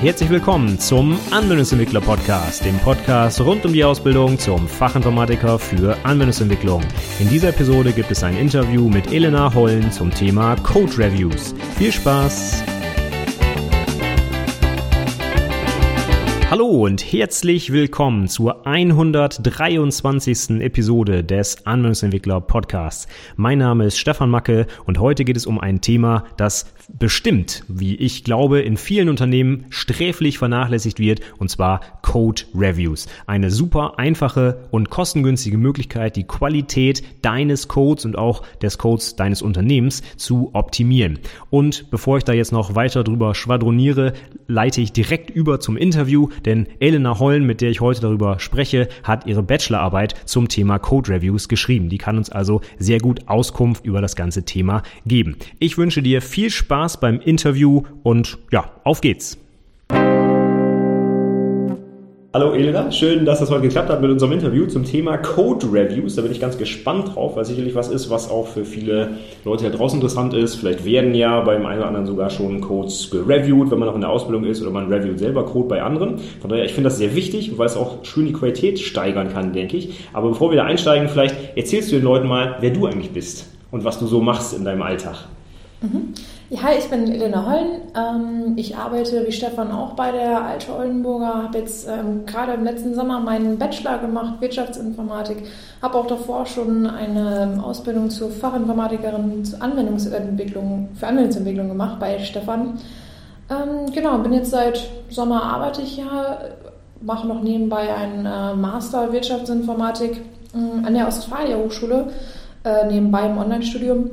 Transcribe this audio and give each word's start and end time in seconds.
Herzlich 0.00 0.30
willkommen 0.30 0.78
zum 0.78 1.18
Anwendungsentwickler 1.30 2.00
Podcast, 2.00 2.64
dem 2.64 2.78
Podcast 2.78 3.38
rund 3.42 3.66
um 3.66 3.74
die 3.74 3.84
Ausbildung 3.84 4.38
zum 4.38 4.66
Fachinformatiker 4.66 5.58
für 5.58 5.94
Anwendungsentwicklung. 6.04 6.82
In 7.18 7.28
dieser 7.28 7.50
Episode 7.50 7.92
gibt 7.92 8.10
es 8.10 8.24
ein 8.24 8.34
Interview 8.34 8.88
mit 8.88 9.12
Elena 9.12 9.52
Hollen 9.52 9.92
zum 9.92 10.10
Thema 10.10 10.56
Code 10.56 10.96
Reviews. 10.96 11.54
Viel 11.76 11.92
Spaß! 11.92 12.64
Hallo 16.50 16.66
und 16.66 17.12
herzlich 17.12 17.70
willkommen 17.70 18.26
zur 18.26 18.66
123. 18.66 20.62
Episode 20.62 21.22
des 21.22 21.64
Anwendungsentwickler 21.64 22.40
Podcasts. 22.40 23.06
Mein 23.36 23.58
Name 23.58 23.84
ist 23.84 23.98
Stefan 23.98 24.30
Macke 24.30 24.66
und 24.84 24.98
heute 24.98 25.24
geht 25.24 25.36
es 25.36 25.46
um 25.46 25.60
ein 25.60 25.80
Thema, 25.80 26.24
das 26.38 26.66
bestimmt, 26.98 27.64
wie 27.68 27.94
ich 27.94 28.24
glaube, 28.24 28.60
in 28.60 28.76
vielen 28.76 29.08
Unternehmen 29.08 29.66
sträflich 29.70 30.38
vernachlässigt 30.38 30.98
wird, 30.98 31.20
und 31.38 31.50
zwar 31.50 31.80
Code 32.02 32.42
Reviews. 32.54 33.06
Eine 33.26 33.50
super 33.50 33.98
einfache 33.98 34.68
und 34.70 34.90
kostengünstige 34.90 35.58
Möglichkeit, 35.58 36.16
die 36.16 36.24
Qualität 36.24 37.02
deines 37.22 37.68
Codes 37.68 38.04
und 38.04 38.18
auch 38.18 38.42
des 38.62 38.78
Codes 38.78 39.16
deines 39.16 39.42
Unternehmens 39.42 40.02
zu 40.16 40.50
optimieren. 40.52 41.18
Und 41.48 41.90
bevor 41.90 42.18
ich 42.18 42.24
da 42.24 42.32
jetzt 42.32 42.52
noch 42.52 42.74
weiter 42.74 43.04
drüber 43.04 43.34
schwadroniere, 43.34 44.12
leite 44.46 44.80
ich 44.80 44.92
direkt 44.92 45.30
über 45.30 45.60
zum 45.60 45.76
Interview 45.76 46.28
denn 46.44 46.66
Elena 46.80 47.18
Hollen, 47.18 47.46
mit 47.46 47.60
der 47.60 47.70
ich 47.70 47.80
heute 47.80 48.00
darüber 48.00 48.40
spreche, 48.40 48.88
hat 49.02 49.26
ihre 49.26 49.42
Bachelorarbeit 49.42 50.14
zum 50.24 50.48
Thema 50.48 50.78
Code 50.78 51.12
Reviews 51.12 51.48
geschrieben. 51.48 51.88
Die 51.88 51.98
kann 51.98 52.18
uns 52.18 52.30
also 52.30 52.60
sehr 52.78 52.98
gut 52.98 53.28
Auskunft 53.28 53.84
über 53.84 54.00
das 54.00 54.16
ganze 54.16 54.44
Thema 54.44 54.82
geben. 55.06 55.36
Ich 55.58 55.78
wünsche 55.78 56.02
dir 56.02 56.22
viel 56.22 56.50
Spaß 56.50 56.79
beim 57.00 57.20
Interview 57.20 57.82
und 58.02 58.38
ja, 58.50 58.70
auf 58.84 59.00
geht's. 59.00 59.38
Hallo 62.32 62.52
Elena, 62.52 62.90
schön, 62.90 63.24
dass 63.24 63.40
das 63.40 63.50
heute 63.50 63.62
geklappt 63.62 63.90
hat 63.90 64.00
mit 64.00 64.10
unserem 64.10 64.32
Interview 64.32 64.64
zum 64.66 64.84
Thema 64.84 65.18
Code 65.18 65.66
Reviews. 65.66 66.14
Da 66.14 66.22
bin 66.22 66.30
ich 66.30 66.40
ganz 66.40 66.56
gespannt 66.56 67.14
drauf, 67.14 67.36
weil 67.36 67.44
sicherlich 67.44 67.74
was 67.74 67.88
ist, 67.88 68.08
was 68.08 68.30
auch 68.30 68.46
für 68.46 68.64
viele 68.64 69.16
Leute 69.44 69.64
da 69.68 69.76
draußen 69.76 69.98
interessant 69.98 70.32
ist. 70.32 70.54
Vielleicht 70.54 70.84
werden 70.84 71.14
ja 71.14 71.40
beim 71.40 71.66
einen 71.66 71.80
oder 71.80 71.88
anderen 71.88 72.06
sogar 72.06 72.30
schon 72.30 72.60
Codes 72.60 73.10
gereviewt, 73.10 73.70
wenn 73.70 73.78
man 73.78 73.88
noch 73.88 73.96
in 73.96 74.00
der 74.00 74.10
Ausbildung 74.10 74.44
ist 74.44 74.62
oder 74.62 74.70
man 74.70 74.90
reviewt 74.90 75.18
selber 75.18 75.44
Code 75.44 75.68
bei 75.68 75.82
anderen. 75.82 76.18
Von 76.40 76.48
daher, 76.48 76.64
ich 76.64 76.72
finde 76.72 76.88
das 76.88 76.98
sehr 76.98 77.14
wichtig, 77.14 77.58
weil 77.58 77.66
es 77.66 77.76
auch 77.76 78.04
schön 78.04 78.26
die 78.26 78.32
Qualität 78.32 78.78
steigern 78.78 79.30
kann, 79.32 79.52
denke 79.52 79.76
ich. 79.76 80.06
Aber 80.12 80.28
bevor 80.30 80.50
wir 80.50 80.56
da 80.56 80.64
einsteigen, 80.64 81.08
vielleicht 81.08 81.34
erzählst 81.56 81.90
du 81.90 81.96
den 81.96 82.04
Leuten 82.04 82.28
mal, 82.28 82.56
wer 82.60 82.70
du 82.70 82.86
eigentlich 82.86 83.10
bist 83.10 83.52
und 83.70 83.84
was 83.84 83.98
du 83.98 84.06
so 84.06 84.20
machst 84.20 84.56
in 84.56 84.64
deinem 84.64 84.82
Alltag. 84.82 85.16
Mhm. 85.82 86.14
Ja, 86.52 86.64
hi, 86.64 86.78
ich 86.80 86.90
bin 86.90 87.06
Elena 87.06 87.46
Hollen. 87.46 87.80
Ähm, 87.94 88.54
ich 88.56 88.76
arbeite 88.76 89.24
wie 89.24 89.30
Stefan 89.30 89.70
auch 89.70 89.92
bei 89.92 90.10
der 90.10 90.44
Alte 90.44 90.74
Oldenburger. 90.74 91.44
Habe 91.44 91.58
jetzt 91.58 91.86
ähm, 91.86 92.26
gerade 92.26 92.54
im 92.54 92.64
letzten 92.64 92.92
Sommer 92.92 93.20
meinen 93.20 93.56
Bachelor 93.56 93.98
gemacht, 93.98 94.40
Wirtschaftsinformatik. 94.40 95.44
Habe 95.80 95.96
auch 95.96 96.08
davor 96.08 96.46
schon 96.46 96.88
eine 96.88 97.62
Ausbildung 97.62 98.10
zur 98.10 98.32
Fachinformatikerin 98.32 99.44
zur 99.44 99.62
Anwendungsentwicklung, 99.62 100.88
für 100.96 101.06
Anwendungsentwicklung 101.06 101.68
gemacht 101.68 102.00
bei 102.00 102.18
Stefan. 102.18 102.80
Ähm, 103.48 103.92
genau, 103.94 104.18
bin 104.18 104.32
jetzt 104.32 104.50
seit 104.50 104.90
Sommer 105.08 105.44
arbeite 105.44 105.82
ich 105.82 105.98
ja, 105.98 106.38
mache 107.00 107.28
noch 107.28 107.44
nebenbei 107.44 107.94
einen 107.94 108.26
äh, 108.26 108.56
Master 108.56 109.12
Wirtschaftsinformatik 109.12 110.20
an 110.52 110.94
der 110.94 111.06
Ostfalia 111.06 111.58
Hochschule, 111.58 112.08
äh, 112.64 112.84
nebenbei 112.88 113.26
im 113.26 113.38
Online-Studium 113.38 114.10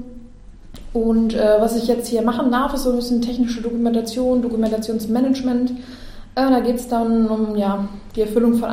und 0.98 1.36
äh, 1.36 1.58
was 1.59 1.76
ich 1.76 1.88
jetzt 1.88 2.08
hier 2.08 2.23
machen 2.23 2.50
darf, 2.52 2.73
ist 2.73 2.84
so 2.84 2.90
ein 2.90 2.95
bisschen 2.95 3.22
technische 3.22 3.62
Dokumentation, 3.62 4.42
Dokumentationsmanagement. 4.42 5.70
Äh, 5.70 5.76
da 6.34 6.59
geht 6.59 6.78
es 6.78 6.88
dann 6.88 7.28
um 7.28 7.56
ja, 7.56 7.88
die 8.16 8.22
Erfüllung 8.22 8.56
von 8.56 8.70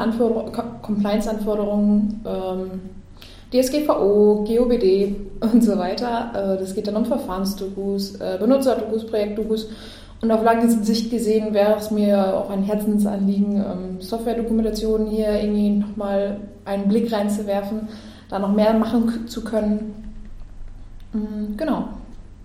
Compliance-Anforderungen, 0.80 2.24
ähm, 2.24 2.80
DSGVO, 3.52 4.46
GOBD 4.48 5.16
und 5.52 5.62
so 5.62 5.76
weiter. 5.76 6.30
Äh, 6.34 6.60
das 6.60 6.74
geht 6.74 6.86
dann 6.86 6.96
um 6.96 7.04
Verfahrensdokus, 7.04 8.16
äh, 8.16 8.38
Benutzerdokus, 8.40 9.06
Projektdokus. 9.06 9.68
Und 10.22 10.30
auf 10.30 10.42
lange 10.42 10.70
Sicht 10.70 11.10
gesehen 11.10 11.52
wäre 11.52 11.76
es 11.76 11.90
mir 11.90 12.38
auch 12.38 12.48
ein 12.48 12.62
Herzensanliegen, 12.62 13.56
ähm, 13.56 14.00
Software-Dokumentation 14.00 15.08
hier 15.08 15.28
irgendwie 15.42 15.70
nochmal 15.70 16.38
einen 16.64 16.88
Blick 16.88 17.12
reinzuwerfen, 17.12 17.88
da 18.30 18.38
noch 18.38 18.52
mehr 18.52 18.72
machen 18.72 19.28
zu 19.28 19.44
können. 19.44 19.94
Mhm, 21.12 21.58
genau. 21.58 21.88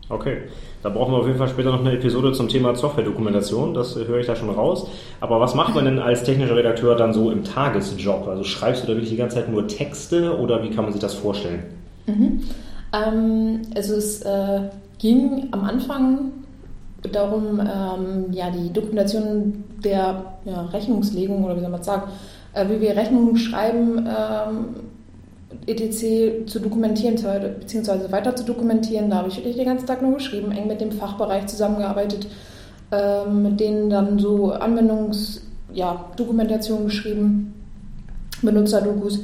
Okay, 0.10 0.38
da 0.82 0.90
brauchen 0.90 1.14
wir 1.14 1.20
auf 1.20 1.28
jeden 1.28 1.38
Fall 1.38 1.50
später 1.50 1.72
noch 1.72 1.82
eine 1.82 1.94
Episode 1.94 2.34
zum 2.34 2.48
Thema 2.48 2.76
Software-Dokumentation, 2.76 3.76
das 3.76 3.96
äh, 3.96 4.08
höre 4.08 4.20
ich 4.20 4.26
da 4.26 4.36
schon 4.36 4.50
raus. 4.50 4.88
Aber 5.22 5.40
was 5.40 5.54
macht 5.54 5.76
man 5.76 5.86
denn 5.86 6.00
als 6.00 6.24
technischer 6.24 6.56
Redakteur 6.56 6.96
dann 6.96 7.14
so 7.14 7.30
im 7.30 7.44
Tagesjob? 7.44 8.28
Also 8.28 8.44
schreibst 8.44 8.84
du 8.84 8.88
da 8.88 8.94
wirklich 8.94 9.12
die 9.12 9.18
ganze 9.18 9.36
Zeit 9.36 9.50
nur 9.50 9.68
Texte 9.68 10.36
oder 10.38 10.64
wie 10.64 10.72
kann 10.72 10.86
man 10.86 10.94
sich 10.94 11.02
das 11.02 11.14
vorstellen? 11.14 11.64
Mhm. 12.08 12.42
Ähm, 12.92 13.62
also 13.76 13.96
es 13.96 14.24
äh, 14.24 14.62
ging 14.98 15.48
am 15.52 15.64
Anfang 15.64 16.32
darum, 17.12 17.60
ähm, 17.60 18.26
ja, 18.32 18.50
die 18.50 18.74
Dokumentation 18.74 19.64
der 19.84 20.24
ja, 20.44 20.62
Rechnungslegung 20.74 21.44
oder 21.44 21.56
wie 21.56 21.62
soll 21.62 21.70
man 21.70 21.84
sagen, 21.84 22.12
äh, 22.54 22.68
wie 22.68 22.82
wir 22.82 22.96
Rechnungen 22.96 23.38
schreiben, 23.38 24.08
ähm, 24.08 24.76
etc. 25.66 26.46
zu 26.46 26.60
dokumentieren, 26.60 27.16
beziehungsweise 27.60 28.12
weiter 28.12 28.36
zu 28.36 28.44
dokumentieren. 28.44 29.10
Da 29.10 29.16
habe 29.18 29.30
ich 29.30 29.38
wirklich 29.38 29.56
den 29.56 29.66
ganzen 29.66 29.88
Tag 29.88 30.02
nur 30.02 30.16
geschrieben, 30.16 30.52
eng 30.52 30.68
mit 30.68 30.82
dem 30.82 30.92
Fachbereich 30.92 31.48
zusammengearbeitet, 31.48 32.28
ähm, 32.92 33.44
mit 33.44 33.60
denen 33.60 33.90
dann 33.90 34.20
so 34.20 34.52
Anwendungsdokumentation 34.52 36.80
ja, 36.80 36.86
geschrieben, 36.86 37.54
Benutzerdokus. 38.42 39.20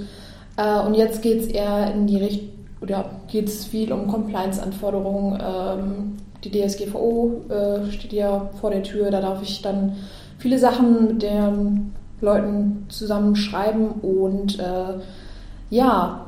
Äh, 0.57 0.79
und 0.85 0.95
jetzt 0.95 1.21
geht 1.21 1.41
es 1.41 1.47
eher 1.47 1.93
in 1.93 2.07
die 2.07 2.17
Richtung, 2.17 2.49
oder 2.81 3.09
geht 3.27 3.47
es 3.47 3.65
viel 3.65 3.91
um 3.91 4.07
Compliance-Anforderungen. 4.07 5.41
Ähm, 5.41 6.17
die 6.43 6.51
DSGVO 6.51 7.41
äh, 7.49 7.91
steht 7.91 8.13
ja 8.13 8.49
vor 8.59 8.69
der 8.69 8.83
Tür, 8.83 9.09
da 9.09 9.21
darf 9.21 9.41
ich 9.41 9.61
dann 9.61 9.95
viele 10.37 10.59
Sachen 10.59 11.07
mit 11.07 11.23
den 11.23 11.93
Leuten 12.21 12.85
zusammenschreiben 12.89 13.89
und 14.01 14.59
äh, 14.59 14.99
ja, 15.75 16.25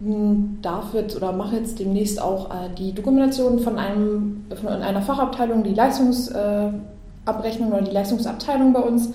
hm, 0.00 0.58
darf 0.62 0.94
jetzt 0.94 1.16
oder 1.16 1.32
mache 1.32 1.56
jetzt 1.56 1.78
demnächst 1.78 2.20
auch 2.20 2.50
äh, 2.50 2.70
die 2.76 2.94
Dokumentation 2.94 3.58
von, 3.58 3.78
einem, 3.78 4.46
von 4.58 4.68
einer 4.68 5.02
Fachabteilung, 5.02 5.62
die 5.62 5.74
Leistungsabrechnung 5.74 7.70
äh, 7.70 7.74
oder 7.74 7.82
die 7.82 7.90
Leistungsabteilung 7.90 8.72
bei 8.72 8.80
uns. 8.80 9.10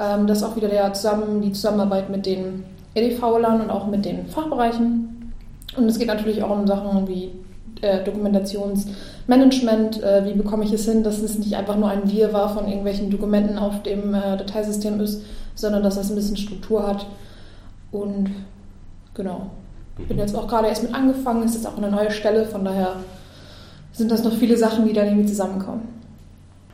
Ähm, 0.00 0.26
das 0.26 0.38
ist 0.38 0.44
auch 0.44 0.56
wieder 0.56 0.68
der 0.68 0.92
zusammen, 0.92 1.40
die 1.40 1.52
Zusammenarbeit 1.52 2.10
mit 2.10 2.26
den 2.26 2.64
EDV-Lern 2.94 3.60
und 3.60 3.70
auch 3.70 3.86
mit 3.86 4.04
den 4.04 4.26
Fachbereichen. 4.26 5.32
Und 5.76 5.86
es 5.86 5.98
geht 5.98 6.08
natürlich 6.08 6.42
auch 6.42 6.50
um 6.50 6.66
Sachen 6.66 7.06
wie 7.06 7.30
äh, 7.80 8.02
Dokumentationsmanagement, 8.02 10.02
äh, 10.02 10.24
wie 10.24 10.34
bekomme 10.34 10.64
ich 10.64 10.72
es 10.72 10.86
hin, 10.86 11.04
dass 11.04 11.20
es 11.20 11.38
nicht 11.38 11.54
einfach 11.54 11.76
nur 11.76 11.90
ein 11.90 12.10
Wirrwarr 12.10 12.48
von 12.48 12.66
irgendwelchen 12.66 13.10
Dokumenten 13.10 13.56
auf 13.56 13.84
dem 13.84 14.14
äh, 14.14 14.36
Dateisystem 14.36 15.00
ist, 15.00 15.22
sondern 15.54 15.84
dass 15.84 15.94
das 15.94 16.10
ein 16.10 16.16
bisschen 16.16 16.36
Struktur 16.36 16.84
hat. 16.86 17.06
Und 17.92 18.30
Genau. 19.14 19.50
Ich 19.98 20.06
bin 20.06 20.18
jetzt 20.18 20.34
auch 20.34 20.48
gerade 20.48 20.68
erst 20.68 20.82
mit 20.82 20.94
angefangen, 20.94 21.44
ist 21.44 21.66
auch 21.66 21.76
eine 21.76 21.90
neue 21.90 22.10
Stelle, 22.10 22.44
von 22.44 22.64
daher 22.64 22.96
sind 23.92 24.10
das 24.10 24.24
noch 24.24 24.32
viele 24.32 24.56
Sachen, 24.56 24.86
die 24.86 24.92
dann 24.92 25.06
irgendwie 25.06 25.26
zusammenkommen. 25.26 25.82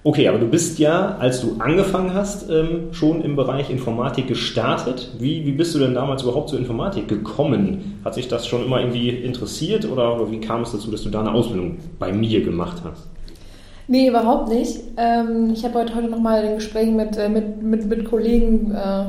Okay, 0.02 0.28
aber 0.28 0.38
du 0.38 0.46
bist 0.46 0.78
ja, 0.78 1.18
als 1.18 1.42
du 1.42 1.56
angefangen 1.58 2.14
hast, 2.14 2.48
ähm, 2.48 2.88
schon 2.92 3.20
im 3.20 3.36
Bereich 3.36 3.68
Informatik 3.68 4.28
gestartet. 4.28 5.10
Wie, 5.18 5.44
wie 5.44 5.52
bist 5.52 5.74
du 5.74 5.78
denn 5.78 5.92
damals 5.92 6.22
überhaupt 6.22 6.48
zur 6.48 6.58
Informatik 6.58 7.06
gekommen? 7.06 8.00
Hat 8.02 8.14
sich 8.14 8.26
das 8.26 8.46
schon 8.46 8.64
immer 8.64 8.80
irgendwie 8.80 9.10
interessiert 9.10 9.84
oder 9.84 10.30
wie 10.30 10.40
kam 10.40 10.62
es 10.62 10.72
dazu, 10.72 10.90
dass 10.90 11.02
du 11.02 11.10
da 11.10 11.20
eine 11.20 11.32
Ausbildung 11.32 11.76
bei 11.98 12.14
mir 12.14 12.42
gemacht 12.42 12.78
hast? 12.82 13.08
Nee, 13.88 14.08
überhaupt 14.08 14.48
nicht. 14.48 14.80
Ähm, 14.96 15.50
ich 15.52 15.64
habe 15.64 15.80
heute, 15.80 15.94
heute 15.94 16.08
nochmal 16.08 16.44
in 16.44 16.54
Gesprächen 16.54 16.96
mit, 16.96 17.18
äh, 17.18 17.28
mit, 17.28 17.62
mit, 17.62 17.86
mit 17.86 18.04
Kollegen 18.06 18.72
äh, 18.74 19.04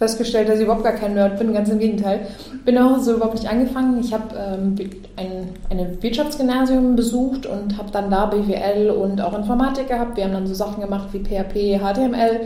festgestellt, 0.00 0.48
dass 0.48 0.56
ich 0.56 0.64
überhaupt 0.64 0.82
gar 0.82 0.94
kein 0.94 1.12
Nerd 1.12 1.38
bin, 1.38 1.52
ganz 1.52 1.68
im 1.68 1.78
Gegenteil. 1.78 2.20
Bin 2.64 2.78
auch 2.78 2.98
so 2.98 3.12
überhaupt 3.12 3.34
nicht 3.34 3.48
angefangen. 3.48 4.00
Ich 4.00 4.14
habe 4.14 4.34
ähm, 4.34 4.74
ein 5.16 5.50
eine 5.68 6.02
Wirtschaftsgymnasium 6.02 6.96
besucht 6.96 7.44
und 7.44 7.76
habe 7.76 7.90
dann 7.92 8.10
da 8.10 8.24
BWL 8.24 8.90
und 8.90 9.20
auch 9.20 9.36
Informatik 9.36 9.88
gehabt. 9.88 10.16
Wir 10.16 10.24
haben 10.24 10.32
dann 10.32 10.46
so 10.46 10.54
Sachen 10.54 10.82
gemacht 10.82 11.10
wie 11.12 11.18
PHP, 11.18 11.78
HTML, 11.78 12.40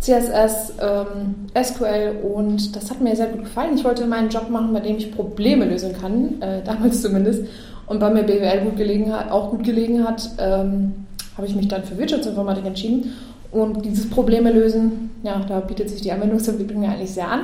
CSS, 0.00 0.74
ähm, 0.80 1.46
SQL 1.54 2.16
und 2.34 2.74
das 2.74 2.90
hat 2.90 3.00
mir 3.00 3.14
sehr 3.14 3.28
gut 3.28 3.44
gefallen. 3.44 3.76
Ich 3.76 3.84
wollte 3.84 4.04
meinen 4.04 4.28
Job 4.28 4.50
machen, 4.50 4.72
bei 4.72 4.80
dem 4.80 4.96
ich 4.96 5.14
Probleme 5.14 5.64
lösen 5.64 5.92
kann, 5.98 6.42
äh, 6.42 6.62
damals 6.64 7.02
zumindest. 7.02 7.44
Und 7.86 8.00
bei 8.00 8.10
mir 8.10 8.24
BWL 8.24 8.62
gut 8.64 8.76
gelegen 8.76 9.12
hat, 9.12 9.30
auch 9.30 9.50
gut 9.50 9.62
gelegen 9.62 10.04
hat, 10.04 10.28
ähm, 10.38 11.06
habe 11.36 11.46
ich 11.46 11.54
mich 11.54 11.68
dann 11.68 11.84
für 11.84 11.96
Wirtschaftsinformatik 11.96 12.66
entschieden 12.66 13.12
und 13.52 13.84
dieses 13.84 14.08
Probleme 14.10 14.52
lösen, 14.52 15.10
ja, 15.22 15.44
da 15.48 15.60
bietet 15.60 15.90
sich 15.90 16.00
die 16.00 16.12
Anwendungsentwicklung 16.12 16.82
ja 16.82 16.90
eigentlich 16.90 17.12
sehr 17.12 17.30
an. 17.30 17.40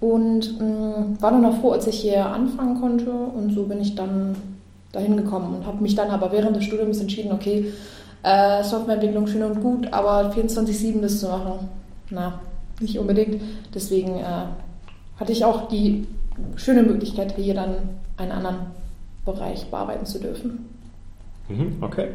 Und 0.00 0.58
mh, 0.58 0.64
mm, 0.64 1.16
war 1.20 1.30
dann 1.30 1.44
auch 1.44 1.60
froh, 1.60 1.72
als 1.72 1.86
ich 1.86 2.00
hier 2.00 2.26
anfangen 2.26 2.80
konnte. 2.80 3.10
Und 3.10 3.52
so 3.52 3.64
bin 3.64 3.80
ich 3.80 3.94
dann 3.94 4.34
dahin 4.92 5.16
gekommen 5.16 5.54
und 5.54 5.66
habe 5.66 5.82
mich 5.82 5.94
dann 5.94 6.10
aber 6.10 6.32
während 6.32 6.56
des 6.56 6.64
Studiums 6.64 7.00
entschieden, 7.00 7.32
okay, 7.32 7.72
Äh, 8.22 8.62
Softwareentwicklung 8.64 9.26
schön 9.26 9.42
und 9.42 9.60
gut, 9.62 9.92
aber 9.92 10.30
24-7 10.30 11.00
das 11.00 11.20
zu 11.20 11.28
machen, 11.28 11.68
na, 12.10 12.40
nicht 12.78 12.98
unbedingt. 12.98 13.40
Deswegen 13.74 14.18
äh, 14.18 14.44
hatte 15.18 15.32
ich 15.32 15.44
auch 15.44 15.68
die 15.68 16.06
schöne 16.56 16.82
Möglichkeit, 16.82 17.34
hier 17.36 17.54
dann 17.54 17.76
einen 18.18 18.32
anderen 18.32 18.56
Bereich 19.24 19.66
bearbeiten 19.70 20.04
zu 20.04 20.18
dürfen. 20.18 20.68
Mhm, 21.48 21.76
okay. 21.80 22.08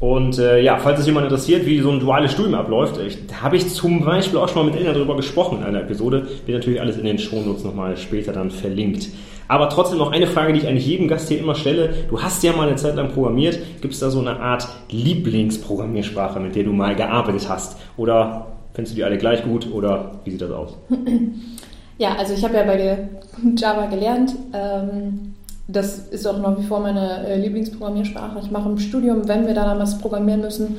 Und 0.00 0.38
äh, 0.38 0.62
ja, 0.62 0.78
falls 0.78 1.00
es 1.00 1.06
jemand 1.06 1.24
interessiert, 1.24 1.66
wie 1.66 1.80
so 1.80 1.90
ein 1.90 1.98
duales 1.98 2.32
Studium 2.32 2.54
abläuft, 2.54 3.00
habe 3.42 3.56
ich 3.56 3.68
zum 3.68 4.04
Beispiel 4.04 4.38
auch 4.38 4.48
schon 4.48 4.64
mal 4.64 4.70
mit 4.70 4.76
Elena 4.76 4.92
darüber 4.92 5.16
gesprochen 5.16 5.58
in 5.58 5.64
einer 5.64 5.80
Episode. 5.80 6.28
Wird 6.46 6.58
natürlich 6.58 6.80
alles 6.80 6.96
in 6.96 7.04
den 7.04 7.18
Shownotes 7.18 7.64
nochmal 7.64 7.96
später 7.96 8.32
dann 8.32 8.50
verlinkt. 8.50 9.08
Aber 9.48 9.68
trotzdem 9.70 9.98
noch 9.98 10.12
eine 10.12 10.26
Frage, 10.26 10.52
die 10.52 10.60
ich 10.60 10.68
eigentlich 10.68 10.86
jedem 10.86 11.08
Gast 11.08 11.28
hier 11.28 11.38
immer 11.38 11.54
stelle. 11.54 11.94
Du 12.10 12.22
hast 12.22 12.44
ja 12.44 12.52
mal 12.52 12.68
eine 12.68 12.76
Zeit 12.76 12.94
lang 12.94 13.08
programmiert. 13.08 13.58
Gibt 13.80 13.94
es 13.94 14.00
da 14.00 14.10
so 14.10 14.20
eine 14.20 14.38
Art 14.38 14.68
Lieblingsprogrammiersprache, 14.90 16.38
mit 16.38 16.54
der 16.54 16.64
du 16.64 16.72
mal 16.72 16.94
gearbeitet 16.94 17.48
hast? 17.48 17.78
Oder 17.96 18.46
findest 18.74 18.94
du 18.94 18.96
die 18.96 19.04
alle 19.04 19.18
gleich 19.18 19.42
gut 19.42 19.72
oder 19.72 20.20
wie 20.24 20.30
sieht 20.30 20.42
das 20.42 20.50
aus? 20.50 20.76
Ja, 22.00 22.14
also 22.16 22.32
ich 22.32 22.44
habe 22.44 22.54
ja 22.54 22.62
bei 22.62 23.08
Java 23.56 23.86
gelernt. 23.86 24.36
Ähm, 24.54 25.34
das 25.68 25.98
ist 25.98 26.26
auch 26.26 26.38
nach 26.38 26.58
wie 26.58 26.64
vor 26.64 26.80
meine 26.80 27.26
äh, 27.26 27.38
Lieblingsprogrammiersprache. 27.38 28.40
Ich 28.42 28.50
mache 28.50 28.70
im 28.70 28.78
Studium, 28.78 29.28
wenn 29.28 29.46
wir 29.46 29.54
dann 29.54 29.78
was 29.78 29.98
programmieren 29.98 30.40
müssen, 30.40 30.78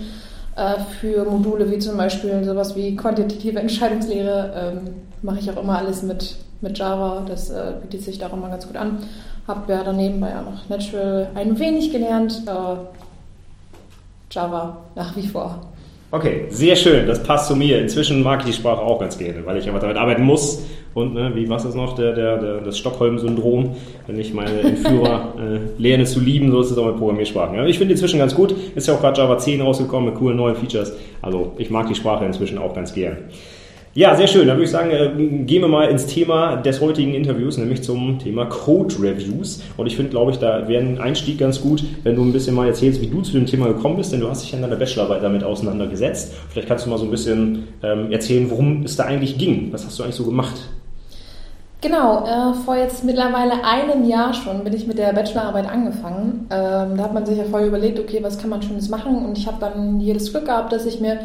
äh, 0.56 0.76
für 1.00 1.24
Module 1.26 1.70
wie 1.72 1.78
zum 1.78 1.96
Beispiel 1.96 2.44
sowas 2.44 2.76
wie 2.76 2.96
quantitative 2.96 3.60
Entscheidungslehre, 3.60 4.52
ähm, 4.56 4.94
mache 5.22 5.40
ich 5.40 5.52
auch 5.52 5.62
immer 5.62 5.78
alles 5.78 6.02
mit, 6.02 6.36
mit 6.62 6.78
Java. 6.78 7.24
Das 7.28 7.52
äh, 7.52 7.74
bietet 7.82 8.02
sich 8.02 8.18
da 8.18 8.28
auch 8.28 8.34
immer 8.34 8.50
ganz 8.50 8.66
gut 8.66 8.78
an. 8.78 8.98
Habe 9.48 9.72
ja 9.72 9.84
daneben 9.84 10.22
ja 10.22 10.42
noch 10.42 10.68
Natural 10.70 11.30
ein 11.36 11.58
wenig 11.58 11.92
gelernt. 11.92 12.44
Java 14.32 14.78
nach 14.96 15.16
wie 15.16 15.28
vor. 15.28 15.60
Okay, 16.12 16.46
sehr 16.50 16.76
schön, 16.76 17.06
das 17.06 17.22
passt 17.22 17.48
zu 17.48 17.56
mir. 17.56 17.80
Inzwischen 17.80 18.24
mag 18.24 18.40
ich 18.40 18.48
die 18.48 18.54
Sprache 18.54 18.82
auch 18.82 19.00
ganz 19.00 19.18
gerne, 19.18 19.46
weil 19.46 19.58
ich 19.58 19.70
aber 19.70 19.80
damit 19.80 19.98
arbeiten 19.98 20.24
muss. 20.24 20.64
Und 20.94 21.14
ne, 21.14 21.32
wie 21.36 21.48
war 21.48 21.58
es 21.58 21.76
noch, 21.76 21.96
der, 21.96 22.14
der, 22.14 22.38
der, 22.38 22.58
das 22.62 22.78
Stockholm-Syndrom, 22.78 23.76
wenn 24.08 24.20
ich 24.20 24.34
meine 24.34 24.60
Entführer 24.62 25.34
äh, 25.38 25.82
lerne 25.82 26.06
zu 26.06 26.20
lieben, 26.20 26.52
so 26.52 26.62
ist 26.62 26.72
es 26.72 26.78
auch 26.78 26.88
mit 26.88 26.98
Programmiersprachen. 26.98 27.56
Ja, 27.56 27.66
ich 27.66 27.78
finde 27.78 27.94
inzwischen 27.94 28.20
ganz 28.20 28.34
gut, 28.34 28.56
ist 28.76 28.88
ja 28.88 28.96
auch 28.96 29.02
gerade 29.02 29.20
Java 29.20 29.38
10 29.38 29.62
rausgekommen 29.62 30.10
mit 30.10 30.20
coolen 30.20 30.38
neuen 30.38 30.56
Features. 30.56 30.94
Also 31.22 31.54
ich 31.58 31.70
mag 31.70 31.88
die 31.88 31.96
Sprache 31.96 32.26
inzwischen 32.26 32.58
auch 32.58 32.74
ganz 32.74 32.94
gern. 32.94 33.18
Ja, 33.96 34.16
sehr 34.16 34.28
schön. 34.28 34.48
Dann 34.48 34.58
würde 34.58 34.66
ich 34.66 34.72
sagen, 34.72 34.92
äh, 34.92 35.10
gehen 35.46 35.62
wir 35.62 35.68
mal 35.68 35.90
ins 35.90 36.06
Thema 36.06 36.58
des 36.58 36.80
heutigen 36.80 37.16
Interviews, 37.16 37.58
nämlich 37.58 37.82
zum 37.82 38.20
Thema 38.20 38.46
Code 38.46 38.96
Reviews. 39.02 39.64
Und 39.78 39.88
ich 39.88 39.96
finde, 39.96 40.12
glaube 40.12 40.32
ich, 40.32 40.38
da 40.38 40.68
wäre 40.68 40.84
ein 40.84 41.00
Einstieg 41.00 41.40
ganz 41.40 41.60
gut, 41.60 41.84
wenn 42.04 42.16
du 42.16 42.24
ein 42.24 42.32
bisschen 42.32 42.56
mal 42.56 42.68
erzählst, 42.68 43.02
wie 43.02 43.08
du 43.08 43.22
zu 43.22 43.34
dem 43.34 43.48
Thema 43.48 43.68
gekommen 43.68 43.98
bist, 43.98 44.14
denn 44.14 44.20
du 44.20 44.30
hast 44.30 44.44
dich 44.44 44.54
in 44.54 44.62
deiner 44.62 44.76
Bachelorarbeit 44.76 45.24
damit 45.24 45.44
auseinandergesetzt. 45.44 46.34
Vielleicht 46.50 46.68
kannst 46.68 46.86
du 46.86 46.90
mal 46.92 47.00
so 47.00 47.06
ein 47.06 47.12
bisschen 47.12 47.68
ähm, 47.82 48.12
erzählen, 48.12 48.50
worum 48.52 48.84
es 48.84 48.96
da 48.96 49.06
eigentlich 49.06 49.40
ging. 49.40 49.70
Was 49.72 49.86
hast 49.86 49.98
du 49.98 50.04
eigentlich 50.04 50.16
so 50.16 50.24
gemacht? 50.24 50.70
Genau, 51.82 52.26
äh, 52.26 52.54
vor 52.66 52.76
jetzt 52.76 53.06
mittlerweile 53.06 53.64
einem 53.64 54.04
Jahr 54.04 54.34
schon 54.34 54.66
bin 54.66 54.74
ich 54.74 54.86
mit 54.86 54.98
der 54.98 55.14
Bachelorarbeit 55.14 55.70
angefangen. 55.70 56.48
Ähm, 56.50 56.98
da 56.98 57.04
hat 57.04 57.14
man 57.14 57.26
sich 57.26 57.38
ja 57.38 57.46
vorher 57.46 57.70
überlegt, 57.70 58.00
okay, 58.00 58.20
was 58.22 58.38
kann 58.38 58.50
man 58.50 58.62
Schönes 58.62 58.90
machen? 58.90 59.26
Und 59.26 59.38
ich 59.38 59.48
habe 59.48 59.58
dann 59.62 60.02
jedes 60.02 60.32
Glück 60.32 60.46
gehabt, 60.46 60.74
dass 60.74 60.86
ich 60.86 61.00
mir 61.00 61.20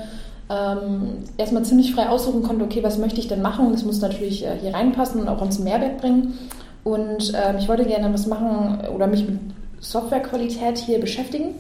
ähm, 0.49 1.25
erstmal 1.39 1.65
ziemlich 1.65 1.93
frei 1.93 2.09
aussuchen 2.09 2.45
konnte, 2.45 2.65
okay, 2.65 2.85
was 2.85 2.99
möchte 2.99 3.19
ich 3.19 3.27
denn 3.27 3.43
machen? 3.43 3.73
Das 3.73 3.85
muss 3.85 4.01
natürlich 4.01 4.47
äh, 4.47 4.57
hier 4.61 4.75
reinpassen 4.75 5.21
und 5.21 5.29
auch 5.29 5.41
uns 5.41 5.59
Mehrwert 5.59 5.99
bringen. 5.99 6.39
Und 6.85 7.33
ähm, 7.35 7.57
ich 7.59 7.69
wollte 7.69 7.85
gerne 7.85 8.13
was 8.13 8.27
machen 8.29 8.79
oder 8.95 9.09
mich 9.09 9.27
mit 9.27 9.41
Softwarequalität 9.81 10.79
hier 10.79 11.01
beschäftigen 11.01 11.55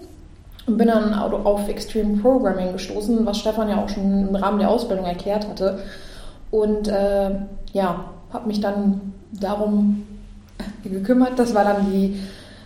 und 0.67 0.79
bin 0.79 0.87
dann 0.87 1.14
auf 1.14 1.69
Extreme 1.69 2.19
Programming 2.19 2.73
gestoßen, 2.73 3.26
was 3.26 3.38
Stefan 3.38 3.69
ja 3.69 3.82
auch 3.82 3.88
schon 3.88 4.29
im 4.29 4.37
Rahmen 4.37 4.61
der 4.61 4.70
Ausbildung 4.70 5.05
erklärt 5.05 5.49
hatte. 5.49 5.81
Und 6.50 6.87
äh, 6.87 7.31
ja, 7.73 8.05
habe 8.35 8.49
mich 8.49 8.61
dann 8.61 9.13
darum 9.33 10.05
gekümmert. 10.83 11.39
Das 11.39 11.55
war 11.55 11.65
dann 11.65 11.91
die, 11.91 12.21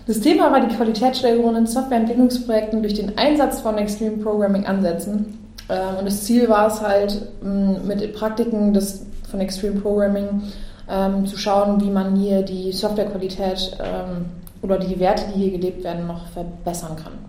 das 0.07 0.21
Thema 0.21 0.51
war 0.51 0.61
die 0.61 0.75
Qualitätssteigerung 0.75 1.55
in 1.57 1.67
Softwareentwicklungsprojekten 1.67 2.83
durch 2.83 2.95
den 2.95 3.17
Einsatz 3.17 3.61
von 3.61 3.79
Extreme 3.79 4.17
Programming 4.17 4.67
Ansätzen. 4.67 5.39
Ähm, 5.69 5.99
und 6.01 6.07
das 6.07 6.25
Ziel 6.25 6.49
war 6.49 6.67
es 6.67 6.81
halt, 6.81 7.23
mit 7.43 8.13
Praktiken 8.15 8.73
des, 8.73 9.07
von 9.31 9.41
Extreme 9.41 9.81
Programming 9.81 10.43
ähm, 10.89 11.27
zu 11.27 11.37
schauen, 11.37 11.81
wie 11.81 11.91
man 11.91 12.17
hier 12.17 12.43
die 12.43 12.73
Softwarequalität 12.73 13.77
ähm, 13.81 14.27
oder 14.63 14.79
die 14.79 14.99
Werte, 14.99 15.25
die 15.35 15.41
hier 15.41 15.51
gelebt 15.53 15.85
werden, 15.85 16.07
noch 16.07 16.27
verbessern 16.29 16.97
kann. 16.97 17.28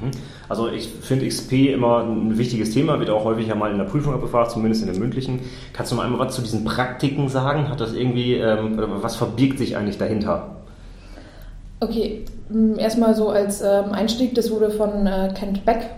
Mhm. 0.00 0.10
Also 0.48 0.68
ich 0.68 0.88
finde 0.88 1.26
XP 1.26 1.52
immer 1.74 2.04
ein 2.04 2.38
wichtiges 2.38 2.70
Thema, 2.70 2.98
wird 2.98 3.10
auch 3.10 3.24
häufig 3.24 3.46
ja 3.46 3.54
mal 3.54 3.70
in 3.70 3.78
der 3.78 3.84
Prüfung 3.84 4.14
abgefragt, 4.14 4.50
zumindest 4.50 4.82
in 4.82 4.90
der 4.90 4.98
mündlichen. 4.98 5.40
Kannst 5.72 5.92
du 5.92 5.96
mal 5.96 6.04
einmal 6.04 6.26
was 6.26 6.34
zu 6.34 6.42
diesen 6.42 6.64
Praktiken 6.64 7.28
sagen? 7.28 7.68
Hat 7.68 7.80
das 7.80 7.92
irgendwie, 7.92 8.34
ähm, 8.34 8.78
was 9.00 9.16
verbirgt 9.16 9.58
sich 9.58 9.76
eigentlich 9.76 9.98
dahinter? 9.98 10.56
Okay, 11.80 12.24
erstmal 12.78 13.14
so 13.14 13.30
als 13.30 13.60
ähm, 13.60 13.92
Einstieg, 13.92 14.34
das 14.34 14.50
wurde 14.50 14.70
von 14.70 15.06
äh, 15.06 15.32
Kent 15.34 15.64
Beck 15.64 15.90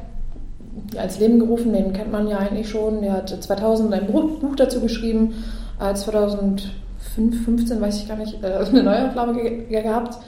als 0.96 1.18
Leben 1.18 1.38
gerufen, 1.38 1.72
den 1.72 1.92
kennt 1.92 2.12
man 2.12 2.28
ja 2.28 2.38
eigentlich 2.38 2.68
schon. 2.68 3.02
Der 3.02 3.12
hat 3.12 3.28
2000 3.28 3.92
ein 3.92 4.06
Buch 4.06 4.56
dazu 4.56 4.80
geschrieben, 4.80 5.34
als 5.78 6.02
2015, 6.02 7.80
weiß 7.80 7.98
ich 7.98 8.08
gar 8.08 8.16
nicht, 8.16 8.42
äh, 8.42 8.46
eine 8.68 8.82
Neuauflage 8.82 9.64
ge 9.68 9.82
gehabt. 9.82 10.18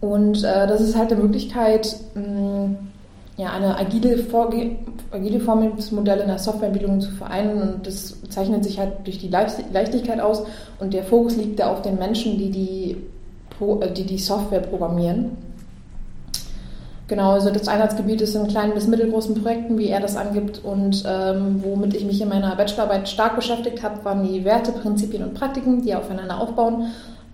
Und 0.00 0.44
äh, 0.44 0.66
das 0.66 0.80
ist 0.80 0.96
halt 0.96 1.12
eine 1.12 1.22
Möglichkeit, 1.22 1.96
mh, 2.14 2.70
ja, 3.38 3.52
eine 3.52 3.78
agile, 3.78 4.18
Vorge 4.18 4.72
agile 5.12 5.38
Vorgehensmodelle 5.40 6.22
in 6.22 6.28
der 6.28 6.38
Softwareentwicklung 6.38 7.00
zu 7.00 7.12
vereinen. 7.12 7.62
Und 7.62 7.86
das 7.86 8.16
zeichnet 8.28 8.64
sich 8.64 8.78
halt 8.78 8.94
durch 9.04 9.18
die 9.18 9.28
Leichtigkeit 9.28 10.20
aus. 10.20 10.42
Und 10.80 10.92
der 10.92 11.04
Fokus 11.04 11.36
liegt 11.36 11.60
da 11.60 11.72
auf 11.72 11.80
den 11.82 11.98
Menschen, 11.98 12.36
die 12.36 12.50
die, 12.50 12.96
äh, 13.64 13.92
die, 13.92 14.04
die 14.04 14.18
Software 14.18 14.60
programmieren. 14.60 15.36
Genau, 17.06 17.30
also 17.30 17.50
das 17.50 17.68
Einsatzgebiet 17.68 18.20
ist 18.20 18.34
in 18.34 18.48
kleinen 18.48 18.74
bis 18.74 18.86
mittelgroßen 18.86 19.40
Projekten, 19.40 19.78
wie 19.78 19.88
er 19.88 20.00
das 20.00 20.16
angibt. 20.16 20.62
Und 20.64 21.04
ähm, 21.06 21.62
womit 21.64 21.94
ich 21.94 22.04
mich 22.04 22.20
in 22.20 22.28
meiner 22.28 22.56
Bachelorarbeit 22.56 23.08
stark 23.08 23.36
beschäftigt 23.36 23.84
habe, 23.84 24.04
waren 24.04 24.26
die 24.26 24.44
Werte, 24.44 24.72
Prinzipien 24.72 25.22
und 25.22 25.34
Praktiken, 25.34 25.82
die 25.82 25.94
aufeinander 25.94 26.40
aufbauen. 26.40 26.88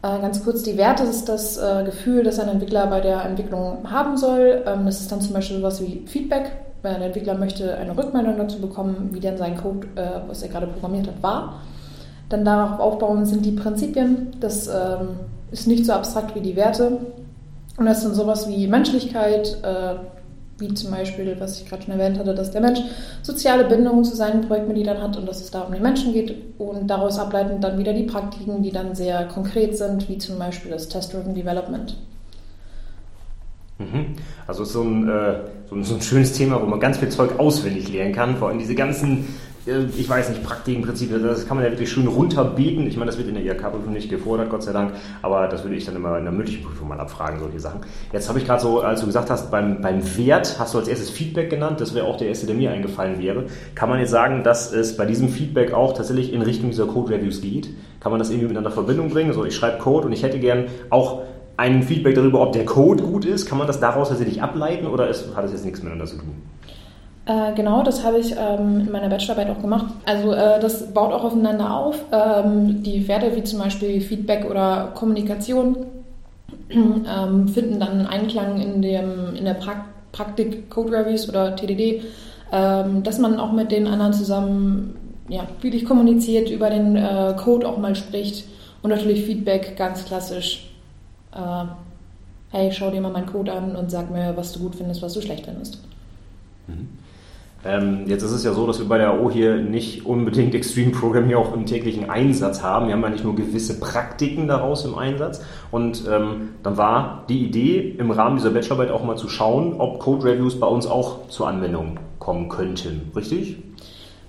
Äh, 0.04 0.20
ganz 0.20 0.44
kurz, 0.44 0.62
die 0.62 0.76
Werte 0.76 1.04
ist 1.04 1.30
das 1.30 1.56
äh, 1.56 1.82
Gefühl, 1.82 2.24
das 2.24 2.38
ein 2.38 2.48
Entwickler 2.48 2.86
bei 2.88 3.00
der 3.00 3.24
Entwicklung 3.24 3.90
haben 3.90 4.18
soll. 4.18 4.62
Ähm, 4.66 4.84
das 4.84 5.00
ist 5.00 5.10
dann 5.10 5.22
zum 5.22 5.32
Beispiel 5.32 5.56
sowas 5.56 5.80
wie 5.80 6.02
Feedback. 6.06 6.52
Ein 6.82 7.00
Entwickler 7.00 7.34
möchte 7.38 7.74
eine 7.78 7.96
Rückmeldung 7.96 8.36
dazu 8.36 8.60
bekommen, 8.60 9.08
wie 9.12 9.20
denn 9.20 9.38
sein 9.38 9.56
Code, 9.56 9.86
äh, 9.94 10.20
was 10.28 10.42
er 10.42 10.50
gerade 10.50 10.66
programmiert 10.66 11.06
hat, 11.06 11.22
war. 11.22 11.62
Dann 12.28 12.44
darauf 12.44 12.80
aufbauen 12.80 13.24
sind 13.24 13.46
die 13.46 13.52
Prinzipien. 13.52 14.36
Das 14.40 14.68
ähm, 14.68 15.20
ist 15.50 15.66
nicht 15.66 15.86
so 15.86 15.94
abstrakt 15.94 16.34
wie 16.34 16.40
die 16.40 16.56
Werte. 16.56 16.98
Und 17.78 17.86
das 17.86 18.02
sind 18.02 18.14
sowas 18.14 18.46
wie 18.46 18.68
Menschlichkeit, 18.68 19.58
wie 20.58 20.72
zum 20.74 20.90
Beispiel, 20.90 21.36
was 21.38 21.60
ich 21.60 21.68
gerade 21.68 21.82
schon 21.82 21.98
erwähnt 21.98 22.18
hatte, 22.18 22.34
dass 22.34 22.50
der 22.50 22.60
Mensch 22.60 22.80
soziale 23.22 23.64
Bindungen 23.64 24.04
zu 24.04 24.14
seinen 24.14 24.46
Projektmitgliedern 24.46 25.02
hat 25.02 25.16
und 25.16 25.26
dass 25.26 25.40
es 25.40 25.50
da 25.50 25.62
um 25.62 25.74
die 25.74 25.80
Menschen 25.80 26.12
geht 26.12 26.34
und 26.58 26.86
daraus 26.86 27.18
ableitend 27.18 27.62
dann 27.64 27.78
wieder 27.78 27.92
die 27.92 28.04
Praktiken, 28.04 28.62
die 28.62 28.70
dann 28.70 28.94
sehr 28.94 29.24
konkret 29.26 29.76
sind, 29.76 30.08
wie 30.08 30.18
zum 30.18 30.38
Beispiel 30.38 30.70
das 30.70 30.88
Test-Driven 30.88 31.34
Development. 31.34 31.96
Mhm. 33.78 34.14
Also 34.46 34.64
so 34.64 34.82
ein, 34.82 35.08
äh, 35.08 35.40
so, 35.68 35.74
ein, 35.74 35.84
so 35.84 35.94
ein 35.94 36.00
schönes 36.00 36.32
Thema, 36.32 36.62
wo 36.62 36.66
man 36.66 36.78
ganz 36.78 36.98
viel 36.98 37.08
Zeug 37.08 37.38
auswendig 37.38 37.92
lernen 37.92 38.14
kann, 38.14 38.36
vor 38.36 38.48
allem 38.48 38.58
diese 38.58 38.76
ganzen 38.76 39.26
ich 39.66 40.08
weiß 40.08 40.28
nicht, 40.28 40.42
Praktikenprinzipien, 40.42 41.22
das 41.22 41.46
kann 41.46 41.56
man 41.56 41.64
ja 41.64 41.70
wirklich 41.70 41.90
schön 41.90 42.06
runterbeten. 42.06 42.86
Ich 42.86 42.96
meine, 42.96 43.10
das 43.10 43.16
wird 43.16 43.28
in 43.28 43.34
der 43.34 43.44
IHK-Prüfung 43.44 43.94
nicht 43.94 44.10
gefordert, 44.10 44.50
Gott 44.50 44.62
sei 44.62 44.72
Dank, 44.72 44.92
aber 45.22 45.48
das 45.48 45.64
würde 45.64 45.76
ich 45.76 45.86
dann 45.86 45.96
immer 45.96 46.18
in 46.18 46.24
der 46.24 46.32
mündlichen 46.32 46.64
Prüfung 46.64 46.88
mal 46.88 47.00
abfragen, 47.00 47.38
solche 47.40 47.60
Sachen. 47.60 47.80
Jetzt 48.12 48.28
habe 48.28 48.38
ich 48.38 48.44
gerade 48.44 48.60
so, 48.60 48.80
als 48.80 49.00
du 49.00 49.06
gesagt 49.06 49.30
hast, 49.30 49.50
beim, 49.50 49.80
beim 49.80 50.02
Wert 50.18 50.56
hast 50.58 50.74
du 50.74 50.78
als 50.78 50.88
erstes 50.88 51.08
Feedback 51.08 51.48
genannt, 51.48 51.80
das 51.80 51.94
wäre 51.94 52.06
auch 52.06 52.18
der 52.18 52.28
erste, 52.28 52.46
der 52.46 52.54
mir 52.54 52.72
eingefallen 52.72 53.18
wäre. 53.22 53.44
Kann 53.74 53.88
man 53.88 54.00
jetzt 54.00 54.10
sagen, 54.10 54.42
dass 54.44 54.70
es 54.70 54.98
bei 54.98 55.06
diesem 55.06 55.30
Feedback 55.30 55.72
auch 55.72 55.94
tatsächlich 55.94 56.32
in 56.34 56.42
Richtung 56.42 56.70
dieser 56.70 56.86
Code-Reviews 56.86 57.40
geht? 57.40 57.70
Kann 58.00 58.12
man 58.12 58.18
das 58.18 58.28
irgendwie 58.28 58.48
miteinander 58.48 58.70
Verbindung 58.70 59.08
bringen? 59.08 59.30
Also 59.30 59.46
ich 59.46 59.54
schreibe 59.54 59.78
Code 59.78 60.06
und 60.06 60.12
ich 60.12 60.22
hätte 60.22 60.38
gern 60.38 60.66
auch 60.90 61.22
ein 61.56 61.82
Feedback 61.82 62.16
darüber, 62.16 62.40
ob 62.40 62.52
der 62.52 62.66
Code 62.66 63.02
gut 63.02 63.24
ist. 63.24 63.46
Kann 63.46 63.56
man 63.56 63.66
das 63.66 63.80
daraus 63.80 64.08
tatsächlich 64.08 64.42
ableiten 64.42 64.86
oder 64.86 65.08
ist, 65.08 65.34
hat 65.34 65.44
es 65.44 65.52
jetzt 65.52 65.64
nichts 65.64 65.80
miteinander 65.80 66.06
zu 66.06 66.16
tun? 66.16 66.34
Äh, 67.26 67.54
genau, 67.54 67.82
das 67.82 68.04
habe 68.04 68.18
ich 68.18 68.32
ähm, 68.32 68.80
in 68.80 68.92
meiner 68.92 69.08
Bachelorarbeit 69.08 69.56
auch 69.56 69.60
gemacht. 69.60 69.86
Also 70.04 70.32
äh, 70.32 70.60
das 70.60 70.92
baut 70.92 71.12
auch 71.12 71.24
aufeinander 71.24 71.74
auf. 71.74 71.98
Ähm, 72.12 72.82
die 72.82 73.08
Werte 73.08 73.34
wie 73.34 73.42
zum 73.44 73.60
Beispiel 73.60 74.00
Feedback 74.00 74.44
oder 74.48 74.92
Kommunikation 74.94 75.86
ähm, 76.70 77.48
finden 77.48 77.80
dann 77.80 78.06
Einklang 78.06 78.60
in, 78.60 78.82
dem, 78.82 79.34
in 79.36 79.44
der 79.44 79.54
pra 79.54 79.86
Praktik 80.12 80.70
Code 80.70 80.92
Reviews 80.92 81.28
oder 81.28 81.56
TDD, 81.56 82.02
ähm, 82.52 83.02
dass 83.02 83.18
man 83.18 83.40
auch 83.40 83.50
mit 83.50 83.72
den 83.72 83.88
anderen 83.88 84.12
zusammen 84.12 84.94
ja, 85.28 85.44
wirklich 85.60 85.84
kommuniziert, 85.84 86.50
über 86.50 86.70
den 86.70 86.94
äh, 86.94 87.34
Code 87.36 87.66
auch 87.66 87.78
mal 87.78 87.96
spricht 87.96 88.44
und 88.82 88.90
natürlich 88.90 89.24
Feedback 89.24 89.76
ganz 89.76 90.04
klassisch. 90.04 90.70
Äh, 91.34 91.64
hey, 92.52 92.70
schau 92.70 92.92
dir 92.92 93.00
mal 93.00 93.10
meinen 93.10 93.26
Code 93.26 93.52
an 93.52 93.74
und 93.74 93.90
sag 93.90 94.08
mir, 94.12 94.36
was 94.36 94.52
du 94.52 94.60
gut 94.60 94.76
findest, 94.76 95.02
was 95.02 95.14
du 95.14 95.20
schlecht 95.20 95.46
findest. 95.46 95.80
Ähm, 97.64 98.04
jetzt 98.06 98.22
ist 98.22 98.32
es 98.32 98.44
ja 98.44 98.52
so, 98.52 98.66
dass 98.66 98.78
wir 98.78 98.88
bei 98.88 98.98
der 98.98 99.10
AO 99.10 99.30
hier 99.30 99.56
nicht 99.56 100.04
unbedingt 100.04 100.54
Extreme 100.54 100.90
Programming 100.90 101.34
auch 101.34 101.54
im 101.54 101.66
täglichen 101.66 102.10
Einsatz 102.10 102.62
haben. 102.62 102.86
Wir 102.86 102.94
haben 102.94 103.02
ja 103.02 103.08
nicht 103.08 103.24
nur 103.24 103.34
gewisse 103.34 103.80
Praktiken 103.80 104.46
daraus 104.48 104.84
im 104.84 104.96
Einsatz. 104.96 105.42
Und 105.70 106.04
ähm, 106.10 106.50
dann 106.62 106.76
war 106.76 107.24
die 107.28 107.44
Idee, 107.44 107.96
im 107.98 108.10
Rahmen 108.10 108.36
dieser 108.36 108.50
Bachelorarbeit 108.50 108.90
auch 108.90 109.04
mal 109.04 109.16
zu 109.16 109.28
schauen, 109.28 109.74
ob 109.78 110.00
Code 110.00 110.24
Reviews 110.24 110.60
bei 110.60 110.66
uns 110.66 110.86
auch 110.86 111.28
zur 111.28 111.48
Anwendung 111.48 111.98
kommen 112.18 112.48
könnten. 112.48 113.10
Richtig? 113.16 113.58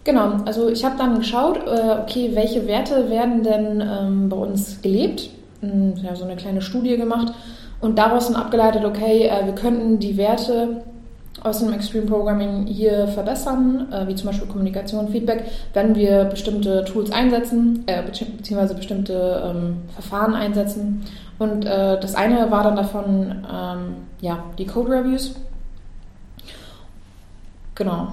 Genau, 0.05 0.37
also 0.45 0.69
ich 0.69 0.85
habe 0.85 0.95
dann 0.97 1.17
geschaut, 1.17 1.57
äh, 1.65 2.01
okay, 2.03 2.31
welche 2.35 2.67
Werte 2.67 3.09
werden 3.09 3.43
denn 3.43 3.81
ähm, 3.81 4.29
bei 4.29 4.37
uns 4.37 4.81
gelebt? 4.81 5.31
Hm, 5.61 5.95
ja, 6.03 6.15
so 6.15 6.25
eine 6.25 6.35
kleine 6.35 6.61
Studie 6.61 6.95
gemacht 6.95 7.33
und 7.81 7.97
daraus 7.97 8.27
dann 8.27 8.35
abgeleitet, 8.35 8.85
okay, 8.85 9.27
äh, 9.27 9.45
wir 9.45 9.55
könnten 9.55 9.99
die 9.99 10.15
Werte 10.15 10.83
aus 11.45 11.59
dem 11.59 11.71
Extreme 11.71 12.07
Programming 12.07 12.65
hier 12.65 13.07
verbessern, 13.07 13.87
äh, 13.91 14.07
wie 14.07 14.15
zum 14.15 14.27
Beispiel 14.27 14.47
Kommunikation, 14.47 15.09
Feedback, 15.09 15.45
wenn 15.73 15.95
wir 15.95 16.25
bestimmte 16.25 16.83
Tools 16.85 17.11
einsetzen, 17.11 17.83
äh, 17.85 18.01
beziehungsweise 18.03 18.73
bestimmte 18.73 19.43
ähm, 19.45 19.77
Verfahren 19.93 20.33
einsetzen. 20.33 21.05
Und 21.37 21.65
äh, 21.65 21.99
das 21.99 22.15
eine 22.15 22.49
war 22.49 22.63
dann 22.63 22.75
davon 22.75 23.45
ähm, 23.51 23.95
ja, 24.21 24.43
die 24.57 24.65
Code 24.65 24.91
Reviews. 24.91 25.35
Genau. 27.75 28.07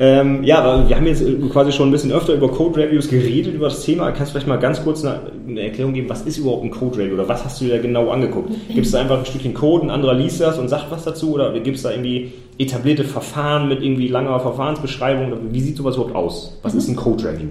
Ähm, 0.00 0.42
ja, 0.42 0.88
wir 0.88 0.96
haben 0.96 1.06
jetzt 1.06 1.22
quasi 1.52 1.70
schon 1.70 1.88
ein 1.88 1.92
bisschen 1.92 2.10
öfter 2.10 2.34
über 2.34 2.50
Code 2.50 2.80
Reviews 2.80 3.08
geredet, 3.08 3.54
über 3.54 3.66
das 3.66 3.84
Thema. 3.84 4.10
Kannst 4.10 4.30
du 4.30 4.32
vielleicht 4.32 4.48
mal 4.48 4.58
ganz 4.58 4.82
kurz 4.82 5.04
eine, 5.04 5.20
eine 5.48 5.62
Erklärung 5.62 5.94
geben, 5.94 6.08
was 6.08 6.22
ist 6.22 6.38
überhaupt 6.38 6.64
ein 6.64 6.72
Code 6.72 6.98
Review 6.98 7.14
oder 7.14 7.28
was 7.28 7.44
hast 7.44 7.60
du 7.60 7.66
dir 7.66 7.76
da 7.76 7.82
genau 7.82 8.10
angeguckt? 8.10 8.50
Gibt 8.68 8.86
es 8.86 8.92
da 8.92 9.00
einfach 9.00 9.18
ein 9.18 9.24
Stückchen 9.24 9.54
Code, 9.54 9.86
ein 9.86 9.90
anderer 9.90 10.14
liest 10.14 10.40
das 10.40 10.58
und 10.58 10.68
sagt 10.68 10.90
was 10.90 11.04
dazu 11.04 11.34
oder 11.34 11.52
gibt 11.60 11.76
es 11.76 11.84
da 11.84 11.92
irgendwie 11.92 12.32
etablierte 12.58 13.04
Verfahren 13.04 13.68
mit 13.68 13.82
irgendwie 13.82 14.08
langer 14.08 14.40
Verfahrensbeschreibung? 14.40 15.52
Wie 15.52 15.60
sieht 15.60 15.76
sowas 15.76 15.94
überhaupt 15.94 16.16
aus? 16.16 16.58
Was 16.62 16.72
mhm. 16.72 16.78
ist 16.78 16.88
ein 16.88 16.96
Code 16.96 17.24
Review? 17.28 17.48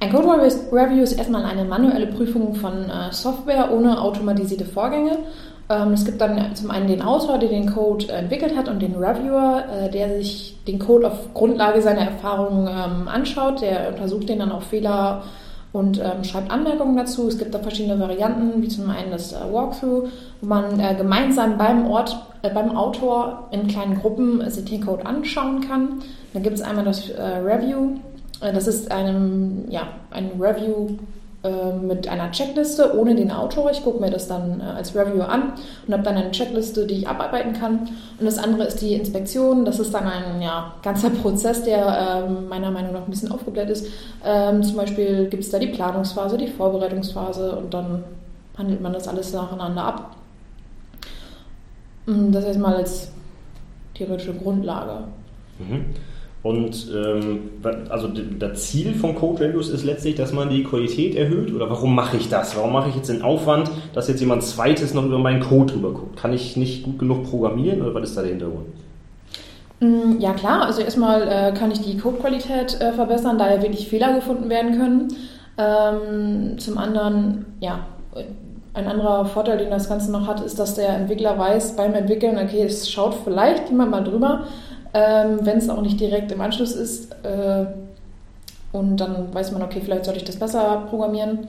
Ein 0.00 0.10
Code 0.10 0.26
Review 0.72 1.04
ist 1.04 1.12
erstmal 1.12 1.44
eine 1.44 1.64
manuelle 1.64 2.08
Prüfung 2.08 2.56
von 2.56 2.72
äh, 2.72 3.12
Software 3.12 3.70
ohne 3.72 4.00
automatisierte 4.00 4.64
Vorgänge 4.64 5.18
es 5.92 6.04
gibt 6.04 6.20
dann 6.20 6.54
zum 6.54 6.70
einen 6.70 6.86
den 6.86 7.02
Autor, 7.02 7.38
der 7.38 7.48
den 7.48 7.72
Code 7.72 8.08
entwickelt 8.12 8.56
hat, 8.56 8.68
und 8.68 8.80
den 8.80 8.94
Reviewer, 8.94 9.64
äh, 9.70 9.90
der 9.90 10.16
sich 10.16 10.56
den 10.66 10.78
Code 10.78 11.06
auf 11.06 11.34
Grundlage 11.34 11.82
seiner 11.82 12.02
Erfahrungen 12.02 12.68
ähm, 12.68 13.08
anschaut. 13.08 13.60
Der 13.60 13.88
untersucht 13.88 14.28
den 14.28 14.38
dann 14.38 14.52
auf 14.52 14.64
Fehler 14.64 15.22
und 15.72 15.98
ähm, 15.98 16.22
schreibt 16.24 16.50
Anmerkungen 16.50 16.96
dazu. 16.96 17.28
Es 17.28 17.38
gibt 17.38 17.54
da 17.54 17.58
verschiedene 17.58 17.98
Varianten, 17.98 18.62
wie 18.62 18.68
zum 18.68 18.90
einen 18.90 19.10
das 19.10 19.32
äh, 19.32 19.36
Walkthrough, 19.50 20.08
wo 20.40 20.46
man 20.46 20.78
äh, 20.78 20.94
gemeinsam 20.94 21.58
beim 21.58 21.90
Ort, 21.90 22.16
beim 22.42 22.76
Autor 22.76 23.48
in 23.50 23.66
kleinen 23.68 24.00
Gruppen 24.00 24.48
sich 24.50 24.64
den 24.64 24.84
Code 24.84 25.06
anschauen 25.06 25.60
kann. 25.60 26.00
Dann 26.34 26.42
gibt 26.42 26.56
es 26.56 26.62
einmal 26.62 26.84
das 26.84 27.08
Review. 27.08 27.98
Das 28.40 28.66
ist 28.66 28.90
einem, 28.90 29.66
ja, 29.68 29.82
ein 30.10 30.30
Review 30.40 30.88
ähm, 30.88 30.98
mit 31.82 32.06
einer 32.06 32.30
Checkliste 32.30 32.96
ohne 32.96 33.16
den 33.16 33.32
Autor. 33.32 33.70
Ich 33.72 33.82
gucke 33.82 34.00
mir 34.00 34.10
das 34.10 34.28
dann 34.28 34.60
äh, 34.60 34.64
als 34.64 34.94
Reviewer 34.94 35.28
an 35.28 35.54
und 35.86 35.92
habe 35.92 36.04
dann 36.04 36.16
eine 36.16 36.30
Checkliste, 36.30 36.86
die 36.86 36.98
ich 36.98 37.08
abarbeiten 37.08 37.52
kann. 37.52 37.88
Und 38.18 38.26
das 38.26 38.38
andere 38.38 38.64
ist 38.64 38.80
die 38.80 38.94
Inspektion. 38.94 39.64
Das 39.64 39.80
ist 39.80 39.92
dann 39.92 40.06
ein 40.06 40.40
ja, 40.40 40.74
ganzer 40.82 41.10
Prozess, 41.22 41.64
der 41.64 42.24
ähm, 42.28 42.48
meiner 42.48 42.70
Meinung 42.70 42.92
nach 42.92 43.04
ein 43.04 43.10
bisschen 43.10 43.32
aufgebläht 43.32 43.70
ist. 43.70 43.86
Ähm, 44.24 44.62
zum 44.62 44.76
Beispiel 44.76 45.28
gibt 45.28 45.42
es 45.42 45.50
da 45.50 45.58
die 45.58 45.66
Planungsphase, 45.66 46.38
die 46.38 46.46
Vorbereitungsphase 46.46 47.56
und 47.56 47.74
dann 47.74 48.04
handelt 48.56 48.80
man 48.80 48.92
das 48.92 49.08
alles 49.08 49.32
nacheinander 49.32 49.82
ab. 49.82 50.16
Mm, 52.06 52.30
das 52.30 52.44
erstmal 52.44 52.76
als 52.76 53.10
theoretische 53.94 54.34
Grundlage. 54.34 55.04
Mhm. 55.58 55.86
Und 56.42 56.88
ähm, 56.92 57.50
also 57.88 58.08
das 58.08 58.66
Ziel 58.66 58.94
von 58.94 59.14
Code 59.14 59.44
Reviews 59.44 59.68
ist 59.68 59.84
letztlich, 59.84 60.16
dass 60.16 60.32
man 60.32 60.50
die 60.50 60.64
Qualität 60.64 61.14
erhöht. 61.14 61.54
Oder 61.54 61.70
warum 61.70 61.94
mache 61.94 62.16
ich 62.16 62.28
das? 62.28 62.56
Warum 62.56 62.72
mache 62.72 62.88
ich 62.88 62.96
jetzt 62.96 63.08
den 63.08 63.22
Aufwand, 63.22 63.70
dass 63.94 64.08
jetzt 64.08 64.20
jemand 64.20 64.42
zweites 64.42 64.92
noch 64.92 65.04
über 65.04 65.18
meinen 65.18 65.40
Code 65.40 65.74
drüber 65.74 65.92
guckt? 65.92 66.16
Kann 66.16 66.32
ich 66.32 66.56
nicht 66.56 66.82
gut 66.82 66.98
genug 66.98 67.30
programmieren 67.30 67.80
oder 67.80 67.94
was 67.94 68.10
ist 68.10 68.16
da 68.16 68.22
der 68.22 68.30
Hintergrund? 68.30 68.66
Mm, 69.78 70.18
ja 70.18 70.32
klar, 70.32 70.66
also 70.66 70.82
erstmal 70.82 71.28
äh, 71.28 71.52
kann 71.56 71.70
ich 71.70 71.80
die 71.80 71.96
Codequalität 71.96 72.80
äh, 72.80 72.92
verbessern, 72.92 73.38
da 73.38 73.52
ja 73.52 73.62
wirklich 73.62 73.88
Fehler 73.88 74.14
gefunden 74.14 74.48
werden 74.48 74.76
können. 74.76 75.08
Ähm, 75.58 76.58
zum 76.58 76.76
anderen, 76.78 77.46
ja, 77.60 77.86
ein 78.74 78.86
anderer 78.86 79.26
Vorteil, 79.26 79.58
den 79.58 79.70
das 79.70 79.88
Ganze 79.88 80.10
noch 80.10 80.26
hat, 80.26 80.40
ist, 80.40 80.58
dass 80.58 80.74
der 80.74 80.90
Entwickler 80.90 81.38
weiß 81.38 81.76
beim 81.76 81.94
Entwickeln, 81.94 82.38
okay, 82.38 82.62
es 82.62 82.90
schaut 82.90 83.14
vielleicht 83.24 83.68
jemand 83.68 83.90
mal 83.90 84.02
drüber, 84.02 84.46
ähm, 84.94 85.40
wenn 85.42 85.58
es 85.58 85.68
auch 85.68 85.80
nicht 85.80 86.00
direkt 86.00 86.32
im 86.32 86.40
Anschluss 86.40 86.72
ist. 86.72 87.12
Äh, 87.24 87.66
und 88.72 88.96
dann 88.98 89.32
weiß 89.32 89.52
man, 89.52 89.62
okay, 89.62 89.80
vielleicht 89.82 90.04
sollte 90.04 90.20
ich 90.20 90.26
das 90.26 90.36
besser 90.36 90.86
programmieren. 90.88 91.48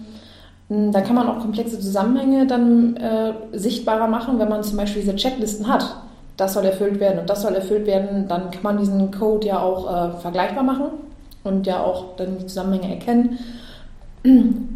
Hm, 0.69 0.91
dann 0.91 1.03
kann 1.03 1.15
man 1.15 1.27
auch 1.27 1.39
komplexe 1.39 1.79
Zusammenhänge 1.79 2.47
dann 2.47 2.97
äh, 2.97 3.33
sichtbarer 3.53 4.07
machen, 4.07 4.39
wenn 4.39 4.49
man 4.49 4.63
zum 4.63 4.77
Beispiel 4.77 5.01
diese 5.01 5.15
Checklisten 5.15 5.67
hat. 5.67 5.95
Das 6.37 6.53
soll 6.53 6.65
erfüllt 6.65 6.99
werden 6.99 7.19
und 7.19 7.29
das 7.29 7.41
soll 7.41 7.53
erfüllt 7.53 7.85
werden. 7.85 8.27
Dann 8.27 8.49
kann 8.51 8.63
man 8.63 8.77
diesen 8.77 9.11
Code 9.11 9.47
ja 9.47 9.59
auch 9.59 9.87
äh, 9.87 10.17
vergleichbar 10.19 10.63
machen 10.63 10.85
und 11.43 11.67
ja 11.67 11.83
auch 11.83 12.15
dann 12.17 12.37
die 12.39 12.47
Zusammenhänge 12.47 12.93
erkennen. 12.93 13.39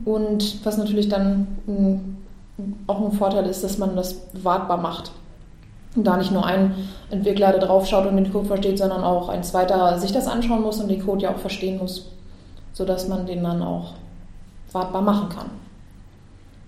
Und 0.05 0.65
was 0.65 0.77
natürlich 0.77 1.09
dann 1.09 1.47
hm, 1.65 2.17
auch 2.88 3.01
ein 3.01 3.12
Vorteil 3.13 3.45
ist, 3.45 3.63
dass 3.63 3.77
man 3.77 3.95
das 3.95 4.21
wartbar 4.33 4.77
macht 4.77 5.12
da 6.04 6.18
nicht 6.18 6.32
nur 6.32 6.46
ein 6.46 6.74
Entwickler, 7.10 7.51
der 7.51 7.62
drauf 7.62 7.88
schaut 7.88 8.06
und 8.08 8.18
den 8.18 8.32
Code 8.32 8.46
versteht, 8.46 8.77
sondern 8.77 9.04
auch 9.04 9.30
ein 9.30 9.44
zweiter 9.44 9.98
sich 9.98 10.12
das 10.12 10.27
anschauen 10.27 10.62
muss 10.62 10.80
und 10.80 10.89
den 10.89 11.06
Code 11.06 11.24
ja 11.24 11.32
auch 11.32 11.38
verstehen 11.38 11.77
muss, 11.77 12.12
sodass 12.74 13.08
man 13.08 13.25
den 13.25 13.44
dann 13.44 13.62
auch 13.62 13.94
wartbar 14.72 15.01
machen 15.01 15.30
kann. 15.30 15.50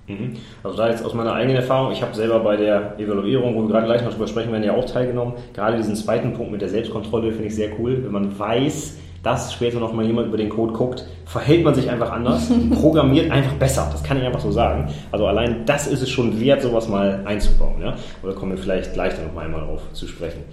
Mhm. 0.08 0.38
Also 0.64 0.78
da 0.78 0.90
jetzt 0.90 1.06
aus 1.06 1.14
meiner 1.14 1.34
eigenen 1.34 1.58
Erfahrung, 1.58 1.92
ich 1.92 2.02
habe 2.02 2.16
selber 2.16 2.40
bei 2.40 2.58
der 2.58 3.00
Evaluierung, 3.00 3.56
wo 3.56 3.62
wir 3.62 3.70
gerade 3.70 3.86
gleich 3.86 4.04
noch 4.04 4.12
drüber 4.12 4.28
sprechen 4.28 4.52
werden, 4.52 4.64
ja 4.64 4.74
auch 4.74 4.86
teilgenommen. 4.86 5.34
Gerade 5.54 5.78
diesen 5.78 5.96
zweiten 5.96 6.34
Punkt 6.34 6.52
mit 6.52 6.62
der 6.62 6.70
Selbstkontrolle 6.70 7.32
finde 7.32 7.48
ich 7.48 7.56
sehr 7.56 7.70
cool, 7.80 8.04
wenn 8.04 8.12
man 8.12 8.38
weiß, 8.38 8.98
dass 9.24 9.54
später 9.54 9.80
noch 9.80 9.94
mal 9.94 10.06
jemand 10.06 10.28
über 10.28 10.38
den 10.38 10.50
Code 10.50 10.74
guckt, 10.74 11.06
verhält 11.26 11.64
man 11.64 11.76
sich 11.76 11.90
einfach 11.90 12.12
anders, 12.12 12.50
programmiert 12.82 13.32
einfach 13.32 13.54
besser. 13.54 13.88
Das 13.92 14.04
kann 14.04 14.18
ich 14.18 14.24
einfach 14.24 14.40
so 14.40 14.52
sagen. 14.52 14.90
Also 15.12 15.28
allein 15.28 15.66
das 15.66 15.88
ist 15.88 16.02
es 16.02 16.10
schon 16.10 16.40
wert, 16.40 16.62
sowas 16.62 16.88
mal 16.88 17.22
einzubauen. 17.26 17.82
Ja? 17.82 17.96
Oder 18.24 18.34
kommen 18.34 18.52
wir 18.52 18.58
vielleicht 18.58 18.94
gleich 18.94 19.16
dann 19.16 19.28
noch 19.28 19.34
mal 19.34 19.46
einmal 19.46 19.62
drauf 19.62 19.82
zu 19.94 20.08
sprechen. 20.08 20.44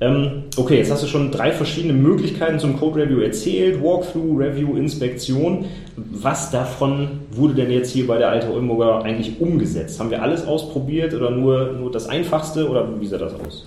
Ähm, 0.00 0.44
okay, 0.56 0.78
jetzt 0.78 0.90
hast 0.90 1.04
du 1.04 1.06
schon 1.06 1.30
drei 1.30 1.52
verschiedene 1.52 1.92
Möglichkeiten 1.92 2.58
zum 2.58 2.78
Code 2.78 3.02
Review 3.02 3.20
erzählt. 3.20 3.82
Walkthrough, 3.82 4.38
Review, 4.38 4.76
Inspektion. 4.76 5.66
Was 5.96 6.50
davon 6.50 7.20
wurde 7.30 7.54
denn 7.54 7.70
jetzt 7.70 7.92
hier 7.92 8.06
bei 8.06 8.18
der 8.18 8.30
Alte 8.30 8.52
Oldenburger 8.52 9.04
eigentlich 9.04 9.40
umgesetzt? 9.40 10.00
Haben 10.00 10.10
wir 10.10 10.20
alles 10.20 10.46
ausprobiert 10.46 11.14
oder 11.14 11.30
nur, 11.30 11.72
nur 11.72 11.92
das 11.92 12.08
Einfachste 12.08 12.68
oder 12.68 13.00
wie 13.00 13.06
sah 13.06 13.18
das 13.18 13.34
aus? 13.34 13.64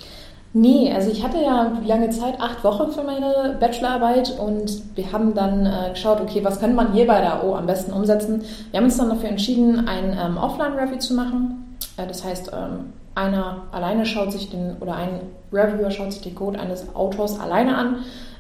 Nee, 0.54 0.92
also 0.94 1.12
ich 1.12 1.24
hatte 1.24 1.38
ja 1.38 1.74
wie 1.82 1.88
lange 1.88 2.10
Zeit? 2.10 2.40
Acht 2.40 2.64
Wochen 2.64 2.92
für 2.92 3.04
meine 3.04 3.58
Bachelorarbeit 3.60 4.40
und 4.40 4.82
wir 4.96 5.12
haben 5.12 5.34
dann 5.34 5.66
äh, 5.66 5.90
geschaut, 5.92 6.22
okay, 6.22 6.44
was 6.44 6.60
könnte 6.60 6.76
man 6.76 6.94
hier 6.94 7.06
bei 7.06 7.20
der 7.20 7.44
AO 7.44 7.56
am 7.56 7.68
besten 7.68 7.92
umsetzen? 7.92 8.42
Wir 8.72 8.80
haben 8.80 8.86
uns 8.86 8.98
dann 8.98 9.10
dafür 9.10 9.30
entschieden, 9.30 9.88
ein 9.88 10.18
ähm, 10.20 10.38
Offline-Review 10.38 11.00
zu 11.00 11.14
machen. 11.14 11.78
Äh, 11.98 12.08
das 12.08 12.24
heißt, 12.24 12.52
ähm, 12.54 12.94
einer 13.14 13.64
alleine 13.72 14.06
schaut 14.06 14.32
sich 14.32 14.50
den, 14.50 14.78
oder 14.80 14.96
ein 14.96 15.20
Reviewer 15.52 15.92
schaut 15.92 16.14
sich 16.14 16.22
den 16.22 16.36
Code 16.36 16.60
eines 16.60 16.96
Autors 16.96 17.40
alleine 17.40 17.76
an. 17.76 17.96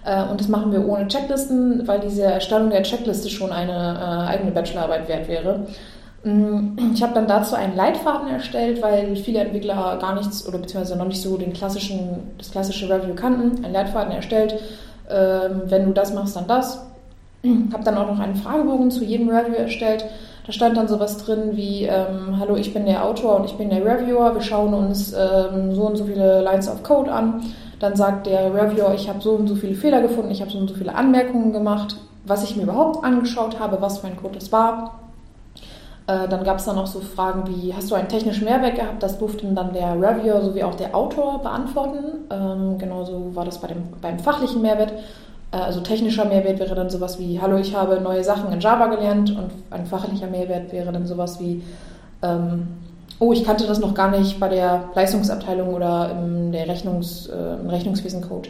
Äh, 0.05 0.23
und 0.23 0.39
das 0.39 0.47
machen 0.47 0.71
wir 0.71 0.87
ohne 0.87 1.07
Checklisten, 1.07 1.87
weil 1.87 1.99
diese 1.99 2.23
Erstellung 2.23 2.69
der 2.69 2.83
Checkliste 2.83 3.29
schon 3.29 3.51
eine 3.51 3.73
äh, 3.73 4.31
eigene 4.31 4.51
Bachelorarbeit 4.51 5.07
wert 5.09 5.27
wäre. 5.27 5.67
Mm, 6.23 6.77
ich 6.93 7.03
habe 7.03 7.13
dann 7.13 7.27
dazu 7.27 7.55
einen 7.55 7.75
Leitfaden 7.75 8.27
erstellt, 8.27 8.81
weil 8.81 9.15
viele 9.15 9.39
Entwickler 9.39 9.97
gar 9.99 10.15
nichts 10.15 10.47
oder 10.47 10.57
beziehungsweise 10.57 10.97
noch 10.97 11.07
nicht 11.07 11.21
so 11.21 11.37
den 11.37 11.53
klassischen, 11.53 12.31
das 12.37 12.51
klassische 12.51 12.89
Review 12.89 13.13
kannten. 13.15 13.63
Einen 13.63 13.73
Leitfaden 13.73 14.11
erstellt. 14.11 14.59
Ähm, 15.09 15.63
wenn 15.65 15.85
du 15.85 15.91
das 15.93 16.13
machst, 16.13 16.35
dann 16.35 16.47
das. 16.47 16.85
Habe 17.73 17.83
dann 17.83 17.97
auch 17.97 18.07
noch 18.07 18.19
einen 18.19 18.35
Fragebogen 18.35 18.91
zu 18.91 19.03
jedem 19.03 19.29
Review 19.29 19.55
erstellt. 19.55 20.05
Da 20.45 20.53
stand 20.53 20.77
dann 20.77 20.87
sowas 20.87 21.17
drin 21.17 21.51
wie, 21.55 21.83
ähm, 21.83 22.39
hallo, 22.39 22.55
ich 22.55 22.73
bin 22.73 22.85
der 22.85 23.03
Autor 23.03 23.37
und 23.37 23.45
ich 23.45 23.57
bin 23.57 23.69
der 23.69 23.83
Reviewer. 23.83 24.33
Wir 24.33 24.41
schauen 24.41 24.73
uns 24.73 25.13
ähm, 25.13 25.75
so 25.75 25.83
und 25.83 25.97
so 25.97 26.05
viele 26.05 26.41
Lines 26.41 26.69
of 26.69 26.83
Code 26.83 27.11
an. 27.11 27.43
Dann 27.79 27.95
sagt 27.95 28.25
der 28.27 28.53
Reviewer, 28.53 28.93
ich 28.95 29.07
habe 29.07 29.21
so 29.21 29.31
und 29.31 29.47
so 29.47 29.55
viele 29.55 29.75
Fehler 29.75 30.01
gefunden, 30.01 30.31
ich 30.31 30.41
habe 30.41 30.49
so 30.49 30.57
und 30.57 30.67
so 30.67 30.73
viele 30.73 30.95
Anmerkungen 30.95 31.53
gemacht, 31.53 31.97
was 32.25 32.43
ich 32.43 32.55
mir 32.55 32.63
überhaupt 32.63 33.03
angeschaut 33.03 33.59
habe, 33.59 33.79
was 33.81 33.99
für 33.99 34.07
ein 34.07 34.17
Code 34.17 34.35
das 34.35 34.51
war 34.51 35.06
äh, 36.07 36.27
dann 36.29 36.45
gab 36.45 36.57
es 36.57 36.65
dann 36.65 36.77
noch 36.77 36.87
so 36.87 37.01
Fragen 37.01 37.43
wie, 37.47 37.73
hast 37.73 37.91
du 37.91 37.95
einen 37.95 38.07
technischen 38.07 38.45
Mehrwert 38.45 38.75
gehabt? 38.75 39.03
Das 39.03 39.19
durften 39.19 39.53
dann 39.55 39.73
der 39.73 39.93
Reviewer 39.93 40.41
sowie 40.41 40.63
auch 40.63 40.75
der 40.75 40.95
Autor 40.95 41.41
beantworten. 41.41 41.99
Ähm, 42.31 42.77
genauso 42.77 43.35
war 43.35 43.43
das 43.43 43.59
bei 43.59 43.67
dem, 43.67 43.83
beim 44.01 44.17
fachlichen 44.17 44.61
Mehrwert. 44.61 44.93
Äh, 45.51 45.57
also 45.57 45.81
technischer 45.81 46.23
Mehrwert 46.23 46.59
wäre 46.59 46.75
dann 46.75 46.89
sowas 46.89 47.19
wie, 47.19 47.41
hallo, 47.41 47.57
ich 47.57 47.75
habe 47.75 47.99
neue 47.99 48.23
Sachen 48.23 48.53
in 48.53 48.61
Java 48.61 48.87
gelernt. 48.87 49.31
Und 49.31 49.51
ein 49.69 49.85
fachlicher 49.85 50.27
Mehrwert 50.27 50.71
wäre 50.71 50.93
dann 50.93 51.05
sowas 51.05 51.41
wie, 51.41 51.61
ähm, 52.21 52.67
oh, 53.19 53.33
ich 53.33 53.43
kannte 53.43 53.67
das 53.67 53.79
noch 53.79 53.93
gar 53.93 54.09
nicht 54.09 54.39
bei 54.39 54.47
der 54.47 54.85
Leistungsabteilung 54.95 55.73
oder 55.73 56.11
im, 56.11 56.51
Rechnungs, 56.51 57.27
äh, 57.27 57.35
Rechnungswesen-Code. 57.67 58.49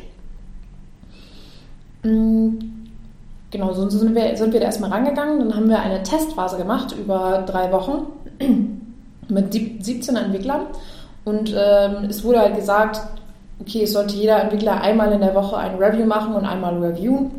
Mm, 2.03 2.76
genau, 3.51 3.73
so 3.73 3.89
sind 3.89 4.15
wir, 4.15 4.35
sind 4.37 4.53
wir 4.53 4.59
da 4.59 4.67
erstmal 4.67 4.91
rangegangen. 4.91 5.39
Dann 5.39 5.55
haben 5.55 5.69
wir 5.69 5.79
eine 5.79 6.03
Testphase 6.03 6.57
gemacht 6.57 6.95
über 6.97 7.43
drei 7.45 7.71
Wochen 7.71 8.07
mit 9.29 9.53
17 9.53 10.15
Entwicklern. 10.15 10.67
Und 11.25 11.53
ähm, 11.57 12.05
es 12.09 12.23
wurde 12.23 12.39
halt 12.39 12.55
gesagt, 12.55 13.01
okay, 13.59 13.83
es 13.83 13.93
sollte 13.93 14.15
jeder 14.15 14.41
Entwickler 14.41 14.81
einmal 14.81 15.11
in 15.11 15.21
der 15.21 15.35
Woche 15.35 15.57
ein 15.57 15.75
Review 15.75 16.05
machen 16.05 16.33
und 16.35 16.45
einmal 16.45 16.77
reviewen. 16.77 17.31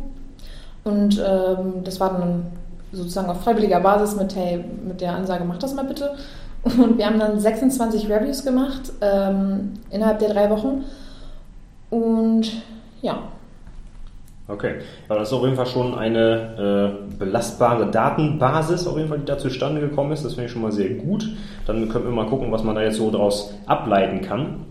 Und 0.84 1.18
ähm, 1.18 1.84
das 1.84 2.00
war 2.00 2.18
dann 2.18 2.46
sozusagen 2.92 3.30
auf 3.30 3.42
freiwilliger 3.42 3.80
Basis 3.80 4.16
mit, 4.16 4.34
hey, 4.34 4.64
mit 4.86 5.00
der 5.00 5.14
Ansage, 5.14 5.44
mach 5.44 5.58
das 5.58 5.74
mal 5.74 5.84
bitte. 5.84 6.14
Und 6.62 6.98
wir 6.98 7.06
haben 7.06 7.18
dann 7.18 7.38
26 7.38 8.10
Reviews 8.10 8.44
gemacht 8.44 8.92
ähm, 9.00 9.74
innerhalb 9.90 10.18
der 10.18 10.30
drei 10.30 10.50
Wochen. 10.50 10.84
Und 11.90 12.50
ja. 13.00 13.18
Okay, 14.50 14.76
aber 15.08 15.18
das 15.18 15.28
ist 15.28 15.34
auf 15.34 15.44
jeden 15.44 15.56
Fall 15.56 15.66
schon 15.66 15.94
eine 15.94 16.96
äh, 17.12 17.16
belastbare 17.18 17.90
Datenbasis, 17.90 18.86
auf 18.86 18.96
jeden 18.96 19.10
Fall, 19.10 19.18
die 19.18 19.26
da 19.26 19.36
zustande 19.36 19.82
gekommen 19.82 20.12
ist. 20.12 20.24
Das 20.24 20.34
finde 20.34 20.46
ich 20.46 20.52
schon 20.52 20.62
mal 20.62 20.72
sehr 20.72 20.88
gut. 20.88 21.28
Dann 21.66 21.90
können 21.90 22.06
wir 22.06 22.12
mal 22.12 22.26
gucken, 22.26 22.50
was 22.50 22.64
man 22.64 22.74
da 22.74 22.82
jetzt 22.82 22.96
so 22.96 23.10
daraus 23.10 23.52
ableiten 23.66 24.22
kann. 24.22 24.64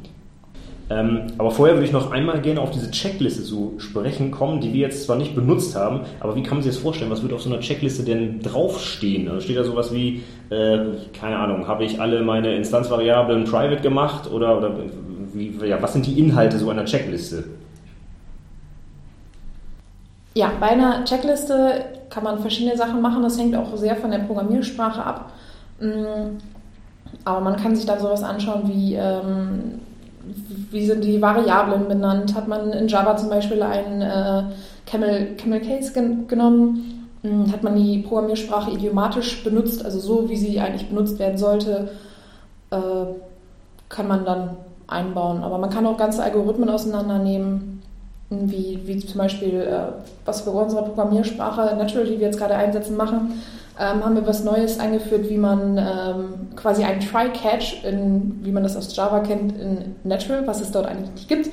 Ähm, 0.90 1.28
aber 1.38 1.52
vorher 1.52 1.76
würde 1.76 1.86
ich 1.86 1.92
noch 1.92 2.12
einmal 2.12 2.42
gerne 2.42 2.62
auf 2.62 2.72
diese 2.72 2.90
Checkliste 2.90 3.44
zu 3.44 3.76
sprechen 3.78 4.32
kommen, 4.32 4.62
die 4.62 4.74
wir 4.74 4.80
jetzt 4.80 5.04
zwar 5.04 5.18
nicht 5.18 5.36
benutzt 5.36 5.76
haben, 5.76 6.02
aber 6.22 6.36
wie 6.36 6.44
kann 6.44 6.58
man 6.58 6.64
sich 6.64 6.74
das 6.74 6.82
vorstellen? 6.82 7.12
Was 7.12 7.22
wird 7.22 7.34
auf 7.34 7.42
so 7.42 7.50
einer 7.50 7.60
Checkliste 7.60 8.04
denn 8.04 8.42
draufstehen? 8.42 9.28
Also 9.28 9.42
steht 9.42 9.58
da 9.58 9.64
sowas 9.64 9.94
wie, 9.94 10.24
äh, 10.50 10.80
keine 11.20 11.38
Ahnung, 11.38 11.68
habe 11.68 11.84
ich 11.84 12.00
alle 12.00 12.24
meine 12.24 12.56
Instanzvariablen 12.56 13.44
private 13.44 13.82
gemacht 13.82 14.32
oder, 14.32 14.58
oder 14.58 14.72
wie, 15.34 15.54
ja, 15.68 15.82
was 15.82 15.92
sind 15.92 16.08
die 16.08 16.18
Inhalte 16.18 16.58
so 16.58 16.70
einer 16.70 16.86
Checkliste? 16.86 17.44
Ja, 20.38 20.52
bei 20.60 20.68
einer 20.68 21.04
Checkliste 21.04 21.84
kann 22.12 22.24
man 22.24 22.38
verschiedene 22.38 22.78
Sachen 22.78 23.02
machen. 23.02 23.24
Das 23.24 23.40
hängt 23.40 23.56
auch 23.56 23.76
sehr 23.76 23.96
von 23.96 24.12
der 24.12 24.20
Programmiersprache 24.20 25.04
ab. 25.04 25.32
Mm, 25.80 26.38
aber 27.26 27.42
man 27.42 27.56
kann 27.56 27.76
sich 27.76 27.88
dann 27.88 28.00
sowas 28.00 28.22
anschauen 28.22 28.62
wie 28.68 28.94
ähm, 28.94 29.80
wie 30.70 30.86
sind 30.86 31.04
die 31.04 31.20
Variablen 31.20 31.88
benannt? 31.88 32.36
Hat 32.36 32.48
man 32.48 32.72
in 32.72 32.88
Java 32.88 33.18
zum 33.18 33.30
Beispiel 33.30 33.64
einen 33.64 34.02
äh, 34.02 34.44
Camel, 34.86 35.36
Camel 35.38 35.60
Case 35.60 35.92
gen 35.92 36.28
genommen? 36.28 37.10
Hm, 37.24 37.52
hat 37.52 37.64
man 37.64 37.76
die 37.76 38.04
Programmiersprache 38.04 38.70
idiomatisch 38.70 39.44
benutzt, 39.44 39.84
also 39.84 40.00
so, 40.00 40.30
wie 40.30 40.38
sie 40.38 40.60
eigentlich 40.60 40.88
benutzt 40.88 41.18
werden 41.18 41.40
sollte? 41.40 41.90
Äh, 42.70 42.78
kann 43.90 44.08
man 44.08 44.24
dann 44.24 44.58
einbauen. 44.86 45.42
Aber 45.42 45.58
man 45.58 45.72
kann 45.72 45.88
auch 45.88 45.98
ganze 45.98 46.22
Algorithmen 46.22 46.70
auseinandernehmen, 46.70 47.77
wie, 48.30 48.82
wie 48.86 49.00
zum 49.06 49.20
Beispiel, 49.20 49.62
äh, 49.62 50.02
was 50.26 50.46
wir 50.46 50.54
bei 50.54 50.62
unserer 50.62 50.84
Programmiersprache 50.84 51.76
Natural, 51.76 52.06
die 52.06 52.20
wir 52.20 52.28
jetzt 52.28 52.38
gerade 52.38 52.56
einsetzen, 52.56 52.98
machen 52.98 53.42
ähm, 53.80 54.04
haben 54.04 54.16
wir 54.16 54.26
was 54.26 54.44
Neues 54.44 54.80
eingeführt, 54.80 55.30
wie 55.30 55.38
man 55.38 55.78
ähm, 55.78 56.56
quasi 56.56 56.84
einen 56.84 57.00
Try-Catch, 57.00 57.84
wie 57.84 58.52
man 58.52 58.64
das 58.64 58.76
aus 58.76 58.96
Java 58.96 59.20
kennt, 59.20 59.58
in 59.60 59.96
Natural, 60.04 60.48
was 60.48 60.62
es 60.62 60.72
dort 60.72 60.88
eigentlich 60.88 61.12
nicht 61.12 61.28
gibt. 61.28 61.50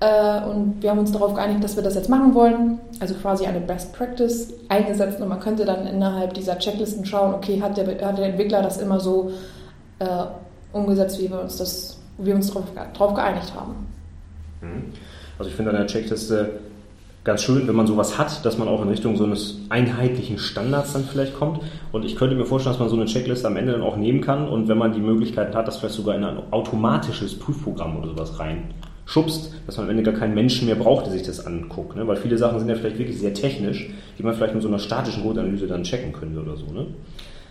Äh, 0.00 0.42
und 0.46 0.82
wir 0.82 0.90
haben 0.90 0.98
uns 0.98 1.12
darauf 1.12 1.34
geeinigt, 1.34 1.62
dass 1.62 1.76
wir 1.76 1.82
das 1.82 1.94
jetzt 1.94 2.08
machen 2.08 2.34
wollen. 2.34 2.78
Also 3.00 3.14
quasi 3.14 3.46
eine 3.46 3.60
Best 3.60 3.92
Practice 3.92 4.52
eingesetzt 4.68 5.20
und 5.20 5.28
man 5.28 5.40
könnte 5.40 5.64
dann 5.64 5.86
innerhalb 5.86 6.34
dieser 6.34 6.58
Checklisten 6.58 7.04
schauen, 7.04 7.34
okay, 7.34 7.60
hat 7.60 7.76
der, 7.76 7.86
hat 8.06 8.18
der 8.18 8.26
Entwickler 8.26 8.62
das 8.62 8.78
immer 8.78 9.00
so 9.00 9.30
äh, 9.98 10.06
umgesetzt, 10.72 11.20
wie 11.20 11.30
wir 11.30 11.40
uns 11.40 11.98
wie 12.18 12.26
wir 12.26 12.34
uns 12.34 12.50
darauf 12.50 13.14
geeinigt 13.14 13.52
haben. 13.54 13.86
Mhm. 14.62 14.92
Also 15.38 15.50
ich 15.50 15.56
finde 15.56 15.70
an 15.70 15.76
der 15.76 15.86
Checkliste 15.86 16.60
ganz 17.26 17.42
schön, 17.42 17.66
wenn 17.66 17.74
man 17.74 17.88
sowas 17.88 18.18
hat, 18.18 18.44
dass 18.44 18.56
man 18.56 18.68
auch 18.68 18.82
in 18.82 18.88
Richtung 18.88 19.16
so 19.16 19.24
eines 19.24 19.58
einheitlichen 19.68 20.38
Standards 20.38 20.92
dann 20.92 21.04
vielleicht 21.04 21.34
kommt. 21.34 21.60
Und 21.90 22.04
ich 22.04 22.14
könnte 22.14 22.36
mir 22.36 22.46
vorstellen, 22.46 22.74
dass 22.74 22.80
man 22.80 22.88
so 22.88 22.94
eine 22.94 23.06
Checkliste 23.06 23.48
am 23.48 23.56
Ende 23.56 23.72
dann 23.72 23.82
auch 23.82 23.96
nehmen 23.96 24.20
kann 24.20 24.48
und 24.48 24.68
wenn 24.68 24.78
man 24.78 24.92
die 24.92 25.00
Möglichkeit 25.00 25.54
hat, 25.54 25.66
das 25.66 25.78
vielleicht 25.78 25.96
sogar 25.96 26.14
in 26.14 26.22
ein 26.22 26.38
automatisches 26.52 27.36
Prüfprogramm 27.38 27.98
oder 27.98 28.10
sowas 28.10 28.38
reinschubst, 28.38 29.54
dass 29.66 29.76
man 29.76 29.86
am 29.86 29.90
Ende 29.90 30.04
gar 30.04 30.14
keinen 30.14 30.34
Menschen 30.34 30.66
mehr 30.66 30.76
braucht, 30.76 31.06
der 31.06 31.12
sich 31.12 31.24
das 31.24 31.44
anguckt. 31.44 31.96
Ne? 31.96 32.06
Weil 32.06 32.16
viele 32.16 32.38
Sachen 32.38 32.60
sind 32.60 32.68
ja 32.68 32.76
vielleicht 32.76 32.98
wirklich 32.98 33.18
sehr 33.18 33.34
technisch, 33.34 33.90
die 34.16 34.22
man 34.22 34.34
vielleicht 34.34 34.54
mit 34.54 34.62
so 34.62 34.68
einer 34.68 34.78
statischen 34.78 35.24
Codeanalyse 35.24 35.66
dann 35.66 35.82
checken 35.82 36.12
könnte 36.12 36.40
oder 36.40 36.56
so. 36.56 36.66
Ne? 36.66 36.86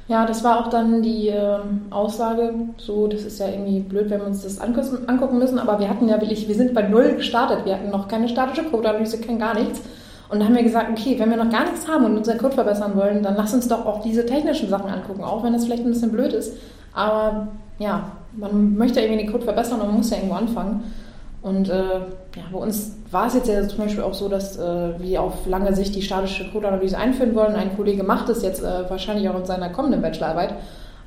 Ja, 0.08 0.28
das 0.28 0.44
war 0.44 0.60
auch 0.60 0.70
dann 0.70 1.02
die 1.02 1.30
äh, 1.30 1.58
Aussage, 1.90 2.54
so, 2.78 3.08
das 3.08 3.24
ist 3.24 3.40
ja 3.40 3.48
irgendwie 3.48 3.80
blöd, 3.80 4.10
wenn 4.12 4.20
wir 4.20 4.28
uns 4.28 4.44
das 4.44 4.60
angucken 4.60 5.40
müssen, 5.40 5.58
aber 5.58 5.80
wir 5.80 5.90
hatten 5.90 6.08
ja 6.08 6.22
wirklich, 6.22 6.48
wir 6.48 6.54
sind 6.54 6.76
bei 6.76 6.84
Null 6.84 7.16
gestartet, 7.16 7.66
wir 7.66 7.74
hatten 7.74 7.90
noch 7.90 8.08
keine 8.08 8.30
statische 8.30 8.66
Codeanalyse, 8.66 9.20
kein 9.20 9.40
gar 9.40 9.56
nichts. 9.56 9.82
Und 10.30 10.40
dann 10.40 10.48
haben 10.48 10.56
wir 10.56 10.64
gesagt, 10.64 10.92
okay, 10.92 11.18
wenn 11.18 11.30
wir 11.32 11.38
noch 11.38 11.50
gar 11.50 11.64
nichts 11.64 11.88
haben 11.88 12.06
und 12.06 12.18
unseren 12.18 12.38
Code 12.38 12.54
verbessern 12.54 12.96
wollen, 12.96 13.24
dann 13.24 13.36
lass 13.36 13.54
uns 13.54 13.68
doch 13.68 13.86
auch 13.86 14.02
diese 14.02 14.26
technischen 14.26 14.70
Sachen 14.70 14.90
angucken, 14.92 15.24
auch 15.24 15.44
wenn 15.44 15.54
das 15.54 15.66
vielleicht 15.66 15.84
ein 15.84 15.92
bisschen 15.92 16.12
blöd 16.12 16.34
ist. 16.34 16.54
Aber 16.94 17.48
ja, 17.80 18.12
man 18.34 18.76
möchte 18.76 19.00
irgendwie 19.02 19.24
den 19.24 19.32
Code 19.32 19.44
verbessern 19.44 19.82
und 19.82 19.88
man 19.88 19.98
muss 19.98 20.10
ja 20.12 20.18
irgendwo 20.18 20.36
anfangen. 20.36 20.84
Und 21.42 21.70
äh, 21.70 22.00
ja, 22.00 22.44
bei 22.52 22.58
uns 22.58 22.96
war 23.16 23.28
es 23.28 23.34
jetzt 23.34 23.48
ja 23.48 23.66
zum 23.66 23.78
Beispiel 23.78 24.04
auch 24.04 24.14
so, 24.14 24.28
dass 24.28 24.58
äh, 24.58 25.00
wir 25.00 25.22
auf 25.22 25.48
lange 25.48 25.74
Sicht 25.74 25.96
die 25.96 26.02
statische 26.02 26.52
Codeanalyse 26.52 26.98
einführen 26.98 27.34
wollen. 27.34 27.56
Ein 27.56 27.74
Kollege 27.78 28.04
macht 28.04 28.28
es 28.28 28.44
jetzt 28.44 28.62
äh, 28.62 28.90
wahrscheinlich 28.90 29.30
auch 29.30 29.40
in 29.40 29.46
seiner 29.46 29.70
kommenden 29.70 30.02
Bachelorarbeit. 30.02 30.56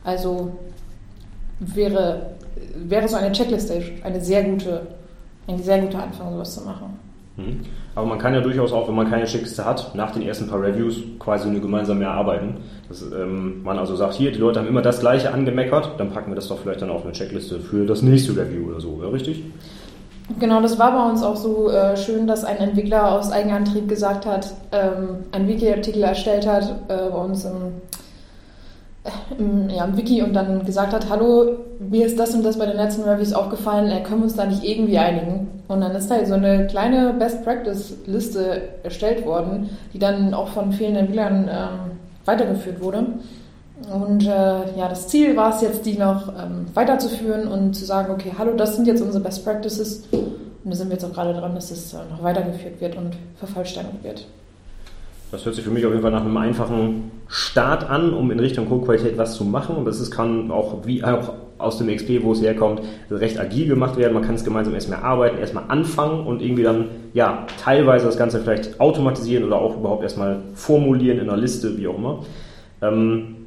Also 0.05 0.53
wäre, 1.61 2.31
wäre 2.77 3.07
so 3.09 3.17
eine 3.17 3.31
Checkliste 3.33 3.83
eine 4.03 4.23
sehr 4.23 4.43
gute, 4.45 4.87
ein 5.49 5.63
sehr 5.63 5.81
guter 5.81 6.03
Anfang, 6.03 6.33
sowas 6.33 6.55
zu 6.55 6.63
machen. 6.63 6.99
Mhm. 7.37 7.61
Aber 7.95 8.07
man 8.07 8.19
kann 8.19 8.33
ja 8.33 8.41
durchaus 8.41 8.73
auch, 8.73 8.89
wenn 8.89 8.95
man 8.95 9.11
keine 9.11 9.27
Checkliste 9.27 9.67
hat, 9.67 9.95
nach 9.95 10.13
den 10.13 10.23
ersten 10.23 10.49
paar 10.49 10.63
Reviews 10.63 11.03
quasi 11.19 11.47
eine 11.47 11.61
gemeinsam 11.61 12.01
erarbeiten. 12.01 12.57
Dass 12.89 13.03
ähm, 13.03 13.63
man 13.63 13.79
also 13.79 13.95
sagt, 13.97 14.15
hier, 14.15 14.33
die 14.33 14.39
Leute 14.39 14.61
haben 14.61 14.69
immer 14.69 14.81
das 14.81 15.01
Gleiche 15.01 15.35
angemeckert, 15.35 15.91
dann 15.99 16.11
packen 16.11 16.31
wir 16.31 16.37
das 16.37 16.49
doch 16.49 16.59
vielleicht 16.59 16.81
dann 16.81 16.89
auf 16.89 17.05
eine 17.05 17.13
Checkliste 17.13 17.61
für 17.61 17.85
das 17.85 18.01
nächste 18.01 18.35
Review 18.35 18.71
oder 18.71 18.81
so, 18.81 18.99
ja, 19.03 19.11
richtig? 19.11 19.43
Genau, 20.39 20.61
das 20.61 20.79
war 20.79 20.93
bei 20.93 21.11
uns 21.11 21.23
auch 21.23 21.37
so 21.37 21.71
äh, 21.71 21.97
schön, 21.97 22.27
dass 22.27 22.45
ein 22.45 22.59
Entwickler 22.59 23.13
aus 23.13 23.33
Eigenantrieb 23.33 23.89
gesagt 23.89 24.27
hat, 24.27 24.53
ähm, 24.73 25.25
einen 25.33 25.49
Wiki-Artikel 25.49 26.03
erstellt 26.03 26.47
hat 26.47 26.65
äh, 26.89 27.09
bei 27.11 27.19
uns 27.19 27.47
im, 27.47 27.81
im, 29.39 29.71
ja, 29.71 29.87
im, 29.87 29.97
Wiki 29.97 30.23
und 30.23 30.35
dann 30.35 30.67
gesagt 30.67 30.93
hat, 30.93 31.09
hallo, 31.09 31.57
mir 31.81 32.05
ist 32.05 32.19
das 32.19 32.35
und 32.35 32.43
das 32.45 32.59
bei 32.59 32.67
den 32.67 32.77
letzten 32.77 33.05
Reviews 33.05 33.33
aufgefallen, 33.33 33.91
äh, 33.91 34.03
können 34.03 34.21
wir 34.21 34.25
uns 34.25 34.37
da 34.37 34.45
nicht 34.45 34.65
irgendwie 34.65 34.99
einigen? 34.99 35.49
Und 35.67 35.81
dann 35.81 35.93
ist 35.93 36.11
da 36.11 36.23
so 36.27 36.35
eine 36.35 36.67
kleine 36.67 37.15
Best-Practice-Liste 37.15 38.63
erstellt 38.83 39.25
worden, 39.25 39.71
die 39.95 39.99
dann 39.99 40.35
auch 40.35 40.49
von 40.49 40.73
vielen 40.73 40.97
Entwicklern 40.97 41.49
ähm, 41.51 41.91
weitergeführt 42.27 42.83
wurde. 42.83 43.07
Und 43.93 44.27
äh, 44.27 44.77
ja, 44.77 44.89
das 44.89 45.09
Ziel 45.09 45.37
war 45.37 45.55
es 45.55 45.63
jetzt, 45.63 45.87
die 45.87 45.97
noch 45.97 46.29
ähm, 46.29 46.67
weiterzuführen 46.75 47.47
und 47.47 47.75
zu 47.75 47.85
sagen, 47.85 48.13
okay, 48.13 48.33
hallo, 48.37 48.55
das 48.57 48.77
sind 48.77 48.87
jetzt 48.87 49.01
unsere 49.01 49.23
Best 49.23 49.45
Practices. 49.45 50.05
Und 50.13 50.73
da 50.73 50.75
sind 50.75 50.89
wir 50.89 50.95
jetzt 50.95 51.05
auch 51.05 51.13
gerade 51.13 51.33
dran, 51.33 51.55
dass 51.55 51.69
das 51.69 51.95
äh, 51.95 51.99
noch 52.11 52.23
weitergeführt 52.23 52.81
wird 52.81 52.97
und 52.97 53.17
vervollständigt 53.37 54.03
wird. 54.03 54.27
Das 55.31 55.45
hört 55.45 55.55
sich 55.55 55.65
für 55.65 55.71
mich 55.71 55.85
auf 55.85 55.93
jeden 55.93 56.03
Fall 56.03 56.11
nach 56.11 56.25
einem 56.25 56.37
einfachen 56.37 57.11
Start 57.29 57.89
an, 57.89 58.15
um 58.15 58.31
in 58.31 58.41
Richtung 58.41 58.69
Codequalität 58.69 59.17
was 59.17 59.35
zu 59.35 59.45
machen. 59.45 59.77
Und 59.77 59.85
das 59.85 60.01
ist, 60.01 60.11
kann 60.11 60.51
auch, 60.51 60.85
wie 60.85 61.05
auch 61.05 61.35
aus 61.59 61.79
dem 61.79 61.95
XP, 61.95 62.23
wo 62.23 62.33
es 62.33 62.41
herkommt, 62.41 62.83
recht 63.11 63.39
agil 63.39 63.69
gemacht 63.69 63.97
werden. 63.97 64.15
Man 64.15 64.25
kann 64.25 64.35
es 64.35 64.45
gemeinsam 64.45 64.75
erstmal 64.75 65.01
arbeiten, 65.01 65.39
erstmal 65.39 65.65
anfangen 65.69 66.27
und 66.27 66.41
irgendwie 66.41 66.63
dann, 66.63 66.87
ja, 67.15 67.47
teilweise 67.63 68.07
das 68.07 68.17
Ganze 68.17 68.41
vielleicht 68.41 68.81
automatisieren 68.81 69.45
oder 69.45 69.57
auch 69.57 69.77
überhaupt 69.77 70.03
erstmal 70.03 70.41
formulieren 70.55 71.19
in 71.19 71.29
einer 71.29 71.39
Liste, 71.39 71.77
wie 71.77 71.87
auch 71.89 71.97
immer. 71.97 72.25
Ähm, 72.81 73.38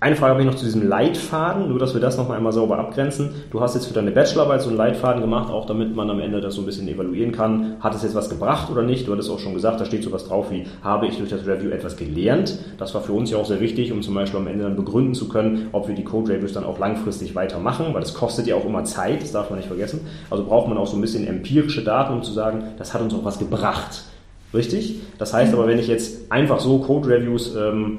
eine 0.00 0.14
Frage 0.14 0.30
habe 0.30 0.42
ich 0.42 0.46
noch 0.46 0.54
zu 0.54 0.64
diesem 0.64 0.86
Leitfaden, 0.86 1.68
nur 1.68 1.80
dass 1.80 1.92
wir 1.92 2.00
das 2.00 2.16
nochmal 2.16 2.36
einmal 2.36 2.52
sauber 2.52 2.78
abgrenzen. 2.78 3.30
Du 3.50 3.60
hast 3.60 3.74
jetzt 3.74 3.86
für 3.86 3.94
deine 3.94 4.12
Bachelorarbeit 4.12 4.62
so 4.62 4.68
einen 4.68 4.78
Leitfaden 4.78 5.20
gemacht, 5.20 5.50
auch 5.50 5.66
damit 5.66 5.92
man 5.96 6.08
am 6.08 6.20
Ende 6.20 6.40
das 6.40 6.54
so 6.54 6.62
ein 6.62 6.66
bisschen 6.66 6.86
evaluieren 6.86 7.32
kann. 7.32 7.74
Hat 7.80 7.96
es 7.96 8.04
jetzt 8.04 8.14
was 8.14 8.30
gebracht 8.30 8.70
oder 8.70 8.82
nicht? 8.82 9.08
Du 9.08 9.12
hattest 9.12 9.28
auch 9.28 9.40
schon 9.40 9.54
gesagt, 9.54 9.80
da 9.80 9.84
steht 9.84 10.04
so 10.04 10.12
was 10.12 10.28
drauf 10.28 10.52
wie, 10.52 10.66
habe 10.84 11.08
ich 11.08 11.18
durch 11.18 11.30
das 11.30 11.44
Review 11.44 11.70
etwas 11.70 11.96
gelernt? 11.96 12.60
Das 12.78 12.94
war 12.94 13.00
für 13.00 13.12
uns 13.12 13.32
ja 13.32 13.38
auch 13.38 13.46
sehr 13.46 13.58
wichtig, 13.58 13.90
um 13.90 14.02
zum 14.02 14.14
Beispiel 14.14 14.38
am 14.38 14.46
Ende 14.46 14.62
dann 14.62 14.76
begründen 14.76 15.14
zu 15.14 15.28
können, 15.28 15.66
ob 15.72 15.88
wir 15.88 15.96
die 15.96 16.04
Code-Reviews 16.04 16.52
dann 16.52 16.64
auch 16.64 16.78
langfristig 16.78 17.34
weitermachen, 17.34 17.86
weil 17.92 18.00
das 18.00 18.14
kostet 18.14 18.46
ja 18.46 18.54
auch 18.54 18.64
immer 18.64 18.84
Zeit, 18.84 19.22
das 19.22 19.32
darf 19.32 19.50
man 19.50 19.58
nicht 19.58 19.68
vergessen. 19.68 20.06
Also 20.30 20.44
braucht 20.44 20.68
man 20.68 20.78
auch 20.78 20.86
so 20.86 20.96
ein 20.96 21.00
bisschen 21.00 21.26
empirische 21.26 21.82
Daten, 21.82 22.12
um 22.14 22.22
zu 22.22 22.32
sagen, 22.32 22.62
das 22.78 22.94
hat 22.94 23.02
uns 23.02 23.14
auch 23.14 23.24
was 23.24 23.40
gebracht. 23.40 24.04
Richtig? 24.54 25.00
Das 25.18 25.34
heißt 25.34 25.52
aber, 25.52 25.66
wenn 25.66 25.78
ich 25.78 25.88
jetzt 25.88 26.30
einfach 26.30 26.60
so 26.60 26.78
Code-Reviews 26.78 27.54
ähm, 27.56 27.98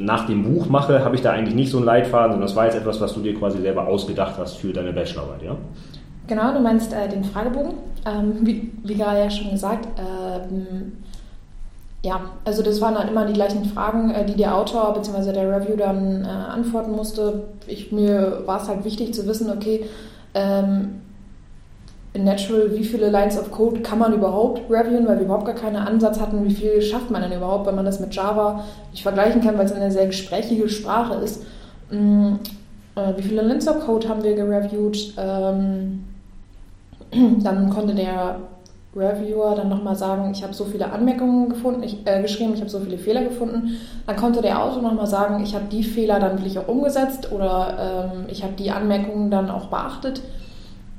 nach 0.00 0.26
dem 0.26 0.42
Buch 0.42 0.68
mache, 0.68 1.04
habe 1.04 1.14
ich 1.14 1.22
da 1.22 1.32
eigentlich 1.32 1.54
nicht 1.54 1.70
so 1.70 1.78
einen 1.78 1.86
Leitfaden, 1.86 2.32
sondern 2.32 2.46
das 2.46 2.56
war 2.56 2.66
jetzt 2.66 2.76
etwas, 2.76 3.00
was 3.00 3.14
du 3.14 3.20
dir 3.20 3.34
quasi 3.34 3.60
selber 3.60 3.86
ausgedacht 3.86 4.34
hast 4.38 4.56
für 4.56 4.72
deine 4.72 4.92
Bachelorarbeit, 4.92 5.42
ja? 5.42 5.56
Genau, 6.26 6.52
du 6.52 6.60
meinst 6.60 6.92
äh, 6.92 7.08
den 7.08 7.24
Fragebogen. 7.24 7.74
Ähm, 8.06 8.34
wie, 8.42 8.72
wie, 8.84 8.94
gerade 8.94 9.18
ja 9.18 9.30
schon 9.30 9.50
gesagt, 9.50 9.88
ähm, 9.98 10.92
ja, 12.02 12.20
also 12.44 12.62
das 12.62 12.80
waren 12.80 12.94
dann 12.94 13.08
immer 13.08 13.26
die 13.26 13.32
gleichen 13.32 13.64
Fragen, 13.64 14.10
äh, 14.10 14.24
die 14.24 14.36
der 14.36 14.56
Autor 14.56 14.94
bzw. 14.94 15.32
der 15.32 15.50
Review 15.50 15.76
dann 15.76 16.24
äh, 16.24 16.28
antworten 16.28 16.92
musste. 16.92 17.48
Ich, 17.66 17.92
mir 17.92 18.42
war 18.46 18.62
es 18.62 18.68
halt 18.68 18.84
wichtig 18.84 19.12
zu 19.12 19.26
wissen, 19.26 19.50
okay, 19.50 19.84
ähm, 20.34 21.02
in 22.12 22.24
Natural, 22.24 22.76
wie 22.76 22.84
viele 22.84 23.08
Lines 23.08 23.38
of 23.38 23.52
Code 23.52 23.80
kann 23.82 23.98
man 23.98 24.12
überhaupt 24.12 24.68
reviewen, 24.68 25.06
weil 25.06 25.18
wir 25.18 25.26
überhaupt 25.26 25.46
gar 25.46 25.54
keinen 25.54 25.76
Ansatz 25.76 26.18
hatten, 26.18 26.44
wie 26.44 26.52
viel 26.52 26.82
schafft 26.82 27.10
man 27.10 27.22
denn 27.22 27.32
überhaupt, 27.32 27.66
wenn 27.66 27.76
man 27.76 27.84
das 27.84 28.00
mit 28.00 28.14
Java 28.14 28.64
nicht 28.90 29.02
vergleichen 29.02 29.40
kann, 29.42 29.56
weil 29.56 29.66
es 29.66 29.72
eine 29.72 29.92
sehr 29.92 30.06
gesprächige 30.06 30.68
Sprache 30.68 31.14
ist. 31.14 31.44
Mm, 31.90 32.34
äh, 32.96 33.16
wie 33.16 33.22
viele 33.22 33.42
Lines 33.42 33.68
of 33.68 33.86
Code 33.86 34.08
haben 34.08 34.24
wir 34.24 34.34
gereviewt? 34.34 35.14
Ähm, 35.16 36.04
dann 37.42 37.70
konnte 37.70 37.94
der 37.94 38.36
Reviewer 38.96 39.54
dann 39.54 39.68
nochmal 39.68 39.94
sagen, 39.94 40.32
ich 40.32 40.42
habe 40.42 40.52
so 40.52 40.64
viele 40.64 40.90
Anmerkungen 40.90 41.48
gefunden, 41.48 41.84
ich, 41.84 42.04
äh, 42.06 42.20
geschrieben, 42.22 42.54
ich 42.54 42.60
habe 42.60 42.70
so 42.70 42.80
viele 42.80 42.98
Fehler 42.98 43.22
gefunden. 43.22 43.76
Dann 44.06 44.16
konnte 44.16 44.42
der 44.42 44.60
Autor 44.60 44.82
nochmal 44.82 45.06
sagen, 45.06 45.44
ich 45.44 45.54
habe 45.54 45.66
die 45.70 45.84
Fehler 45.84 46.18
dann 46.18 46.32
wirklich 46.32 46.58
auch 46.58 46.66
umgesetzt 46.66 47.30
oder 47.30 48.10
ähm, 48.12 48.24
ich 48.28 48.42
habe 48.42 48.54
die 48.54 48.72
Anmerkungen 48.72 49.30
dann 49.30 49.48
auch 49.48 49.66
beachtet. 49.66 50.22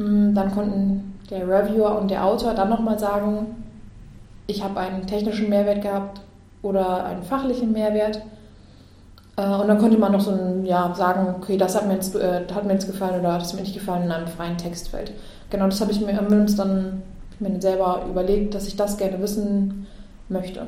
Mm, 0.01 0.33
dann 0.33 0.51
konnten 0.51 1.19
der 1.29 1.47
Reviewer 1.47 1.99
und 1.99 2.09
der 2.09 2.25
Autor 2.25 2.53
dann 2.53 2.69
nochmal 2.69 2.99
sagen, 2.99 3.63
ich 4.47 4.63
habe 4.63 4.79
einen 4.79 5.05
technischen 5.07 5.49
Mehrwert 5.49 5.81
gehabt 5.81 6.21
oder 6.61 7.05
einen 7.05 7.23
fachlichen 7.23 7.71
Mehrwert. 7.71 8.21
Äh, 9.37 9.47
und 9.47 9.67
dann 9.67 9.77
konnte 9.77 9.97
man 9.97 10.11
noch 10.11 10.21
so 10.21 10.31
ein, 10.31 10.65
ja, 10.65 10.93
sagen, 10.93 11.35
okay, 11.37 11.57
das 11.57 11.75
hat 11.75 11.87
mir, 11.87 11.93
jetzt, 11.93 12.15
äh, 12.15 12.45
hat 12.53 12.65
mir 12.65 12.73
jetzt 12.73 12.87
gefallen 12.87 13.19
oder 13.19 13.37
das 13.37 13.49
hat 13.49 13.55
mir 13.55 13.61
nicht 13.61 13.73
gefallen 13.73 14.03
in 14.03 14.11
einem 14.11 14.27
freien 14.27 14.57
Textfeld. 14.57 15.13
Genau, 15.49 15.65
das 15.65 15.79
habe 15.81 15.91
ich 15.91 16.01
mir, 16.01 16.15
haben 16.15 16.55
dann 16.57 17.01
mir 17.39 17.61
selber 17.61 18.03
überlegt, 18.09 18.53
dass 18.53 18.67
ich 18.67 18.75
das 18.75 18.97
gerne 18.97 19.21
wissen 19.21 19.87
möchte. 20.29 20.67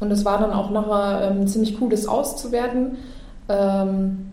Und 0.00 0.10
es 0.10 0.24
war 0.24 0.38
dann 0.38 0.52
auch 0.52 0.70
nachher 0.70 1.30
ähm, 1.30 1.46
ziemlich 1.46 1.80
cool, 1.80 1.90
das 1.90 2.06
auszuwerten. 2.06 2.96
Ähm, 3.48 4.27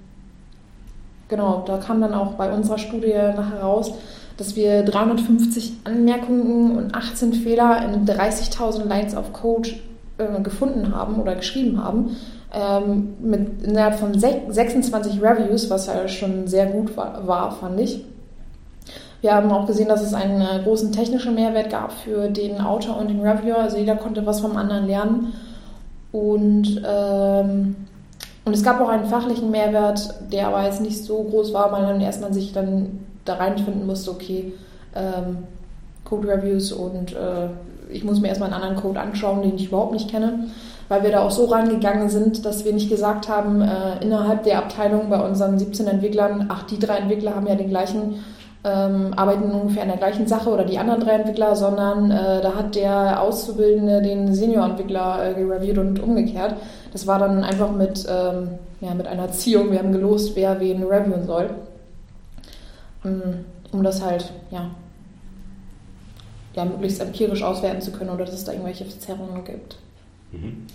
genau, 1.27 1.63
da 1.65 1.77
kam 1.77 2.01
dann 2.01 2.13
auch 2.13 2.33
bei 2.33 2.51
unserer 2.51 2.77
Studie 2.77 3.13
nachher 3.13 3.61
raus, 3.61 3.91
dass 4.37 4.55
wir 4.55 4.83
350 4.83 5.73
Anmerkungen 5.85 6.77
und 6.77 6.95
18 6.95 7.33
Fehler 7.33 7.83
in 7.85 8.05
30.000 8.05 8.85
Lines 8.85 9.15
of 9.15 9.31
Code 9.33 9.69
äh, 10.17 10.41
gefunden 10.41 10.93
haben 10.95 11.21
oder 11.21 11.35
geschrieben 11.35 11.83
haben. 11.83 12.17
Ähm, 12.53 13.15
mit 13.21 13.63
innerhalb 13.63 13.99
von 13.99 14.17
26 14.17 15.21
Reviews, 15.21 15.69
was 15.69 15.87
ja 15.87 16.07
schon 16.07 16.47
sehr 16.47 16.67
gut 16.67 16.95
war, 16.95 17.25
war 17.27 17.51
fand 17.51 17.79
ich. 17.79 18.05
Wir 19.21 19.33
haben 19.33 19.51
auch 19.51 19.65
gesehen, 19.65 19.87
dass 19.87 20.03
es 20.03 20.13
einen 20.13 20.41
äh, 20.41 20.61
großen 20.63 20.91
technischen 20.91 21.35
Mehrwert 21.35 21.69
gab 21.69 21.91
für 21.93 22.29
den 22.29 22.61
Autor 22.61 22.97
und 22.97 23.09
den 23.09 23.21
Reviewer. 23.21 23.57
Also 23.57 23.77
jeder 23.77 23.95
konnte 23.95 24.25
was 24.25 24.39
vom 24.41 24.55
anderen 24.55 24.85
lernen. 24.85 25.33
Und, 26.11 26.81
ähm, 26.87 27.75
und 28.45 28.53
es 28.53 28.63
gab 28.63 28.79
auch 28.79 28.89
einen 28.89 29.05
fachlichen 29.05 29.51
Mehrwert, 29.51 30.31
der 30.31 30.47
aber 30.47 30.63
jetzt 30.63 30.81
nicht 30.81 31.03
so 31.03 31.23
groß 31.23 31.53
war, 31.53 31.71
weil 31.71 31.81
dann 31.81 31.99
erstmal 31.99 32.33
sich 32.33 32.53
dann 32.53 32.99
da 33.25 33.35
reinfinden 33.35 33.87
musste, 33.87 34.11
okay, 34.11 34.53
ähm, 34.95 35.39
Code-Reviews 36.03 36.71
und 36.71 37.13
äh, 37.13 37.49
ich 37.89 38.03
muss 38.03 38.21
mir 38.21 38.27
erstmal 38.27 38.53
einen 38.53 38.61
anderen 38.61 38.81
Code 38.81 38.99
anschauen, 38.99 39.41
den 39.41 39.55
ich 39.55 39.67
überhaupt 39.67 39.93
nicht 39.93 40.09
kenne, 40.09 40.47
weil 40.89 41.03
wir 41.03 41.11
da 41.11 41.21
auch 41.21 41.31
so 41.31 41.45
rangegangen 41.45 42.09
sind, 42.09 42.45
dass 42.45 42.65
wir 42.65 42.73
nicht 42.73 42.89
gesagt 42.89 43.27
haben, 43.27 43.61
äh, 43.61 44.03
innerhalb 44.03 44.43
der 44.43 44.59
Abteilung 44.59 45.09
bei 45.09 45.19
unseren 45.19 45.57
17 45.57 45.87
Entwicklern, 45.87 46.45
ach, 46.49 46.63
die 46.63 46.77
drei 46.77 46.97
Entwickler 46.97 47.35
haben 47.35 47.47
ja 47.47 47.55
den 47.55 47.69
gleichen 47.69 48.23
ähm, 48.65 49.13
arbeiten 49.15 49.51
ungefähr 49.51 49.83
an 49.83 49.89
der 49.89 49.97
gleichen 49.97 50.27
Sache 50.27 50.49
oder 50.49 50.65
die 50.65 50.79
anderen 50.79 51.01
drei 51.01 51.11
Entwickler, 51.11 51.55
sondern 51.55 52.09
äh, 52.09 52.41
da 52.41 52.55
hat 52.55 52.73
der 52.73 53.21
Auszubildende 53.21 54.01
den 54.01 54.33
Senior-Entwickler 54.33 55.29
äh, 55.29 55.33
gereviewt 55.35 55.77
und 55.77 55.99
umgekehrt. 56.01 56.55
Das 56.91 57.05
war 57.05 57.19
dann 57.19 57.43
einfach 57.43 57.71
mit, 57.71 58.05
ähm, 58.09 58.49
ja, 58.81 58.93
mit 58.95 59.05
einer 59.05 59.31
Ziehung. 59.31 59.71
Wir 59.71 59.79
haben 59.79 59.91
gelost, 59.91 60.35
wer 60.35 60.59
wen 60.59 60.83
reviewen 60.83 61.27
soll. 61.27 61.51
Um, 63.03 63.21
um 63.71 63.83
das 63.83 64.03
halt, 64.03 64.33
ja, 64.49 64.71
ja, 66.55 66.65
möglichst 66.65 67.01
empirisch 67.01 67.43
auswerten 67.43 67.81
zu 67.81 67.91
können 67.91 68.09
oder 68.09 68.25
dass 68.25 68.33
es 68.33 68.45
da 68.45 68.53
irgendwelche 68.53 68.85
Verzerrungen 68.85 69.43
gibt. 69.43 69.77
Mhm. 70.31 70.65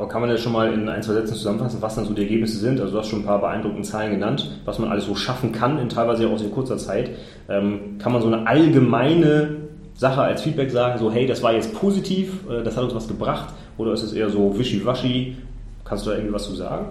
Aber 0.00 0.08
kann 0.08 0.22
man 0.22 0.30
das 0.30 0.40
schon 0.40 0.54
mal 0.54 0.72
in 0.72 0.88
ein, 0.88 1.02
zwei 1.02 1.12
Sätzen 1.12 1.34
zusammenfassen, 1.34 1.82
was 1.82 1.94
dann 1.94 2.06
so 2.06 2.14
die 2.14 2.22
Ergebnisse 2.22 2.56
sind? 2.56 2.80
Also 2.80 2.94
du 2.94 3.00
hast 3.00 3.08
schon 3.08 3.20
ein 3.20 3.26
paar 3.26 3.38
beeindruckende 3.38 3.86
Zahlen 3.86 4.12
genannt, 4.12 4.50
was 4.64 4.78
man 4.78 4.88
alles 4.88 5.04
so 5.04 5.14
schaffen 5.14 5.52
kann, 5.52 5.78
in 5.78 5.90
teilweise 5.90 6.26
auch 6.26 6.40
in 6.40 6.50
kurzer 6.50 6.78
Zeit. 6.78 7.10
Ähm, 7.50 7.98
kann 7.98 8.10
man 8.10 8.22
so 8.22 8.28
eine 8.28 8.46
allgemeine 8.46 9.58
Sache 9.94 10.22
als 10.22 10.40
Feedback 10.40 10.70
sagen, 10.70 10.98
so 10.98 11.12
hey, 11.12 11.26
das 11.26 11.42
war 11.42 11.52
jetzt 11.52 11.74
positiv, 11.74 12.48
äh, 12.48 12.62
das 12.62 12.78
hat 12.78 12.84
uns 12.84 12.94
was 12.94 13.08
gebracht? 13.08 13.52
Oder 13.76 13.92
ist 13.92 14.02
es 14.02 14.14
eher 14.14 14.30
so 14.30 14.58
wischiwaschi? 14.58 15.36
Kannst 15.84 16.06
du 16.06 16.10
da 16.10 16.16
irgendwie 16.16 16.32
was 16.32 16.44
zu 16.44 16.54
sagen? 16.54 16.86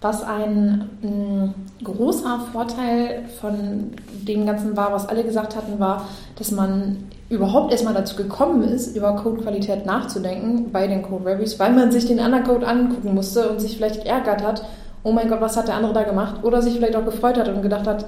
Was 0.00 0.24
ein, 0.24 0.88
ein, 1.04 1.54
großer 1.84 2.40
Vorteil 2.50 3.28
von 3.40 3.92
dem 4.26 4.44
Ganzen 4.44 4.76
war, 4.76 4.92
was 4.92 5.08
alle 5.08 5.22
gesagt 5.22 5.54
hatten, 5.54 5.78
war, 5.78 6.08
dass 6.34 6.50
man 6.50 6.96
überhaupt 7.28 7.72
erstmal 7.72 7.94
dazu 7.94 8.16
gekommen 8.16 8.62
ist, 8.62 8.96
über 8.96 9.16
Codequalität 9.16 9.84
nachzudenken 9.84 10.72
bei 10.72 10.86
den 10.86 11.02
Code 11.02 11.26
Reviews, 11.26 11.58
weil 11.58 11.72
man 11.74 11.92
sich 11.92 12.06
den 12.06 12.20
anderen 12.20 12.44
Code 12.44 12.66
angucken 12.66 13.14
musste 13.14 13.50
und 13.50 13.60
sich 13.60 13.76
vielleicht 13.76 14.04
geärgert 14.04 14.42
hat, 14.42 14.64
oh 15.02 15.12
mein 15.12 15.28
Gott, 15.28 15.40
was 15.40 15.56
hat 15.56 15.68
der 15.68 15.74
andere 15.74 15.92
da 15.92 16.04
gemacht? 16.04 16.42
Oder 16.42 16.62
sich 16.62 16.74
vielleicht 16.74 16.96
auch 16.96 17.04
gefreut 17.04 17.36
hat 17.36 17.48
und 17.48 17.62
gedacht 17.62 17.86
hat, 17.86 18.06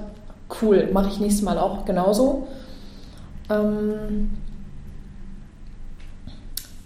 cool, 0.61 0.89
mache 0.91 1.09
ich 1.09 1.19
nächstes 1.19 1.43
Mal 1.43 1.57
auch 1.59 1.85
genauso. 1.85 2.47
Ähm, 3.49 4.31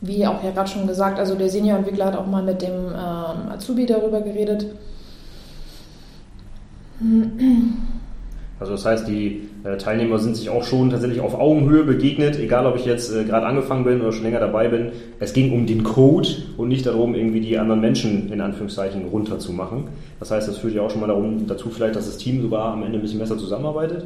wie 0.02 0.28
auch 0.28 0.43
ja 0.43 0.52
gerade 0.52 0.69
schon 0.69 0.88
gesagt, 0.88 1.19
also 1.19 1.36
der 1.36 1.50
Senior-Entwickler 1.50 2.06
hat 2.06 2.17
auch 2.17 2.28
mal 2.28 2.43
mit 2.43 2.62
dem 2.62 2.88
ähm, 2.89 3.52
Azubi 3.52 3.86
darüber 3.86 4.21
geredet. 4.21 4.67
Also 8.60 8.72
das 8.72 8.86
heißt, 8.86 9.08
die 9.08 9.50
äh, 9.65 9.78
Teilnehmer 9.78 10.18
sind 10.18 10.38
sich 10.38 10.50
auch 10.50 10.63
schon 10.63 10.89
tatsächlich 10.89 11.20
auf 11.20 11.38
Augenhöhe 11.38 11.84
begegnet, 11.84 12.39
egal 12.39 12.65
ob 12.65 12.78
ich 12.78 12.86
jetzt 12.86 13.13
äh, 13.13 13.26
gerade 13.26 13.46
angefangen 13.46 13.84
bin 13.84 14.00
oder 14.02 14.13
schon 14.13 14.24
länger 14.24 14.39
dabei 14.39 14.70
bin. 14.70 14.94
Es 15.20 15.34
ging 15.34 15.52
um 15.52 15.65
den 15.65 15.84
Code 15.84 16.30
und 16.56 16.70
nicht 16.70 16.86
darum, 16.86 17.15
irgendwie 17.15 17.41
die 17.41 17.58
anderen 17.58 17.82
Menschen 17.82 18.32
in 18.32 18.39
Anführungszeichen 18.39 19.06
runterzumachen. 19.10 19.86
Das 20.20 20.32
heißt, 20.32 20.48
das 20.48 20.58
führt 20.58 20.74
ja 20.74 20.84
auch 20.84 20.89
schon 20.89 21.02
mal 21.02 21.08
darum, 21.08 21.48
dazu 21.48 21.70
vielleicht, 21.70 21.98
dass 21.98 22.06
das 22.06 22.18
Team 22.18 22.41
sogar 22.41 22.72
am 22.72 22.84
Ende 22.84 22.98
ein 22.98 23.02
bisschen 23.02 23.20
besser 23.20 23.38
zusammenarbeitet. 23.38 24.06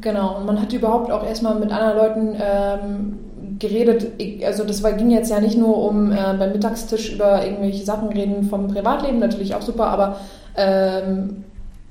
Genau, 0.00 0.38
und 0.38 0.46
man 0.46 0.60
hat 0.62 0.72
überhaupt 0.72 1.10
auch 1.10 1.26
erstmal 1.26 1.58
mit 1.58 1.72
anderen 1.72 1.96
Leuten 1.96 2.36
ähm, 2.40 3.58
geredet. 3.58 4.12
Also 4.46 4.62
das 4.62 4.84
war, 4.84 4.92
ging 4.92 5.10
jetzt 5.10 5.30
ja 5.30 5.40
nicht 5.40 5.58
nur 5.58 5.76
um 5.78 6.12
äh, 6.12 6.16
beim 6.38 6.52
Mittagstisch 6.52 7.14
über 7.14 7.44
irgendwelche 7.44 7.84
Sachen 7.84 8.10
reden 8.10 8.44
vom 8.44 8.68
Privatleben, 8.68 9.18
natürlich 9.18 9.56
auch 9.56 9.62
super, 9.62 9.88
aber 9.88 10.18
ähm, 10.56 11.44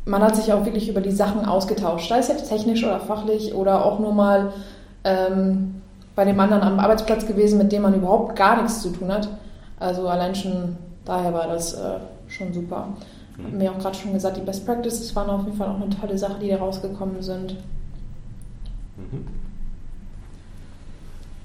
man 0.06 0.22
hat 0.22 0.36
sich 0.36 0.52
auch 0.52 0.66
wirklich 0.66 0.90
über 0.90 1.02
die 1.02 1.12
Sachen 1.12 1.46
ausgetauscht, 1.46 2.10
sei 2.10 2.20
es 2.20 2.28
jetzt 2.28 2.50
technisch 2.50 2.84
oder 2.84 3.00
fachlich 3.00 3.54
oder 3.54 3.86
auch 3.86 4.00
nur 4.00 4.14
mal 4.14 4.52
ähm, 5.04 5.82
bei 6.16 6.26
dem 6.26 6.40
anderen 6.40 6.64
am 6.64 6.80
Arbeitsplatz 6.80 7.26
gewesen, 7.26 7.58
mit 7.58 7.72
dem 7.72 7.84
man 7.84 7.94
überhaupt 7.94 8.36
gar 8.36 8.62
nichts 8.62 8.82
zu 8.82 8.90
tun 8.90 9.12
hat. 9.12 9.30
Also 9.80 10.08
allein 10.08 10.36
schon 10.36 10.78
daher 11.06 11.34
war 11.34 11.48
das 11.48 11.74
äh, 11.74 12.00
schon 12.28 12.54
super. 12.54 12.90
Mhm. 13.38 13.46
Haben 13.46 13.60
wir 13.60 13.72
auch 13.72 13.80
gerade 13.80 13.98
schon 13.98 14.14
gesagt, 14.14 14.38
die 14.38 14.42
Best 14.42 14.66
Practices 14.66 15.16
waren 15.16 15.30
auf 15.30 15.46
jeden 15.46 15.58
Fall 15.58 15.70
auch 15.70 15.82
eine 15.82 15.90
tolle 15.90 16.18
Sache, 16.18 16.36
die 16.42 16.50
da 16.50 16.58
rausgekommen 16.58 17.22
sind. 17.22 17.58
Mhm. 18.98 19.28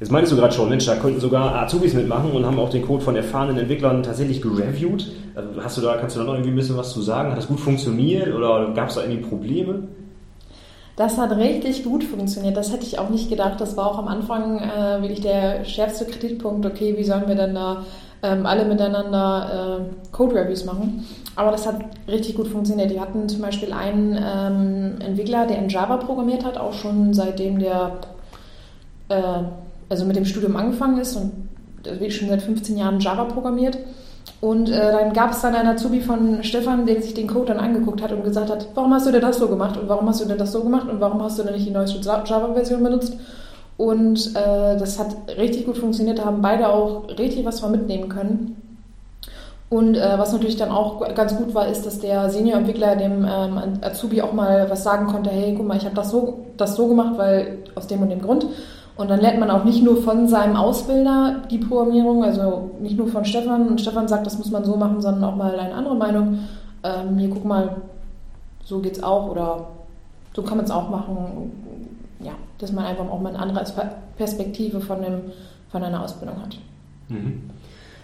Jetzt 0.01 0.13
meintest 0.13 0.33
du 0.33 0.37
gerade 0.37 0.55
schon, 0.55 0.69
Mensch, 0.69 0.87
da 0.87 0.95
könnten 0.95 1.21
sogar 1.21 1.57
Azubis 1.57 1.93
mitmachen 1.93 2.31
und 2.31 2.47
haben 2.47 2.59
auch 2.59 2.71
den 2.71 2.87
Code 2.87 3.03
von 3.03 3.17
erfahrenen 3.17 3.59
Entwicklern 3.59 4.05
tatsächlich 4.05 4.41
gereviewt. 4.41 5.11
Also 5.35 5.51
hast 5.63 5.77
du 5.77 5.81
da, 5.81 5.97
kannst 5.97 6.15
du 6.15 6.21
da 6.21 6.27
noch 6.27 6.35
irgendwie 6.35 6.51
ein 6.51 6.57
bisschen 6.57 6.77
was 6.77 6.93
zu 6.93 7.03
sagen? 7.03 7.31
Hat 7.31 7.39
das 7.39 7.49
gut 7.49 7.59
funktioniert 7.59 8.33
oder 8.33 8.73
gab 8.75 8.91
es 8.91 8.95
da 8.95 9.03
irgendwie 9.03 9.23
Probleme? 9.23 9.89
Das 10.95 11.17
hat 11.19 11.37
richtig 11.37 11.85
gut 11.85 12.05
funktioniert. 12.05 12.57
Das 12.57 12.73
hätte 12.73 12.85
ich 12.85 12.99
auch 12.99 13.09
nicht 13.09 13.29
gedacht. 13.29 13.61
Das 13.61 13.77
war 13.77 13.87
auch 13.87 13.99
am 13.99 14.09
Anfang 14.09 14.59
äh, 14.59 15.01
wirklich 15.01 15.21
der 15.21 15.65
schärfste 15.65 16.05
Kritikpunkt. 16.05 16.67
Okay, 16.67 16.97
wie 16.97 17.05
sollen 17.05 17.27
wir 17.27 17.37
denn 17.37 17.55
da 17.55 17.85
ähm, 18.23 18.47
alle 18.47 18.65
miteinander 18.65 19.81
äh, 19.81 20.13
Code-Reviews 20.13 20.65
machen? 20.65 21.05
Aber 21.37 21.53
das 21.53 21.67
hat 21.69 21.77
richtig 22.09 22.35
gut 22.35 22.49
funktioniert. 22.49 22.91
Die 22.91 23.01
hatten 23.01 23.29
zum 23.29 23.43
Beispiel 23.43 23.73
einen 23.73 24.17
ähm, 24.17 25.01
Entwickler, 25.01 25.47
der 25.47 25.59
in 25.59 25.69
Java 25.69 25.99
programmiert 25.99 26.45
hat, 26.45 26.59
auch 26.59 26.73
schon 26.73 27.15
seitdem 27.15 27.61
der 27.61 27.93
äh, 29.09 29.43
also 29.89 30.05
mit 30.05 30.17
dem 30.17 30.25
Studium 30.25 30.57
angefangen 30.57 30.99
ist 30.99 31.17
und 31.17 31.33
wie 31.99 32.11
schon 32.11 32.29
seit 32.29 32.43
15 32.43 32.77
Jahren 32.77 33.01
Java 33.01 33.25
programmiert. 33.25 33.79
Und 34.41 34.71
äh, 34.71 34.93
dann 34.93 35.13
gab 35.13 35.33
es 35.33 35.41
dann 35.41 35.55
einen 35.55 35.69
Azubi 35.69 36.01
von 36.01 36.43
Stefan, 36.45 36.87
der 36.87 37.03
sich 37.03 37.15
den 37.15 37.27
Code 37.27 37.47
dann 37.47 37.59
angeguckt 37.59 38.03
hat 38.03 38.13
und 38.13 38.23
gesagt 38.23 38.51
hat, 38.51 38.69
warum 38.75 38.95
hast 38.95 39.07
du 39.07 39.11
denn 39.11 39.21
das 39.21 39.39
so 39.39 39.49
gemacht 39.49 39.77
und 39.77 39.89
warum 39.89 40.09
hast 40.09 40.21
du 40.21 40.27
denn 40.27 40.39
das 40.39 40.53
so 40.53 40.63
gemacht 40.63 40.89
und 40.89 41.01
warum 41.01 41.23
hast 41.23 41.39
du 41.39 41.43
denn 41.43 41.55
nicht 41.55 41.67
die 41.67 41.73
neueste 41.73 41.99
Java-Version 41.99 42.83
benutzt? 42.83 43.15
Und 43.77 44.35
äh, 44.37 44.77
das 44.77 44.99
hat 44.99 45.17
richtig 45.39 45.67
gut 45.67 45.79
funktioniert, 45.79 46.19
da 46.19 46.25
haben 46.25 46.43
beide 46.43 46.69
auch 46.69 47.09
richtig 47.19 47.45
was 47.45 47.61
von 47.61 47.73
mitnehmen 47.73 48.09
können. 48.09 48.57
Und 49.71 49.97
äh, 49.97 50.19
was 50.19 50.33
natürlich 50.33 50.57
dann 50.57 50.71
auch 50.71 51.15
ganz 51.15 51.37
gut 51.37 51.55
war, 51.55 51.69
ist, 51.69 51.85
dass 51.85 52.01
der 52.01 52.31
Senior-Entwickler 52.31 52.97
dem 52.97 53.25
ähm, 53.25 53.79
Azubi 53.83 54.23
auch 54.23 54.33
mal 54.33 54.71
was 54.71 54.83
sagen 54.83 55.07
konnte, 55.09 55.31
hey, 55.31 55.55
guck 55.57 55.67
mal, 55.67 55.77
ich 55.77 55.85
habe 55.85 55.95
das 55.95 56.11
so, 56.11 56.47
das 56.57 56.75
so 56.75 56.89
gemacht, 56.89 57.19
weil 57.19 57.59
aus 57.75 57.87
dem 57.87 58.03
und 58.03 58.09
dem 58.09 58.23
Grund. 58.23 58.47
Und 58.99 59.09
dann 59.09 59.21
lernt 59.21 59.39
man 59.39 59.49
auch 59.49 59.63
nicht 59.63 59.83
nur 59.83 60.03
von 60.03 60.27
seinem 60.27 60.57
Ausbilder 60.57 61.45
die 61.49 61.59
Programmierung, 61.59 62.25
also 62.25 62.73
nicht 62.81 62.99
nur 62.99 63.07
von 63.07 63.25
Stefan. 63.25 63.69
Und 63.69 63.81
Stefan 63.81 64.09
sagt, 64.09 64.27
das 64.27 64.37
muss 64.39 64.51
man 64.51 64.65
so 64.65 64.77
machen, 64.77 65.01
sondern 65.01 65.23
auch 65.23 65.37
mal 65.37 65.57
eine 65.57 65.73
andere 65.73 65.95
Meinung. 65.95 66.41
Ähm, 66.83 67.17
hier 67.17 67.31
guck 67.31 67.45
mal, 67.45 67.77
so 68.65 68.81
geht 68.81 68.97
es 68.97 69.03
auch 69.03 69.31
oder 69.31 69.69
so 70.35 70.43
kann 70.43 70.57
man 70.57 70.65
es 70.65 70.73
auch 70.73 70.91
machen. 70.91 71.53
Ja, 72.19 72.33
dass 72.59 72.73
man 72.73 72.87
einfach 72.87 73.09
auch 73.09 73.21
mal 73.21 73.29
eine 73.29 73.39
andere 73.39 73.65
Perspektive 74.17 74.81
von, 74.81 75.01
dem, 75.01 75.21
von 75.71 75.85
einer 75.85 76.03
Ausbildung 76.03 76.43
hat. 76.43 76.59
Mhm. 77.09 77.51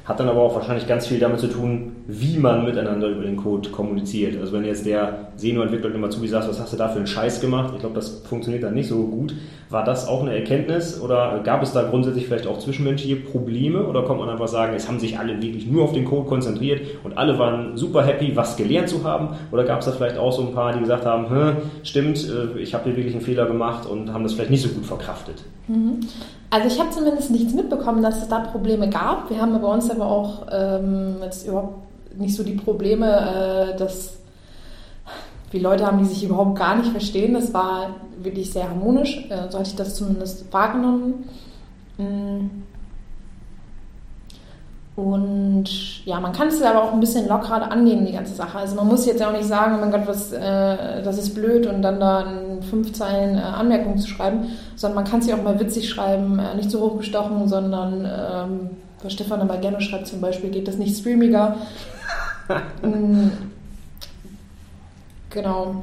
Hat 0.04 0.20
dann 0.20 0.28
aber 0.28 0.42
auch 0.42 0.54
wahrscheinlich 0.54 0.86
ganz 0.86 1.06
viel 1.06 1.18
damit 1.18 1.40
zu 1.40 1.46
tun, 1.46 1.96
wie 2.06 2.36
man 2.36 2.66
miteinander 2.66 3.08
über 3.08 3.22
den 3.22 3.36
Code 3.36 3.70
kommuniziert. 3.70 4.38
Also 4.38 4.52
wenn 4.52 4.64
jetzt 4.64 4.84
der 4.84 5.28
Senior-Entwickler 5.36 5.94
immer 5.94 6.10
zu 6.10 6.20
wie 6.20 6.28
sagt, 6.28 6.46
was 6.46 6.60
hast 6.60 6.74
du 6.74 6.76
da 6.76 6.88
für 6.88 6.98
einen 6.98 7.06
Scheiß 7.06 7.40
gemacht? 7.40 7.72
Ich 7.74 7.80
glaube, 7.80 7.94
das 7.94 8.20
funktioniert 8.28 8.62
dann 8.62 8.74
nicht 8.74 8.88
so 8.88 9.06
gut. 9.06 9.34
War 9.70 9.82
das 9.82 10.06
auch 10.06 10.20
eine 10.20 10.34
Erkenntnis 10.34 11.00
oder 11.00 11.40
gab 11.42 11.62
es 11.62 11.72
da 11.72 11.84
grundsätzlich 11.88 12.26
vielleicht 12.26 12.46
auch 12.46 12.58
zwischenmenschliche 12.58 13.16
Probleme 13.16 13.86
oder 13.86 14.02
kommt 14.02 14.20
man 14.20 14.28
einfach 14.28 14.46
sagen, 14.46 14.74
es 14.76 14.86
haben 14.86 15.00
sich 15.00 15.18
alle 15.18 15.40
wirklich 15.40 15.66
nur 15.66 15.84
auf 15.84 15.92
den 15.92 16.04
Code 16.04 16.28
konzentriert 16.28 16.82
und 17.02 17.16
alle 17.16 17.38
waren 17.38 17.78
super 17.78 18.04
happy, 18.04 18.36
was 18.36 18.58
gelernt 18.58 18.90
zu 18.90 19.04
haben? 19.04 19.30
Oder 19.52 19.64
gab 19.64 19.80
es 19.80 19.86
da 19.86 19.92
vielleicht 19.92 20.18
auch 20.18 20.32
so 20.32 20.42
ein 20.42 20.52
paar, 20.52 20.74
die 20.74 20.80
gesagt 20.80 21.06
haben, 21.06 21.56
stimmt, 21.82 22.28
äh, 22.28 22.58
ich 22.60 22.74
habe 22.74 22.84
hier 22.84 22.96
wirklich 22.96 23.14
einen 23.14 23.24
Fehler 23.24 23.46
gemacht 23.46 23.86
und 23.86 24.12
haben 24.12 24.22
das 24.22 24.34
vielleicht 24.34 24.50
nicht 24.50 24.62
so 24.62 24.68
gut 24.68 24.84
verkraftet? 24.84 25.44
Mhm. 25.66 26.00
Also 26.54 26.68
ich 26.68 26.78
habe 26.78 26.90
zumindest 26.90 27.32
nichts 27.32 27.52
mitbekommen, 27.52 28.00
dass 28.00 28.22
es 28.22 28.28
da 28.28 28.38
Probleme 28.38 28.88
gab. 28.88 29.28
Wir 29.28 29.40
haben 29.40 29.60
bei 29.60 29.66
uns 29.66 29.90
aber 29.90 30.06
auch 30.06 30.46
ähm, 30.52 31.16
jetzt 31.20 31.48
überhaupt 31.48 31.78
nicht 32.16 32.36
so 32.36 32.44
die 32.44 32.52
Probleme, 32.52 33.72
äh, 33.74 33.76
dass 33.76 34.18
wir 35.50 35.60
Leute 35.60 35.84
haben, 35.84 35.98
die 35.98 36.04
sich 36.04 36.22
überhaupt 36.22 36.56
gar 36.56 36.76
nicht 36.76 36.92
verstehen. 36.92 37.34
Das 37.34 37.52
war 37.52 37.96
wirklich 38.22 38.52
sehr 38.52 38.70
harmonisch. 38.70 39.28
Äh, 39.30 39.50
so 39.50 39.58
hatte 39.58 39.70
ich 39.70 39.74
das 39.74 39.96
zumindest 39.96 40.52
wahrgenommen. 40.52 41.28
Mm. 41.98 42.62
Und 44.96 46.06
ja, 46.06 46.20
man 46.20 46.32
kann 46.32 46.48
es 46.48 46.62
aber 46.62 46.84
auch 46.84 46.92
ein 46.92 47.00
bisschen 47.00 47.26
lockerer 47.26 47.70
annehmen, 47.72 48.06
die 48.06 48.12
ganze 48.12 48.34
Sache. 48.34 48.58
Also 48.58 48.76
man 48.76 48.86
muss 48.86 49.06
jetzt 49.06 49.20
ja 49.20 49.28
auch 49.28 49.32
nicht 49.32 49.48
sagen, 49.48 49.74
oh 49.76 49.80
mein 49.80 49.90
Gott, 49.90 50.06
was, 50.06 50.32
äh, 50.32 51.02
das 51.02 51.18
ist 51.18 51.34
blöd 51.34 51.66
und 51.66 51.82
dann 51.82 51.98
da 51.98 52.20
in 52.20 52.62
fünf 52.62 52.92
Zeilen 52.92 53.36
äh, 53.36 53.40
Anmerkungen 53.40 53.98
zu 53.98 54.06
schreiben, 54.06 54.50
sondern 54.76 55.02
man 55.02 55.10
kann 55.10 55.18
es 55.18 55.26
ja 55.26 55.34
auch 55.34 55.42
mal 55.42 55.58
witzig 55.58 55.88
schreiben, 55.88 56.38
äh, 56.38 56.54
nicht 56.54 56.70
so 56.70 56.80
hochgestochen, 56.80 57.48
sondern 57.48 58.04
ähm, 58.04 58.70
was 59.02 59.12
Stefan 59.12 59.40
aber 59.40 59.56
gerne 59.56 59.80
schreibt 59.80 60.06
zum 60.06 60.20
Beispiel, 60.20 60.50
geht 60.50 60.68
das 60.68 60.78
nicht 60.78 60.96
streamiger. 60.96 61.56
mm, 62.82 63.30
genau. 65.30 65.82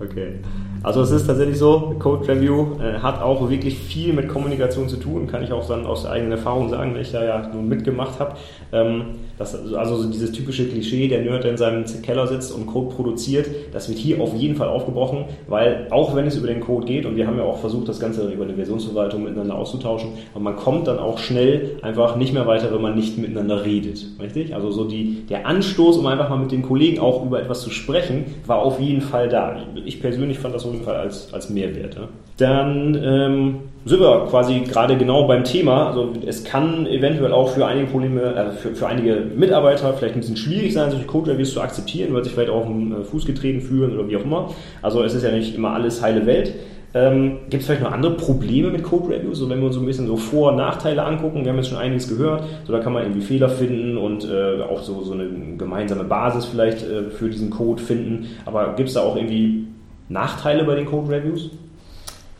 Okay. 0.00 0.40
Also 0.82 1.02
es 1.02 1.12
ist 1.12 1.26
tatsächlich 1.26 1.56
so, 1.56 1.94
Code 1.98 2.28
Review 2.28 2.78
äh, 2.80 2.98
hat 2.98 3.22
auch 3.22 3.48
wirklich 3.48 3.78
viel 3.78 4.12
mit 4.12 4.28
Kommunikation 4.28 4.88
zu 4.88 4.96
tun, 4.96 5.26
kann 5.28 5.42
ich 5.42 5.52
auch 5.52 5.66
dann 5.66 5.86
aus 5.86 6.04
eigener 6.04 6.32
Erfahrung 6.32 6.68
sagen, 6.68 6.94
weil 6.94 7.02
ich 7.02 7.12
da 7.12 7.24
ja 7.24 7.48
nun 7.54 7.68
mitgemacht 7.68 8.18
habe. 8.18 8.34
Ähm, 8.72 9.04
also 9.38 9.96
so 9.96 10.10
dieses 10.10 10.32
typische 10.32 10.68
Klischee, 10.68 11.08
der 11.08 11.22
Nerd, 11.22 11.44
der 11.44 11.52
in 11.52 11.56
seinem 11.56 11.84
Keller 12.02 12.26
sitzt 12.26 12.52
und 12.52 12.66
Code 12.66 12.94
produziert, 12.94 13.48
das 13.72 13.88
wird 13.88 13.98
hier 13.98 14.20
auf 14.20 14.34
jeden 14.34 14.56
Fall 14.56 14.68
aufgebrochen, 14.68 15.24
weil 15.48 15.86
auch 15.90 16.14
wenn 16.14 16.26
es 16.26 16.36
über 16.36 16.48
den 16.48 16.60
Code 16.60 16.86
geht, 16.86 17.06
und 17.06 17.16
wir 17.16 17.26
haben 17.26 17.38
ja 17.38 17.44
auch 17.44 17.58
versucht, 17.58 17.88
das 17.88 17.98
Ganze 17.98 18.30
über 18.30 18.44
eine 18.44 18.54
Versionsverwaltung 18.54 19.24
miteinander 19.24 19.56
auszutauschen, 19.56 20.10
und 20.34 20.42
man 20.42 20.56
kommt 20.56 20.86
dann 20.86 20.98
auch 20.98 21.18
schnell 21.18 21.78
einfach 21.82 22.16
nicht 22.16 22.34
mehr 22.34 22.46
weiter, 22.46 22.72
wenn 22.72 22.82
man 22.82 22.94
nicht 22.94 23.16
miteinander 23.18 23.64
redet. 23.64 24.04
Richtig? 24.20 24.54
Also 24.54 24.70
so 24.70 24.84
die, 24.84 25.24
der 25.28 25.46
Anstoß, 25.46 25.98
um 25.98 26.06
einfach 26.06 26.28
mal 26.28 26.38
mit 26.38 26.52
den 26.52 26.62
Kollegen 26.62 27.00
auch 27.00 27.24
über 27.24 27.40
etwas 27.40 27.62
zu 27.62 27.70
sprechen, 27.70 28.26
war 28.46 28.58
auf 28.58 28.78
jeden 28.80 29.00
Fall 29.00 29.28
da. 29.28 29.56
Ich 29.84 30.00
persönlich 30.00 30.38
fand 30.38 30.54
das 30.54 30.64
auf 30.64 30.72
jeden 30.72 30.84
Fall 30.84 30.96
als, 30.96 31.32
als 31.32 31.50
Mehrwert. 31.50 31.94
Ja. 31.94 32.08
Dann 32.36 33.00
ähm, 33.02 33.56
sind 33.84 34.00
wir 34.00 34.26
quasi 34.28 34.60
gerade 34.60 34.96
genau 34.96 35.26
beim 35.26 35.44
Thema. 35.44 35.88
Also 35.88 36.12
es 36.26 36.44
kann 36.44 36.86
eventuell 36.86 37.32
auch 37.32 37.50
für 37.50 37.66
einige 37.66 37.86
Probleme, 37.86 38.22
äh, 38.22 38.50
für, 38.52 38.74
für 38.74 38.86
einige 38.86 39.22
Mitarbeiter 39.36 39.92
vielleicht 39.94 40.14
ein 40.14 40.20
bisschen 40.20 40.36
schwierig 40.36 40.72
sein, 40.72 40.90
solche 40.90 41.06
Code-Reviews 41.06 41.52
zu 41.52 41.60
akzeptieren, 41.60 42.14
weil 42.14 42.24
sie 42.24 42.30
vielleicht 42.30 42.50
auch 42.50 42.62
auf 42.62 42.66
den 42.66 42.92
äh, 42.92 43.04
Fuß 43.04 43.26
getreten 43.26 43.60
fühlen 43.60 43.96
oder 43.96 44.08
wie 44.08 44.16
auch 44.16 44.24
immer. 44.24 44.50
Also 44.82 45.02
es 45.02 45.14
ist 45.14 45.22
ja 45.22 45.30
nicht 45.30 45.54
immer 45.54 45.70
alles 45.70 46.02
heile 46.02 46.26
Welt. 46.26 46.54
Ähm, 46.96 47.38
Gibt 47.50 47.62
es 47.62 47.66
vielleicht 47.66 47.82
noch 47.82 47.90
andere 47.90 48.12
Probleme 48.12 48.70
mit 48.70 48.84
Code-Reviews? 48.84 49.38
So, 49.38 49.50
wenn 49.50 49.58
wir 49.58 49.66
uns 49.66 49.74
so 49.74 49.80
ein 49.80 49.86
bisschen 49.86 50.06
so 50.06 50.16
Vor- 50.16 50.52
und 50.52 50.56
Nachteile 50.56 51.02
angucken, 51.02 51.44
wir 51.44 51.50
haben 51.50 51.56
jetzt 51.56 51.68
schon 51.68 51.78
einiges 51.78 52.08
gehört, 52.08 52.44
so 52.64 52.72
da 52.72 52.78
kann 52.78 52.92
man 52.92 53.02
irgendwie 53.02 53.20
Fehler 53.20 53.48
finden 53.48 53.98
und 53.98 54.24
äh, 54.24 54.62
auch 54.62 54.80
so, 54.80 55.02
so 55.02 55.12
eine 55.12 55.28
gemeinsame 55.58 56.04
Basis 56.04 56.44
vielleicht 56.44 56.84
äh, 56.84 57.10
für 57.10 57.28
diesen 57.28 57.50
Code 57.50 57.82
finden. 57.82 58.28
Aber 58.46 58.74
gibt 58.76 58.88
es 58.88 58.94
da 58.94 59.00
auch 59.00 59.16
irgendwie 59.16 59.66
Nachteile 60.08 60.64
bei 60.64 60.74
den 60.74 60.86
Code-Reviews? 60.86 61.50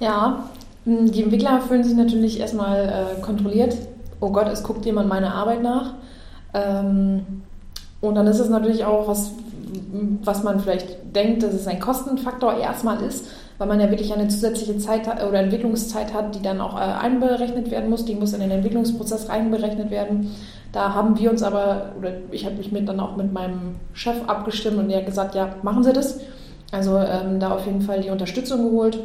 Ja, 0.00 0.48
hm, 0.84 1.10
die 1.10 1.22
Entwickler 1.22 1.60
fühlen 1.60 1.84
sich 1.84 1.96
natürlich 1.96 2.40
erstmal 2.40 3.16
äh, 3.16 3.20
kontrolliert. 3.22 3.76
Oh 4.20 4.30
Gott, 4.30 4.48
es 4.48 4.62
guckt 4.62 4.84
jemand 4.84 5.08
meine 5.08 5.32
Arbeit 5.32 5.62
nach. 5.62 5.94
Ähm, 6.52 7.24
und 8.00 8.14
dann 8.14 8.26
ist 8.26 8.38
es 8.38 8.50
natürlich 8.50 8.84
auch 8.84 9.08
was, 9.08 9.32
was 10.22 10.42
man 10.42 10.60
vielleicht 10.60 11.16
denkt, 11.16 11.42
dass 11.42 11.54
es 11.54 11.66
ein 11.66 11.80
Kostenfaktor 11.80 12.54
erstmal 12.58 13.00
ist, 13.02 13.26
weil 13.56 13.66
man 13.66 13.80
ja 13.80 13.88
wirklich 13.90 14.12
eine 14.12 14.28
zusätzliche 14.28 14.76
Zeit 14.78 15.06
oder 15.06 15.40
Entwicklungszeit 15.40 16.12
hat, 16.12 16.34
die 16.34 16.42
dann 16.42 16.60
auch 16.60 16.76
äh, 16.76 16.82
einberechnet 16.82 17.70
werden 17.70 17.88
muss. 17.88 18.04
Die 18.04 18.14
muss 18.14 18.34
in 18.34 18.40
den 18.40 18.50
Entwicklungsprozess 18.50 19.28
reinberechnet 19.28 19.90
werden. 19.90 20.34
Da 20.72 20.92
haben 20.92 21.18
wir 21.18 21.30
uns 21.30 21.42
aber, 21.42 21.92
oder 21.98 22.10
ich 22.30 22.44
habe 22.44 22.56
mich 22.56 22.72
mit, 22.72 22.88
dann 22.88 23.00
auch 23.00 23.16
mit 23.16 23.32
meinem 23.32 23.76
Chef 23.92 24.16
abgestimmt 24.26 24.78
und 24.78 24.90
er 24.90 24.98
hat 24.98 25.06
gesagt, 25.06 25.34
ja, 25.34 25.54
machen 25.62 25.84
Sie 25.84 25.92
das. 25.92 26.20
Also 26.72 26.98
ähm, 26.98 27.38
da 27.38 27.52
auf 27.52 27.66
jeden 27.66 27.80
Fall 27.80 28.00
die 28.00 28.10
Unterstützung 28.10 28.70
geholt. 28.70 28.98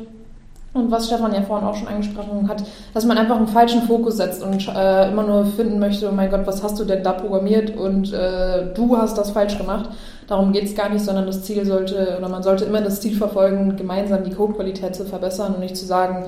Und 0.72 0.92
was 0.92 1.08
Stefan 1.08 1.34
ja 1.34 1.42
vorhin 1.42 1.68
auch 1.68 1.76
schon 1.76 1.88
angesprochen 1.88 2.48
hat, 2.48 2.64
dass 2.94 3.04
man 3.04 3.18
einfach 3.18 3.38
einen 3.38 3.48
falschen 3.48 3.82
Fokus 3.84 4.18
setzt 4.18 4.44
und 4.44 4.68
äh, 4.68 5.10
immer 5.10 5.24
nur 5.24 5.46
finden 5.46 5.80
möchte, 5.80 6.08
oh 6.08 6.12
mein 6.12 6.30
Gott, 6.30 6.46
was 6.46 6.62
hast 6.62 6.80
du 6.80 6.86
denn 6.86 7.04
da 7.04 7.14
programmiert 7.14 7.76
und 7.76 8.14
äh, 8.14 8.72
du 8.76 8.96
hast 8.96 9.18
das 9.18 9.32
falsch 9.32 9.58
gemacht. 9.58 9.90
Darum 10.28 10.52
geht 10.52 10.66
es 10.66 10.76
gar 10.76 10.90
nicht, 10.90 11.04
sondern 11.04 11.26
das 11.26 11.42
Ziel 11.42 11.66
sollte, 11.66 12.16
oder 12.20 12.30
man 12.30 12.44
sollte 12.44 12.66
immer 12.66 12.82
das 12.82 13.02
Ziel 13.02 13.18
verfolgen, 13.18 13.78
gemeinsam 13.78 14.24
die 14.24 14.32
Codequalität 14.32 14.96
zu 14.96 15.06
verbessern 15.06 15.56
und 15.56 15.62
nicht 15.62 15.76
zu 15.76 15.88
sagen, 15.88 16.26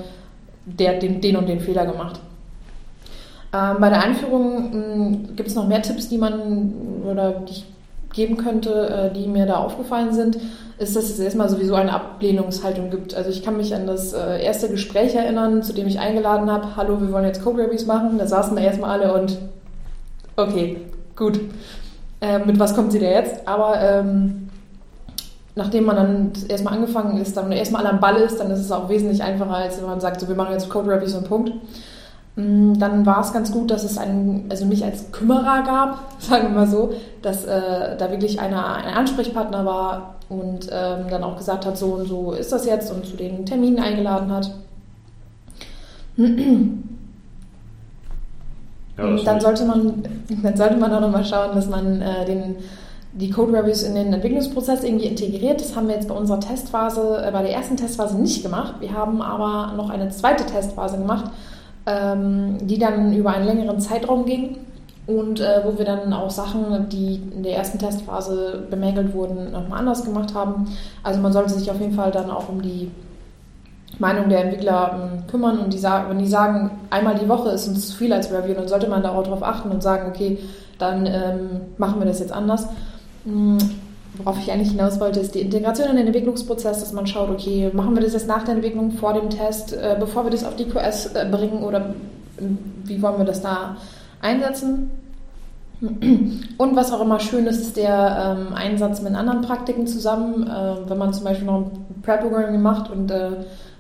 der 0.66 0.96
hat 0.96 1.04
den, 1.04 1.22
den 1.22 1.36
und 1.38 1.48
den 1.48 1.60
Fehler 1.60 1.86
gemacht. 1.86 2.20
Ähm, 3.54 3.76
bei 3.80 3.90
der 3.90 4.02
Einführung 4.02 4.72
hm, 4.72 5.36
gibt 5.36 5.50
es 5.50 5.56
noch 5.56 5.68
mehr 5.68 5.84
Tipps, 5.84 6.10
die 6.10 6.18
man 6.18 6.74
oder 7.06 7.32
die 7.32 7.52
ich 7.52 7.66
geben 8.14 8.38
könnte, 8.38 9.12
äh, 9.12 9.14
die 9.14 9.28
mir 9.28 9.46
da 9.46 9.58
aufgefallen 9.58 10.14
sind 10.14 10.38
ist, 10.82 10.96
dass 10.96 11.10
es 11.10 11.20
erstmal 11.20 11.48
sowieso 11.48 11.76
eine 11.76 11.94
Ablehnungshaltung 11.94 12.90
gibt. 12.90 13.14
Also 13.14 13.30
ich 13.30 13.44
kann 13.44 13.56
mich 13.56 13.74
an 13.76 13.86
das 13.86 14.14
äh, 14.14 14.44
erste 14.44 14.68
Gespräch 14.68 15.14
erinnern, 15.14 15.62
zu 15.62 15.74
dem 15.74 15.88
ich 15.88 16.00
eingeladen 16.00 16.52
habe, 16.52 16.76
hallo, 16.76 17.00
wir 17.00 17.12
wollen 17.12 17.26
jetzt 17.26 17.44
Code-Reviews 17.44 17.86
machen. 17.86 18.18
Da 18.18 18.26
saßen 18.26 18.58
wir 18.58 18.64
erstmal 18.64 19.00
alle 19.00 19.14
und 19.14 19.38
okay, 20.36 20.78
gut. 21.16 21.40
Äh, 22.20 22.40
mit 22.40 22.58
was 22.60 22.74
kommt 22.74 22.92
sie 22.92 23.00
da 23.00 23.08
jetzt? 23.08 23.48
Aber 23.48 23.80
ähm, 23.80 24.50
nachdem 25.56 25.86
man 25.86 25.96
dann 25.96 26.32
erstmal 26.48 26.74
angefangen 26.74 27.22
ist, 27.22 27.38
dann 27.38 27.52
erstmal 27.52 27.86
alle 27.86 27.94
am 27.94 28.00
Ball 28.00 28.16
ist, 28.18 28.40
dann 28.40 28.50
ist 28.50 28.60
es 28.60 28.72
auch 28.72 28.90
wesentlich 28.90 29.22
einfacher, 29.22 29.56
als 29.56 29.78
wenn 29.78 29.86
man 29.86 30.02
sagt, 30.02 30.20
so 30.20 30.28
wir 30.28 30.36
machen 30.36 30.54
jetzt 30.54 30.70
Code-Reviews 30.70 31.14
und 31.14 31.28
Punkt. 31.28 31.52
Mm, 32.42 32.80
dann 32.80 33.06
war 33.06 33.22
es 33.22 33.34
ganz 33.34 33.52
gut, 33.52 33.70
dass 33.70 33.84
es 33.84 33.98
einen, 33.98 34.46
also 34.50 34.66
mich 34.66 34.84
als 34.84 35.12
Kümmerer 35.12 35.64
gab, 35.64 36.00
sagen 36.20 36.44
wir 36.44 36.62
mal 36.62 36.68
so, 36.68 36.92
dass 37.22 37.46
äh, 37.46 37.98
da 37.98 38.10
wirklich 38.10 38.40
einer, 38.40 38.76
ein 38.76 38.94
Ansprechpartner 38.94 39.66
war 39.66 40.16
und 40.30 40.68
ähm, 40.72 41.06
dann 41.10 41.24
auch 41.24 41.38
gesagt 41.38 41.66
hat, 41.66 41.78
so 41.78 41.88
und 41.88 42.08
so 42.08 42.32
ist 42.32 42.52
das 42.52 42.66
jetzt 42.66 42.92
und 42.92 43.06
zu 43.06 43.16
den 43.16 43.46
Terminen 43.46 43.80
eingeladen 43.80 44.32
hat. 44.32 44.52
Ja, 48.98 49.16
dann 49.24 49.40
sollte 49.40 49.66
man, 49.66 50.04
dann 50.44 50.58
sollte 50.58 50.76
man 50.76 50.94
auch 50.94 51.00
nochmal 51.00 51.24
schauen, 51.24 51.56
dass 51.56 51.68
man 51.68 52.02
äh, 52.02 52.26
den, 52.26 52.58
die 53.14 53.32
Code 53.32 53.54
Reviews 53.54 53.84
in 53.84 53.96
den 53.96 54.14
Entwicklungsprozess 54.14 54.84
irgendwie 54.84 55.06
integriert. 55.06 55.62
Das 55.62 55.76
haben 55.76 55.88
wir 55.88 55.96
jetzt 55.96 56.10
bei 56.10 56.14
unserer 56.14 56.42
Testphase, 56.42 57.24
äh, 57.26 57.32
bei 57.32 57.42
der 57.42 57.54
ersten 57.54 57.78
Testphase 57.78 58.20
nicht 58.20 58.44
gemacht. 58.44 58.76
Wir 58.80 58.94
haben 58.94 59.22
aber 59.22 59.74
noch 59.76 59.90
eine 59.90 60.10
zweite 60.10 60.46
Testphase 60.46 60.98
gemacht, 60.98 61.32
ähm, 61.86 62.58
die 62.62 62.78
dann 62.78 63.14
über 63.14 63.32
einen 63.32 63.46
längeren 63.46 63.80
Zeitraum 63.80 64.26
ging 64.26 64.58
und 65.08 65.40
äh, 65.40 65.62
wo 65.64 65.78
wir 65.78 65.86
dann 65.86 66.14
auch 66.14 66.30
Sachen, 66.30 66.90
die 66.90 67.22
in 67.36 67.44
der 67.44 67.56
ersten 67.56 67.80
Testphase 67.80 68.68
bemängelt 68.70 69.14
wurden, 69.14 69.52
nochmal 69.52 69.80
anders 69.80 70.06
gemacht 70.06 70.34
haben. 70.34 70.68
Also 71.04 71.20
man 71.20 71.34
sollte 71.34 71.54
sich 71.54 71.70
auf 71.72 71.80
jeden 71.80 71.94
Fall 71.94 72.12
dann 72.12 72.30
auch 72.30 72.50
um 72.50 72.62
die 72.62 72.92
Meinung 74.00 74.30
der 74.30 74.44
Entwickler 74.44 75.12
ähm, 75.14 75.28
kümmern 75.28 75.60
und 75.60 75.74
die 75.74 75.78
sagen, 75.78 76.10
wenn 76.10 76.20
die 76.20 76.28
sagen, 76.28 76.72
einmal 76.90 77.16
die 77.16 77.28
Woche 77.28 77.50
ist 77.50 77.68
uns 77.68 77.90
zu 77.90 77.98
viel 77.98 78.14
als 78.14 78.32
Review, 78.32 78.54
dann 78.54 78.68
sollte 78.68 78.88
man 78.88 79.04
darauf 79.04 79.44
achten 79.44 79.70
und 79.70 79.84
sagen, 79.84 80.10
okay, 80.10 80.40
dann 80.78 81.06
ähm, 81.06 81.62
machen 81.78 82.00
wir 82.00 82.08
das 82.08 82.20
jetzt 82.20 82.32
anders. 82.32 82.68
Mhm. 83.26 83.58
Worauf 84.24 84.40
ich 84.40 84.52
eigentlich 84.52 84.72
hinaus 84.72 85.00
wollte, 85.00 85.20
ist 85.20 85.34
die 85.34 85.42
Integration 85.42 85.90
in 85.90 85.98
den 85.98 86.08
Entwicklungsprozess, 86.08 86.80
dass 86.80 86.94
man 86.94 87.08
schaut, 87.08 87.30
okay, 87.30 87.72
machen 87.74 87.96
wir 87.96 88.04
das 88.04 88.14
jetzt 88.14 88.28
nach 88.28 88.44
der 88.44 88.56
Entwicklung, 88.56 88.92
vor 88.92 89.14
dem 89.14 89.30
Test, 89.30 89.74
äh, 89.74 89.96
bevor 90.00 90.24
wir 90.26 90.32
das 90.32 90.44
auf 90.44 90.56
die 90.56 90.66
QS 90.66 91.08
äh, 91.08 91.26
bringen 91.30 91.64
oder 91.64 91.94
wie 92.86 93.02
wollen 93.02 93.18
wir 93.18 93.26
das 93.26 93.42
da 93.42 93.78
einsetzen. 94.22 94.92
Und 95.82 96.76
was 96.76 96.94
auch 96.94 97.02
immer 97.02 97.20
schön 97.20 97.48
ist, 97.48 97.60
ist 97.60 97.78
der 97.78 98.38
ähm, 98.38 98.54
Einsatz 98.54 99.02
mit 99.02 99.16
anderen 99.16 99.42
Praktiken 99.42 99.88
zusammen. 99.88 100.48
Äh, 100.48 100.90
wenn 100.90 100.98
man 100.98 101.12
zum 101.12 101.24
Beispiel 101.24 101.48
noch 101.48 101.58
ein 101.58 102.02
Prep-Programming 102.04 102.62
macht 102.62 102.92
und 102.92 103.10
äh, 103.10 103.32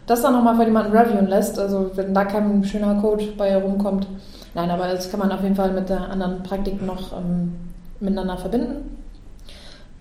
das 0.07 0.23
dann 0.23 0.33
nochmal 0.33 0.55
von 0.55 0.65
jemandem 0.65 0.97
reviewen 0.97 1.27
lässt, 1.27 1.59
also 1.59 1.91
wenn 1.95 2.13
da 2.13 2.25
kein 2.25 2.63
schöner 2.63 2.95
Code 2.95 3.25
bei 3.37 3.55
rumkommt. 3.55 4.07
Nein, 4.55 4.71
aber 4.71 4.87
das 4.87 5.11
kann 5.11 5.19
man 5.19 5.31
auf 5.31 5.43
jeden 5.43 5.55
Fall 5.55 5.71
mit 5.71 5.89
der 5.89 6.09
anderen 6.09 6.41
Praktiken 6.41 6.87
noch 6.87 7.13
ähm, 7.13 7.53
miteinander 7.99 8.37
verbinden. 8.37 9.00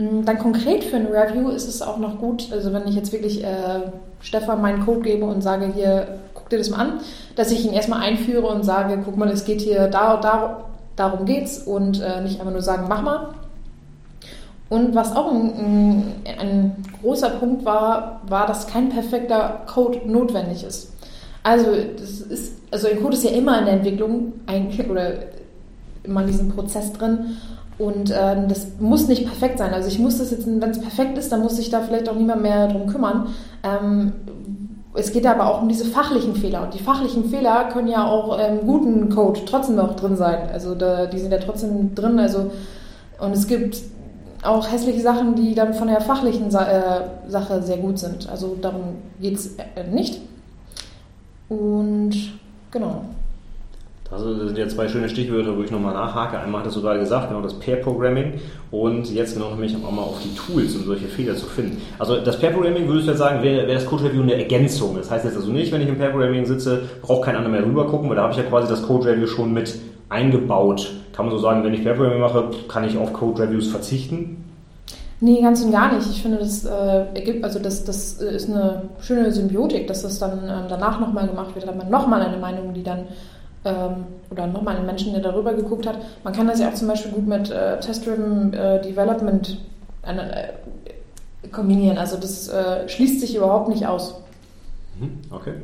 Mm, 0.00 0.24
dann 0.24 0.38
konkret 0.38 0.82
für 0.82 0.96
ein 0.96 1.06
Review 1.06 1.50
ist 1.50 1.68
es 1.68 1.82
auch 1.82 1.98
noch 1.98 2.18
gut, 2.18 2.48
also 2.52 2.72
wenn 2.72 2.88
ich 2.88 2.94
jetzt 2.94 3.12
wirklich 3.12 3.44
äh, 3.44 3.82
Stefan 4.20 4.62
meinen 4.62 4.84
Code 4.86 5.00
gebe 5.00 5.26
und 5.26 5.42
sage, 5.42 5.70
hier, 5.74 6.20
guck 6.32 6.48
dir 6.48 6.56
das 6.56 6.70
mal 6.70 6.78
an, 6.78 7.00
dass 7.36 7.50
ich 7.50 7.66
ihn 7.66 7.74
erstmal 7.74 8.00
einführe 8.00 8.46
und 8.46 8.64
sage, 8.64 8.98
guck 9.04 9.18
mal, 9.18 9.28
es 9.28 9.44
geht 9.44 9.60
hier 9.60 9.88
da, 9.88 10.16
da, 10.16 10.64
darum 10.96 11.26
geht's 11.26 11.58
und 11.58 12.00
äh, 12.00 12.22
nicht 12.22 12.40
einfach 12.40 12.52
nur 12.52 12.62
sagen, 12.62 12.86
mach 12.88 13.02
mal. 13.02 13.34
Und 14.70 14.94
was 14.94 15.14
auch 15.14 15.32
ein, 15.32 16.14
ein, 16.24 16.76
großer 17.02 17.30
Punkt 17.30 17.64
war, 17.64 18.22
war, 18.28 18.46
dass 18.46 18.68
kein 18.68 18.88
perfekter 18.88 19.62
Code 19.66 20.00
notwendig 20.06 20.62
ist. 20.64 20.92
Also, 21.42 21.72
das 21.98 22.20
ist, 22.20 22.62
also 22.70 22.86
ein 22.86 23.02
Code 23.02 23.16
ist 23.16 23.24
ja 23.24 23.32
immer 23.32 23.58
in 23.58 23.64
der 23.64 23.74
Entwicklung 23.74 24.32
eigentlich 24.46 24.88
oder 24.88 25.12
immer 26.04 26.20
in 26.20 26.28
diesem 26.28 26.50
Prozess 26.50 26.92
drin. 26.92 27.36
Und 27.80 28.10
äh, 28.10 28.46
das 28.46 28.68
muss 28.78 29.08
nicht 29.08 29.24
perfekt 29.24 29.58
sein. 29.58 29.72
Also 29.72 29.88
ich 29.88 29.98
muss 29.98 30.18
das 30.18 30.30
jetzt, 30.30 30.46
wenn 30.46 30.70
es 30.70 30.80
perfekt 30.80 31.16
ist, 31.16 31.32
dann 31.32 31.40
muss 31.40 31.56
sich 31.56 31.70
da 31.70 31.80
vielleicht 31.80 32.10
auch 32.10 32.14
niemand 32.14 32.42
mehr 32.42 32.68
drum 32.68 32.86
kümmern. 32.86 33.28
Ähm, 33.62 34.12
es 34.92 35.12
geht 35.12 35.26
aber 35.26 35.46
auch 35.46 35.62
um 35.62 35.68
diese 35.68 35.86
fachlichen 35.86 36.34
Fehler. 36.34 36.64
Und 36.64 36.74
die 36.74 36.82
fachlichen 36.82 37.24
Fehler 37.30 37.70
können 37.72 37.88
ja 37.88 38.06
auch 38.06 38.38
im 38.38 38.58
ähm, 38.58 38.66
guten 38.66 39.08
Code 39.08 39.40
trotzdem 39.46 39.76
noch 39.76 39.96
drin 39.96 40.14
sein. 40.16 40.50
Also 40.52 40.74
da, 40.74 41.06
die 41.06 41.18
sind 41.18 41.32
ja 41.32 41.38
trotzdem 41.38 41.94
drin. 41.94 42.18
Also, 42.18 42.50
und 43.18 43.32
es 43.32 43.46
gibt 43.46 43.78
auch 44.42 44.70
hässliche 44.70 45.00
Sachen, 45.00 45.34
die 45.34 45.54
dann 45.54 45.72
von 45.72 45.88
der 45.88 46.02
fachlichen 46.02 46.50
Sa 46.50 46.66
äh, 46.66 47.00
Sache 47.28 47.62
sehr 47.62 47.78
gut 47.78 47.98
sind. 47.98 48.28
Also 48.28 48.58
darum 48.60 48.96
geht 49.20 49.36
es 49.36 49.56
äh, 49.56 49.84
nicht. 49.90 50.20
Und 51.48 52.14
genau. 52.70 53.04
Das 54.10 54.22
sind 54.22 54.58
ja 54.58 54.66
zwei 54.66 54.88
schöne 54.88 55.08
Stichwörter, 55.08 55.56
wo 55.56 55.62
ich 55.62 55.70
nochmal 55.70 55.94
nachhake. 55.94 56.36
Einmal 56.40 56.62
hattest 56.62 56.76
du 56.76 56.82
gerade 56.82 56.98
gesagt, 56.98 57.28
genau 57.28 57.42
das 57.42 57.54
Pair-Programming 57.54 58.40
und 58.72 59.08
jetzt 59.12 59.34
genau 59.34 59.50
nämlich 59.50 59.76
auch 59.76 59.90
mal 59.92 60.02
auf 60.02 60.20
die 60.20 60.34
Tools, 60.34 60.74
um 60.74 60.84
solche 60.84 61.06
Fehler 61.06 61.36
zu 61.36 61.46
finden. 61.46 61.80
Also 61.96 62.16
das 62.16 62.36
Pair-Programming, 62.40 62.88
würdest 62.88 63.06
du 63.06 63.12
jetzt 63.12 63.20
sagen, 63.20 63.40
wäre 63.44 63.68
wär 63.68 63.74
das 63.74 63.86
Code-Review 63.86 64.22
eine 64.22 64.34
Ergänzung. 64.34 64.96
Das 64.96 65.12
heißt 65.12 65.24
jetzt 65.24 65.36
also 65.36 65.52
nicht, 65.52 65.70
wenn 65.70 65.80
ich 65.80 65.88
im 65.88 65.96
Pair-Programming 65.96 66.44
sitze, 66.44 66.82
braucht 67.02 67.22
kein 67.22 67.36
anderer 67.36 67.52
mehr 67.52 67.64
rüber 67.64 67.86
gucken, 67.86 68.08
weil 68.08 68.16
da 68.16 68.22
habe 68.22 68.32
ich 68.32 68.38
ja 68.38 68.44
quasi 68.44 68.66
das 68.66 68.82
Code-Review 68.82 69.28
schon 69.28 69.52
mit 69.52 69.78
eingebaut. 70.08 70.90
Kann 71.12 71.26
man 71.26 71.34
so 71.34 71.40
sagen, 71.40 71.62
wenn 71.62 71.72
ich 71.72 71.84
Pair-Programming 71.84 72.20
mache, 72.20 72.50
kann 72.66 72.82
ich 72.82 72.98
auf 72.98 73.12
Code-Reviews 73.12 73.68
verzichten? 73.68 74.44
Nee, 75.20 75.40
ganz 75.42 75.62
und 75.62 75.70
gar 75.70 75.94
nicht. 75.94 76.10
Ich 76.10 76.22
finde, 76.22 76.38
das 76.38 76.64
äh, 76.64 77.04
ergibt, 77.14 77.44
also 77.44 77.58
das, 77.58 77.84
das 77.84 78.14
ist 78.14 78.48
eine 78.48 78.82
schöne 79.00 79.30
Symbiotik, 79.30 79.86
dass 79.86 80.02
das 80.02 80.18
dann 80.18 80.38
ähm, 80.48 80.64
danach 80.68 80.98
nochmal 80.98 81.28
gemacht 81.28 81.54
wird. 81.54 81.66
Hat 81.66 81.76
man 81.76 81.90
nochmal 81.90 82.22
eine 82.22 82.38
Meinung, 82.38 82.72
die 82.72 82.82
dann 82.82 83.04
ähm, 83.64 84.06
oder 84.30 84.46
nochmal 84.46 84.76
einen 84.76 84.86
Menschen, 84.86 85.12
der 85.12 85.22
darüber 85.22 85.54
geguckt 85.54 85.86
hat. 85.86 85.98
Man 86.24 86.32
kann 86.32 86.46
das 86.46 86.60
ja 86.60 86.68
auch 86.68 86.74
zum 86.74 86.88
Beispiel 86.88 87.12
gut 87.12 87.26
mit 87.26 87.50
äh, 87.50 87.78
Test-Driven 87.80 88.52
äh, 88.52 88.80
Development 88.82 89.58
äh, 90.02 91.48
kombinieren. 91.48 91.98
Also 91.98 92.16
das 92.16 92.48
äh, 92.48 92.88
schließt 92.88 93.20
sich 93.20 93.36
überhaupt 93.36 93.68
nicht 93.68 93.86
aus. 93.86 94.14
Mhm, 94.98 95.18
okay. 95.30 95.54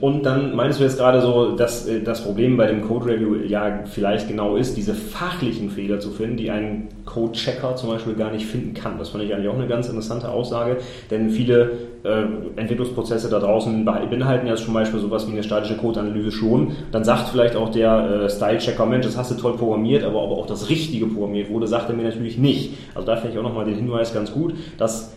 Und 0.00 0.24
dann 0.24 0.54
meinst 0.54 0.78
du 0.78 0.84
jetzt 0.84 0.98
gerade 0.98 1.20
so, 1.20 1.56
dass 1.56 1.86
äh, 1.86 2.02
das 2.02 2.22
Problem 2.22 2.56
bei 2.56 2.66
dem 2.66 2.82
Code 2.86 3.06
Review 3.06 3.36
ja 3.46 3.80
vielleicht 3.84 4.28
genau 4.28 4.56
ist, 4.56 4.76
diese 4.76 4.94
fachlichen 4.94 5.70
Fehler 5.70 5.98
zu 5.98 6.10
finden, 6.10 6.36
die 6.36 6.50
ein 6.50 6.88
Code-Checker 7.04 7.74
zum 7.76 7.90
Beispiel 7.90 8.14
gar 8.14 8.30
nicht 8.30 8.46
finden 8.46 8.74
kann. 8.74 8.98
Das 8.98 9.08
fand 9.10 9.24
ich 9.24 9.34
eigentlich 9.34 9.48
auch 9.48 9.56
eine 9.56 9.66
ganz 9.66 9.88
interessante 9.88 10.28
Aussage, 10.28 10.78
denn 11.10 11.30
viele 11.30 11.72
äh, 12.04 12.24
Entwicklungsprozesse 12.56 13.30
da 13.30 13.38
draußen 13.38 13.84
beinhalten 13.84 14.46
ja 14.46 14.56
zum 14.56 14.74
Beispiel 14.74 15.00
sowas 15.00 15.26
wie 15.26 15.32
eine 15.32 15.42
statische 15.42 15.76
Code-Analyse 15.76 16.32
schon. 16.32 16.72
Dann 16.92 17.04
sagt 17.04 17.30
vielleicht 17.30 17.56
auch 17.56 17.70
der 17.70 18.24
äh, 18.24 18.30
Style-Checker, 18.30 18.84
Mensch, 18.84 19.06
das 19.06 19.16
hast 19.16 19.30
du 19.30 19.36
toll 19.36 19.56
programmiert, 19.56 20.04
aber 20.04 20.22
ob 20.22 20.38
auch 20.38 20.46
das 20.46 20.68
Richtige 20.68 21.06
programmiert 21.06 21.50
wurde, 21.50 21.66
sagt 21.66 21.88
er 21.88 21.96
mir 21.96 22.04
natürlich 22.04 22.36
nicht. 22.36 22.74
Also 22.94 23.06
da 23.06 23.16
finde 23.16 23.32
ich 23.32 23.38
auch 23.38 23.42
nochmal 23.42 23.64
den 23.64 23.76
Hinweis 23.76 24.12
ganz 24.12 24.32
gut, 24.32 24.54
dass 24.76 25.14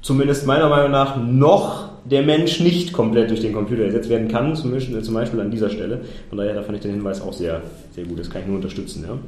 zumindest 0.00 0.46
meiner 0.46 0.68
Meinung 0.68 0.90
nach 0.92 1.16
noch 1.16 1.87
der 2.04 2.22
Mensch 2.22 2.60
nicht 2.60 2.92
komplett 2.92 3.30
durch 3.30 3.40
den 3.40 3.52
Computer 3.52 3.84
ersetzt 3.84 4.08
werden 4.08 4.28
kann, 4.28 4.54
zum 4.56 4.72
Beispiel, 4.72 5.02
zum 5.02 5.14
Beispiel 5.14 5.40
an 5.40 5.50
dieser 5.50 5.70
Stelle. 5.70 6.00
Von 6.28 6.38
daher 6.38 6.54
da 6.54 6.62
fand 6.62 6.76
ich 6.76 6.82
den 6.82 6.92
Hinweis 6.92 7.20
auch 7.20 7.32
sehr, 7.32 7.62
sehr 7.94 8.04
gut. 8.04 8.18
Das 8.18 8.30
kann 8.30 8.42
ich 8.42 8.46
nur 8.46 8.56
unterstützen. 8.56 9.04
Ja. 9.06 9.18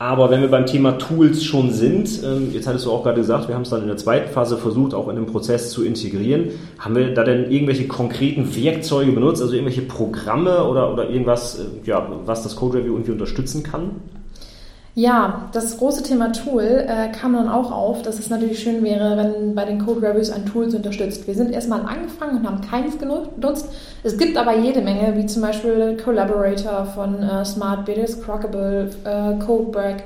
Aber 0.00 0.30
wenn 0.30 0.40
wir 0.40 0.48
beim 0.48 0.64
Thema 0.64 0.92
Tools 0.92 1.44
schon 1.44 1.72
sind, 1.72 2.22
ähm, 2.24 2.52
jetzt 2.54 2.66
hattest 2.66 2.86
du 2.86 2.90
auch 2.90 3.02
gerade 3.02 3.20
gesagt, 3.20 3.48
wir 3.48 3.54
haben 3.54 3.62
es 3.62 3.68
dann 3.68 3.82
in 3.82 3.88
der 3.88 3.98
zweiten 3.98 4.32
Phase 4.32 4.56
versucht, 4.56 4.94
auch 4.94 5.08
in 5.08 5.16
den 5.16 5.26
Prozess 5.26 5.70
zu 5.70 5.84
integrieren. 5.84 6.52
Haben 6.78 6.96
wir 6.96 7.12
da 7.12 7.22
denn 7.22 7.50
irgendwelche 7.50 7.86
konkreten 7.86 8.56
Werkzeuge 8.56 9.12
benutzt, 9.12 9.42
also 9.42 9.52
irgendwelche 9.52 9.82
Programme 9.82 10.64
oder, 10.64 10.90
oder 10.90 11.10
irgendwas, 11.10 11.58
äh, 11.58 11.64
ja, 11.86 12.10
was 12.24 12.42
das 12.42 12.56
Code 12.56 12.78
Review 12.78 12.94
irgendwie 12.94 13.12
unterstützen 13.12 13.62
kann? 13.62 13.90
Ja, 15.00 15.48
das 15.52 15.78
große 15.78 16.02
Thema 16.02 16.30
Tool 16.30 16.84
äh, 16.86 17.08
kam 17.10 17.32
dann 17.32 17.48
auch 17.48 17.72
auf, 17.72 18.02
dass 18.02 18.18
es 18.18 18.28
natürlich 18.28 18.58
schön 18.58 18.84
wäre, 18.84 19.16
wenn 19.16 19.54
bei 19.54 19.64
den 19.64 19.82
Code 19.82 20.06
Reviews 20.06 20.30
ein 20.30 20.44
Tool 20.44 20.64
unterstützt. 20.64 21.26
Wir 21.26 21.34
sind 21.34 21.52
erstmal 21.52 21.80
angefangen 21.86 22.36
und 22.36 22.46
haben 22.46 22.60
keins 22.60 22.98
genutzt. 22.98 23.66
Es 24.02 24.18
gibt 24.18 24.36
aber 24.36 24.58
jede 24.58 24.82
Menge, 24.82 25.16
wie 25.16 25.24
zum 25.24 25.40
Beispiel 25.40 25.96
Collaborator 26.04 26.84
von 26.84 27.22
äh, 27.22 27.42
Smart 27.46 27.86
Bidders, 27.86 28.20
Crockable, 28.20 28.90
äh, 29.04 29.42
Codebreak. 29.42 30.04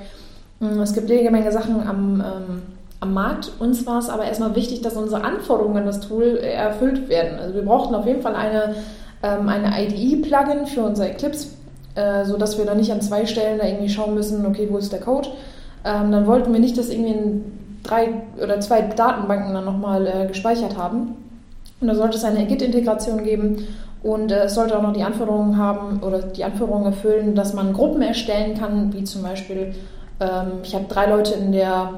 Mm, 0.61 0.79
es 0.79 0.95
gibt 0.95 1.11
jede 1.11 1.29
Menge 1.33 1.51
Sachen 1.51 1.85
am, 1.85 2.21
ähm, 2.21 2.63
am 3.01 3.15
Markt. 3.15 3.51
Uns 3.59 3.85
war 3.89 3.99
es 3.99 4.09
aber 4.09 4.27
erstmal 4.27 4.55
wichtig, 4.55 4.83
dass 4.83 4.95
unsere 4.95 5.25
Anforderungen 5.25 5.79
an 5.79 5.87
das 5.87 6.03
Tool 6.03 6.37
erfüllt 6.37 7.09
werden. 7.09 7.41
Also 7.41 7.57
wir 7.57 7.63
brauchten 7.63 7.97
auf 7.97 8.07
jeden 8.07 8.23
Fall 8.23 8.37
eine, 8.37 8.77
ähm, 9.25 9.49
eine 9.49 9.73
IDE-Plugin 9.77 10.69
für 10.69 10.85
unser 10.85 11.11
Eclipse 11.11 11.49
äh, 11.95 12.25
sodass 12.25 12.59
wir 12.59 12.65
dann 12.65 12.79
nicht 12.79 12.93
an 12.93 13.01
zwei 13.01 13.27
Stellen 13.27 13.59
da 13.59 13.67
irgendwie 13.67 13.89
schauen 13.89 14.15
müssen, 14.15 14.45
okay, 14.47 14.69
wo 14.71 14.79
ist 14.79 14.93
der 14.93 15.01
Code. 15.01 15.29
Ähm, 15.85 16.13
dann 16.13 16.27
wollten 16.27 16.53
wir 16.53 16.61
nicht, 16.61 16.79
dass 16.79 16.89
irgendwie 16.89 17.13
in 17.13 17.45
drei 17.83 18.09
oder 18.43 18.61
zwei 18.61 18.83
Datenbanken 18.83 19.55
dann 19.55 19.65
nochmal 19.65 20.07
äh, 20.07 20.27
gespeichert 20.27 20.77
haben. 20.77 21.17
Und 21.81 21.89
da 21.89 21.95
sollte 21.95 22.17
es 22.17 22.25
eine 22.25 22.47
Git-Integration 22.47 23.23
geben 23.23 23.67
und 24.03 24.33
äh, 24.33 24.45
es 24.45 24.55
sollte 24.55 24.77
auch 24.77 24.83
noch 24.83 24.93
die 24.93 25.03
Anforderungen 25.03 25.57
haben 25.57 26.01
oder 26.03 26.21
die 26.21 26.45
Anforderungen 26.45 26.87
erfüllen, 26.87 27.35
dass 27.35 27.55
man 27.55 27.73
Gruppen 27.73 28.03
erstellen 28.03 28.57
kann, 28.59 28.93
wie 28.93 29.05
zum 29.05 29.23
Beispiel, 29.23 29.75
ähm, 30.21 30.53
ich 30.63 30.75
habe 30.75 30.85
drei 30.89 31.07
Leute 31.07 31.35
in 31.35 31.53
der 31.53 31.91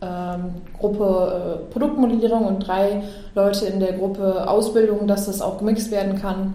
ähm, 0.00 0.54
Gruppe 0.78 1.60
äh, 1.68 1.72
Produktmodellierung 1.72 2.44
und 2.44 2.60
drei 2.60 3.02
Leute 3.34 3.66
in 3.66 3.80
der 3.80 3.94
Gruppe 3.94 4.48
Ausbildung, 4.48 5.06
dass 5.06 5.26
das 5.26 5.40
auch 5.42 5.58
gemixt 5.58 5.90
werden 5.90 6.20
kann, 6.20 6.54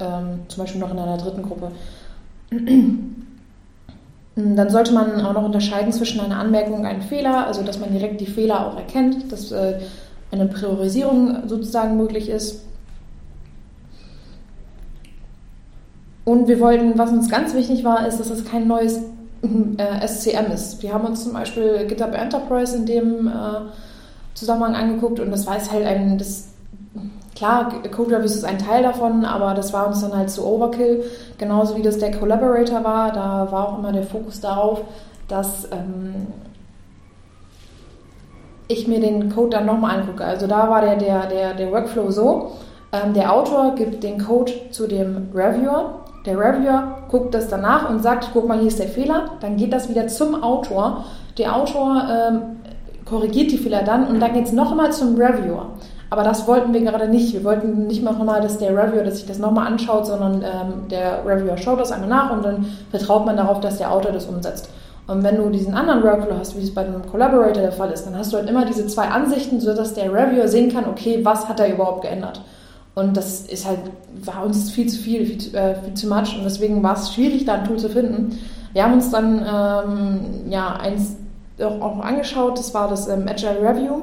ähm, 0.00 0.40
zum 0.48 0.64
Beispiel 0.64 0.80
noch 0.80 0.90
in 0.90 0.98
einer 0.98 1.18
dritten 1.18 1.42
Gruppe. 1.42 1.70
Dann 4.34 4.70
sollte 4.70 4.92
man 4.94 5.20
auch 5.20 5.34
noch 5.34 5.44
unterscheiden 5.44 5.92
zwischen 5.92 6.20
einer 6.20 6.38
Anmerkung 6.38 6.80
und 6.80 6.86
einem 6.86 7.02
Fehler, 7.02 7.46
also 7.46 7.62
dass 7.62 7.78
man 7.78 7.92
direkt 7.92 8.20
die 8.20 8.26
Fehler 8.26 8.66
auch 8.66 8.76
erkennt, 8.76 9.30
dass 9.30 9.52
äh, 9.52 9.78
eine 10.30 10.46
Priorisierung 10.46 11.46
sozusagen 11.46 11.98
möglich 11.98 12.30
ist. 12.30 12.64
Und 16.24 16.48
wir 16.48 16.60
wollten, 16.60 16.96
was 16.96 17.10
uns 17.10 17.28
ganz 17.28 17.52
wichtig 17.54 17.84
war, 17.84 18.06
ist, 18.06 18.18
dass 18.20 18.30
es 18.30 18.44
kein 18.44 18.66
neues 18.66 19.00
äh, 19.76 20.06
SCM 20.06 20.52
ist. 20.52 20.82
Wir 20.82 20.94
haben 20.94 21.04
uns 21.04 21.24
zum 21.24 21.32
Beispiel 21.32 21.86
GitHub 21.86 22.14
Enterprise 22.14 22.76
in 22.76 22.86
dem 22.86 23.26
äh, 23.26 23.32
Zusammenhang 24.34 24.74
angeguckt 24.74 25.20
und 25.20 25.30
das 25.30 25.46
war 25.46 25.54
halt 25.54 25.84
ein, 25.84 26.16
das 26.16 26.51
Klar, 27.42 27.72
Code 27.90 28.14
Reviews 28.14 28.36
ist 28.36 28.44
ein 28.44 28.58
Teil 28.58 28.84
davon, 28.84 29.24
aber 29.24 29.52
das 29.54 29.72
war 29.72 29.88
uns 29.88 30.00
dann 30.00 30.16
halt 30.16 30.30
zu 30.30 30.46
Overkill. 30.46 31.02
Genauso 31.38 31.76
wie 31.76 31.82
das 31.82 31.98
der 31.98 32.16
Collaborator 32.16 32.84
war, 32.84 33.10
da 33.10 33.50
war 33.50 33.68
auch 33.68 33.78
immer 33.80 33.90
der 33.90 34.04
Fokus 34.04 34.40
darauf, 34.40 34.82
dass 35.26 35.64
ähm, 35.72 36.28
ich 38.68 38.86
mir 38.86 39.00
den 39.00 39.34
Code 39.34 39.56
dann 39.56 39.66
nochmal 39.66 39.98
angucke. 39.98 40.24
Also 40.24 40.46
da 40.46 40.70
war 40.70 40.82
der, 40.82 40.94
der, 40.94 41.26
der, 41.26 41.54
der 41.54 41.72
Workflow 41.72 42.12
so, 42.12 42.52
ähm, 42.92 43.12
der 43.12 43.32
Autor 43.32 43.74
gibt 43.74 44.04
den 44.04 44.24
Code 44.24 44.52
zu 44.70 44.86
dem 44.86 45.30
Reviewer, 45.34 46.04
der 46.24 46.38
Reviewer 46.38 46.98
guckt 47.08 47.34
das 47.34 47.48
danach 47.48 47.90
und 47.90 48.04
sagt, 48.04 48.28
guck 48.32 48.46
mal, 48.46 48.58
hier 48.58 48.68
ist 48.68 48.78
der 48.78 48.86
Fehler, 48.86 49.30
dann 49.40 49.56
geht 49.56 49.72
das 49.72 49.88
wieder 49.88 50.06
zum 50.06 50.44
Autor. 50.44 51.06
Der 51.38 51.56
Autor 51.56 52.04
ähm, 52.08 52.42
korrigiert 53.04 53.50
die 53.50 53.58
Fehler 53.58 53.82
dann 53.82 54.06
und 54.06 54.20
dann 54.20 54.32
geht 54.32 54.46
es 54.46 54.52
nochmal 54.52 54.92
zum 54.92 55.16
Reviewer. 55.16 55.66
Aber 56.12 56.24
das 56.24 56.46
wollten 56.46 56.74
wir 56.74 56.82
gerade 56.82 57.08
nicht. 57.08 57.32
Wir 57.32 57.42
wollten 57.42 57.86
nicht 57.86 58.02
mal 58.02 58.12
nochmal, 58.12 58.42
dass 58.42 58.58
der 58.58 58.76
Reviewer 58.76 59.02
dass 59.02 59.16
sich 59.16 59.26
das 59.26 59.38
nochmal 59.38 59.66
anschaut, 59.66 60.04
sondern 60.04 60.42
ähm, 60.42 60.88
der 60.90 61.24
Reviewer 61.24 61.56
schaut 61.56 61.80
das 61.80 61.90
einmal 61.90 62.10
nach 62.10 62.30
und 62.30 62.44
dann 62.44 62.66
vertraut 62.90 63.24
man 63.24 63.38
darauf, 63.38 63.60
dass 63.60 63.78
der 63.78 63.90
Autor 63.90 64.12
das 64.12 64.26
umsetzt. 64.26 64.68
Und 65.06 65.22
wenn 65.22 65.38
du 65.38 65.48
diesen 65.48 65.72
anderen 65.72 66.02
Workflow 66.02 66.36
hast, 66.38 66.54
wie 66.54 66.64
es 66.64 66.74
bei 66.74 66.84
einem 66.84 67.00
Collaborator 67.10 67.62
der 67.62 67.72
Fall 67.72 67.90
ist, 67.92 68.04
dann 68.04 68.14
hast 68.14 68.30
du 68.30 68.36
halt 68.36 68.50
immer 68.50 68.66
diese 68.66 68.86
zwei 68.88 69.04
Ansichten, 69.04 69.58
sodass 69.58 69.94
der 69.94 70.12
Reviewer 70.12 70.48
sehen 70.48 70.70
kann, 70.70 70.84
okay, 70.84 71.20
was 71.22 71.48
hat 71.48 71.60
er 71.60 71.72
überhaupt 71.72 72.02
geändert. 72.02 72.42
Und 72.94 73.16
das 73.16 73.46
ist 73.46 73.66
halt, 73.66 73.78
war 74.22 74.44
uns 74.44 74.70
viel 74.70 74.90
zu 74.90 74.98
viel, 74.98 75.24
viel 75.24 75.38
zu, 75.38 75.56
äh, 75.56 75.76
viel 75.76 75.94
zu 75.94 76.08
much 76.08 76.36
und 76.36 76.44
deswegen 76.44 76.82
war 76.82 76.94
es 76.94 77.14
schwierig, 77.14 77.46
da 77.46 77.54
ein 77.54 77.64
Tool 77.64 77.78
zu 77.78 77.88
finden. 77.88 78.38
Wir 78.74 78.84
haben 78.84 78.92
uns 78.92 79.10
dann 79.10 79.38
ähm, 79.38 80.50
ja, 80.50 80.76
eins 80.76 81.16
auch, 81.58 81.80
auch 81.80 82.00
angeschaut, 82.00 82.58
das 82.58 82.74
war 82.74 82.88
das 82.88 83.08
ähm, 83.08 83.26
Agile 83.26 83.62
Review. 83.62 84.02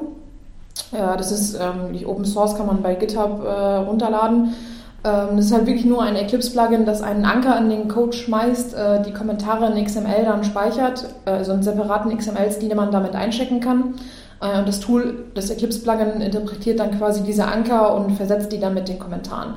Ja, 0.92 1.16
das 1.16 1.30
ist 1.30 1.54
ähm, 1.54 1.92
die 1.92 2.06
Open 2.06 2.24
Source, 2.24 2.56
kann 2.56 2.66
man 2.66 2.82
bei 2.82 2.94
GitHub 2.94 3.44
äh, 3.44 3.76
runterladen. 3.76 4.54
Ähm, 5.02 5.36
das 5.36 5.46
ist 5.46 5.52
halt 5.52 5.66
wirklich 5.66 5.86
nur 5.86 6.02
ein 6.02 6.16
Eclipse-Plugin, 6.16 6.84
das 6.84 7.02
einen 7.02 7.24
Anker 7.24 7.56
in 7.58 7.70
den 7.70 7.88
Code 7.88 8.12
schmeißt, 8.12 8.74
äh, 8.74 9.02
die 9.02 9.12
Kommentare 9.12 9.72
in 9.72 9.84
XML 9.84 10.24
dann 10.24 10.44
speichert, 10.44 11.06
also 11.24 11.52
einen 11.52 11.62
separaten 11.62 12.16
XML-Stil, 12.16 12.68
den 12.68 12.76
man 12.76 12.90
damit 12.90 13.14
einchecken 13.14 13.60
kann. 13.60 13.94
Äh, 14.42 14.58
und 14.58 14.68
das 14.68 14.80
Tool, 14.80 15.26
das 15.34 15.50
Eclipse-Plugin 15.50 16.20
interpretiert 16.20 16.80
dann 16.80 16.96
quasi 16.98 17.22
diese 17.22 17.46
Anker 17.46 17.94
und 17.94 18.12
versetzt 18.12 18.52
die 18.52 18.60
dann 18.60 18.74
mit 18.74 18.88
den 18.88 18.98
Kommentaren. 18.98 19.54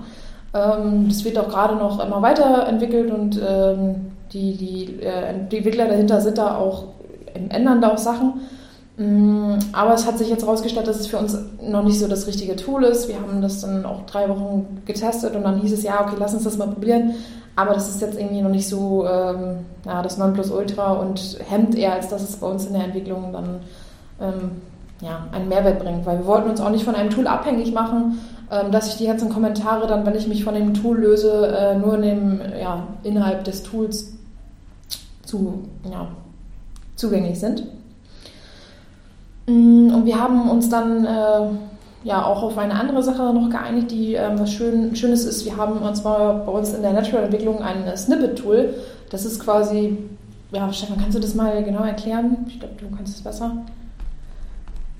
Ähm, 0.53 1.07
das 1.09 1.25
wird 1.25 1.37
auch 1.37 1.49
gerade 1.49 1.75
noch 1.75 2.03
immer 2.05 2.21
weiterentwickelt 2.21 3.11
und 3.11 3.41
ähm, 3.45 4.11
die, 4.31 4.55
die, 4.55 4.97
die 4.97 5.03
Entwickler 5.03 5.87
dahinter 5.87 6.21
sind 6.21 6.37
da 6.37 6.55
auch, 6.55 6.85
ändern 7.33 7.81
da 7.81 7.89
auch 7.89 7.97
Sachen. 7.97 8.41
Mm, 8.97 9.57
aber 9.71 9.95
es 9.95 10.05
hat 10.05 10.19
sich 10.19 10.29
jetzt 10.29 10.43
herausgestellt, 10.43 10.87
dass 10.87 10.99
es 10.99 11.07
für 11.07 11.17
uns 11.17 11.37
noch 11.61 11.83
nicht 11.83 11.99
so 11.99 12.07
das 12.07 12.27
richtige 12.27 12.55
Tool 12.55 12.83
ist. 12.83 13.07
Wir 13.07 13.19
haben 13.19 13.41
das 13.41 13.61
dann 13.61 13.85
auch 13.85 14.05
drei 14.05 14.29
Wochen 14.29 14.81
getestet 14.85 15.35
und 15.35 15.43
dann 15.43 15.59
hieß 15.61 15.73
es, 15.73 15.83
ja, 15.83 16.01
okay, 16.01 16.15
lass 16.19 16.33
uns 16.33 16.43
das 16.43 16.57
mal 16.57 16.67
probieren. 16.67 17.15
Aber 17.55 17.73
das 17.73 17.89
ist 17.89 18.01
jetzt 18.01 18.19
irgendwie 18.19 18.41
noch 18.41 18.49
nicht 18.49 18.67
so 18.67 19.05
ähm, 19.07 19.59
ja, 19.85 20.01
das 20.01 20.17
Nonplusultra 20.17 20.93
und 20.93 21.37
hemmt 21.47 21.75
eher, 21.75 21.93
als 21.93 22.09
dass 22.09 22.23
es 22.23 22.35
bei 22.37 22.47
uns 22.47 22.65
in 22.65 22.73
der 22.73 22.85
Entwicklung 22.85 23.31
dann 23.31 23.59
ähm, 24.19 24.51
ja, 25.01 25.27
einen 25.31 25.49
Mehrwert 25.49 25.79
bringt. 25.79 26.05
Weil 26.05 26.19
wir 26.19 26.25
wollten 26.25 26.49
uns 26.49 26.61
auch 26.61 26.71
nicht 26.71 26.83
von 26.83 26.95
einem 26.95 27.09
Tool 27.09 27.27
abhängig 27.27 27.71
machen, 27.73 28.19
ähm, 28.51 28.71
dass 28.71 28.87
ich 28.89 28.97
die 28.97 29.05
ganzen 29.07 29.29
Kommentare 29.29 29.87
dann, 29.87 30.05
wenn 30.05 30.15
ich 30.15 30.27
mich 30.27 30.43
von 30.43 30.55
dem 30.55 30.73
Tool 30.73 30.99
löse, 30.99 31.47
äh, 31.47 31.75
nur 31.77 31.95
in 31.95 32.01
dem, 32.01 32.41
ja, 32.59 32.87
innerhalb 33.03 33.43
des 33.43 33.63
Tools 33.63 34.13
zu, 35.23 35.63
ja, 35.89 36.07
zugänglich 36.95 37.39
sind. 37.39 37.65
Mm, 39.47 39.93
und 39.93 40.05
wir 40.05 40.19
haben 40.19 40.49
uns 40.49 40.69
dann 40.69 41.05
äh, 41.05 41.47
ja 42.03 42.25
auch 42.25 42.43
auf 42.43 42.57
eine 42.57 42.73
andere 42.73 43.03
Sache 43.03 43.33
noch 43.33 43.49
geeinigt, 43.49 43.91
die 43.91 44.15
äh, 44.15 44.31
was 44.37 44.51
schön, 44.51 44.95
Schönes 44.95 45.25
ist. 45.25 45.45
Wir 45.45 45.57
haben 45.57 45.81
uns 45.81 46.03
mal 46.03 46.43
bei 46.45 46.51
uns 46.51 46.73
in 46.73 46.81
der 46.81 46.93
Natural-Entwicklung 46.93 47.61
ein 47.61 47.95
Snippet-Tool. 47.95 48.73
Das 49.09 49.25
ist 49.25 49.39
quasi, 49.39 49.97
ja, 50.51 50.71
Stefan, 50.71 50.97
kannst 50.97 51.15
du 51.15 51.21
das 51.21 51.35
mal 51.35 51.63
genau 51.63 51.83
erklären? 51.83 52.45
Ich 52.47 52.59
glaube, 52.59 52.75
du 52.79 52.95
kannst 52.95 53.15
es 53.15 53.21
besser. 53.21 53.57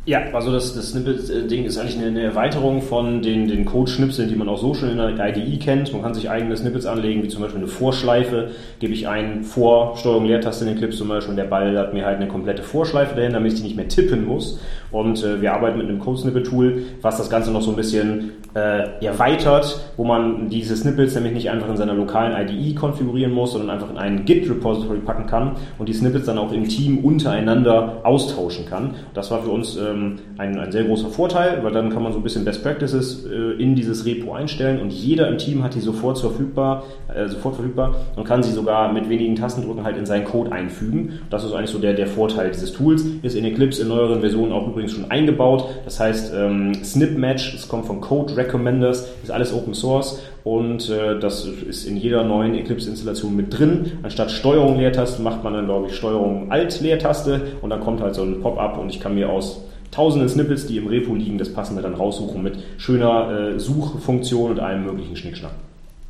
Ja, 0.06 0.20
also 0.34 0.52
das, 0.52 0.76
das 0.76 0.90
Snippet-Ding 0.90 1.64
ist 1.64 1.78
eigentlich 1.78 1.98
eine, 1.98 2.22
Erweiterung 2.22 2.82
von 2.82 3.22
den, 3.22 3.48
den 3.48 3.64
Code-Schnipseln, 3.64 4.28
die 4.28 4.36
man 4.36 4.50
auch 4.50 4.58
so 4.58 4.74
schon 4.74 4.90
in 4.90 4.98
der 4.98 5.30
IDE 5.30 5.58
kennt. 5.60 5.94
Man 5.94 6.02
kann 6.02 6.14
sich 6.14 6.30
eigene 6.30 6.58
Snippets 6.58 6.86
anlegen, 6.86 7.24
wie 7.24 7.30
zum 7.30 7.42
Beispiel 7.42 7.60
eine 7.60 7.70
Vorschleife. 7.70 8.52
Gebe 8.80 8.92
ich 8.92 9.08
ein 9.08 9.46
Vor, 9.46 9.96
Steuerung, 9.96 10.26
Leertaste 10.26 10.66
in 10.66 10.72
den 10.72 10.78
Clips 10.78 10.98
zum 10.98 11.08
Beispiel 11.08 11.30
und 11.30 11.38
der 11.38 11.46
Ball 11.46 11.78
hat 11.78 11.94
mir 11.94 12.06
halt 12.06 12.18
eine 12.18 12.28
komplette 12.28 12.64
Vorschleife 12.64 13.16
dahin, 13.16 13.32
damit 13.32 13.54
ich 13.54 13.60
die 13.60 13.64
nicht 13.64 13.78
mehr 13.78 13.88
tippen 13.88 14.26
muss. 14.26 14.60
Und 14.92 15.24
äh, 15.24 15.42
wir 15.42 15.54
arbeiten 15.54 15.78
mit 15.78 15.88
einem 15.88 16.00
Code-Snippet-Tool, 16.00 16.82
was 17.02 17.16
das 17.16 17.30
Ganze 17.30 17.52
noch 17.52 17.62
so 17.62 17.70
ein 17.70 17.78
bisschen 17.78 18.32
äh, 18.56 19.04
erweitert, 19.04 19.80
wo 19.98 20.04
man 20.04 20.50
diese 20.50 20.76
Snippets 20.76 21.16
nämlich 21.16 21.34
nicht 21.34 21.50
einfach 21.50 21.70
in 21.70 21.78
seiner 21.78 21.94
lokalen 21.94 22.34
IDE 22.48 22.76
konfigurieren 22.76 23.34
muss, 23.34 23.54
sondern 23.54 23.72
einfach 23.72 23.90
in 23.90 23.98
einen 23.98 24.26
Git-Repository 24.26 25.00
packen 25.00 25.28
kann 25.28 25.54
und 25.80 25.90
die 25.90 25.94
Snippets 25.94 26.26
dann 26.26 26.38
auch 26.38 26.52
im 26.52 26.68
Team 26.68 27.00
untereinander 27.00 28.02
austauschen 28.04 28.66
kann. 28.66 28.96
Das 29.14 29.32
war 29.32 29.42
für 29.42 29.50
uns 29.50 29.78
ähm, 29.78 30.20
ein, 30.38 30.58
ein 30.60 30.72
sehr 30.72 30.84
großer 30.84 31.10
Vorteil, 31.10 31.64
weil 31.64 31.72
dann 31.72 31.90
kann 31.90 32.04
man 32.04 32.12
so 32.12 32.20
ein 32.20 32.24
bisschen 32.24 32.46
Best 32.46 32.64
Practices 32.64 33.26
äh, 33.26 33.62
in 33.62 33.76
dieses 33.76 34.06
Repo 34.06 34.34
einstellen 34.34 34.80
und 34.82 34.92
jeder 34.92 35.28
im 35.28 35.38
Team 35.38 35.64
hat 35.64 35.76
die 35.76 35.82
sofort 35.82 36.20
verfügbar, 36.20 36.84
äh, 37.14 37.28
sofort 37.28 37.56
verfügbar 37.56 37.96
und 38.16 38.26
kann 38.26 38.44
sie 38.44 38.52
sogar 38.52 38.94
mit 38.94 39.10
wenigen 39.10 39.36
Tastendrücken 39.36 39.84
halt 39.84 39.98
in 39.98 40.06
seinen 40.06 40.26
Code 40.26 40.52
einfügen. 40.52 41.20
Das 41.30 41.44
ist 41.44 41.54
eigentlich 41.54 41.72
so 41.72 41.80
der, 41.80 41.94
der 41.94 42.08
Vorteil 42.08 42.52
dieses 42.52 42.72
Tools. 42.74 43.04
Ist 43.22 43.36
in 43.36 43.46
Eclipse 43.46 43.82
in 43.82 43.88
neueren 43.88 44.20
Versionen 44.20 44.52
auch 44.52 44.68
übrigens 44.68 44.92
schon 44.92 45.10
eingebaut. 45.10 45.66
Das 45.86 46.00
heißt, 46.00 46.34
ähm, 46.36 46.74
Snip 46.84 47.18
Match, 47.18 47.54
das 47.54 47.68
kommt 47.68 47.86
von 47.86 48.02
Code 48.02 48.36
Recommenders, 48.44 49.08
ist 49.24 49.32
alles 49.32 49.54
Open 49.54 49.74
Source 49.74 50.20
und 50.44 50.90
äh, 50.90 51.20
das 51.20 51.46
ist 51.46 51.86
in 51.86 51.98
jeder 51.98 52.24
neuen 52.24 52.56
Eclipse-Installation 52.56 53.36
mit 53.36 53.58
drin. 53.58 53.94
Anstatt 54.04 54.32
Steuerung 54.32 54.78
Leertaste 54.78 55.22
macht 55.22 55.44
man 55.44 55.54
dann, 55.54 55.66
glaube 55.66 55.88
ich, 55.88 55.96
Steuerung 55.96 56.52
Alt 56.52 56.80
Leertaste 56.82 57.42
und 57.62 57.70
dann 57.70 57.80
kommt 57.80 58.02
halt 58.02 58.16
so 58.16 58.24
ein 58.24 58.42
Pop-up 58.42 58.78
und 58.78 58.90
ich 58.90 59.00
kann 59.00 59.16
mir 59.16 59.30
aus 59.30 59.62
tausenden 59.92 60.28
Snippets, 60.30 60.66
die 60.66 60.78
im 60.78 60.88
Repo 60.88 61.14
liegen, 61.16 61.38
das 61.38 61.54
passende 61.54 61.82
dann 61.82 61.94
raussuchen 61.94 62.42
mit 62.42 62.58
schöner 62.78 63.54
äh, 63.56 63.60
Suchfunktion 63.60 64.52
und 64.52 64.60
allem 64.60 64.86
möglichen 64.86 65.16
Schnickschnack. 65.16 65.52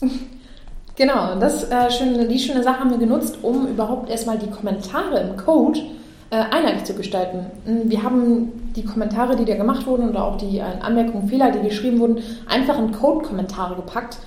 Genau, 0.95 1.39
das, 1.39 1.71
äh, 1.71 1.89
schöne, 1.89 2.27
die 2.27 2.37
schöne 2.37 2.61
Sache 2.61 2.79
haben 2.79 2.91
wir 2.91 2.99
genutzt, 2.99 3.39
um 3.41 3.67
überhaupt 3.67 4.11
erstmal 4.11 4.37
die 4.37 4.45
Kommentare 4.45 5.21
im 5.21 5.37
Code 5.37 5.79
äh, 6.29 6.35
einheitlich 6.35 6.83
zu 6.83 6.93
gestalten. 6.93 7.47
Hm, 7.65 7.89
wir 7.89 8.03
haben 8.03 8.51
die 8.75 8.83
Kommentare, 8.83 9.35
die 9.35 9.45
da 9.45 9.55
gemacht 9.55 9.85
wurden 9.85 10.09
und 10.09 10.17
auch 10.17 10.37
die 10.37 10.59
äh, 10.59 10.63
Anmerkungen, 10.81 11.27
Fehler, 11.27 11.51
die 11.51 11.67
geschrieben 11.67 11.99
wurden, 11.99 12.19
einfach 12.47 12.77
in 12.79 12.91
Code-Kommentare 12.91 13.75
gepackt. 13.75 14.17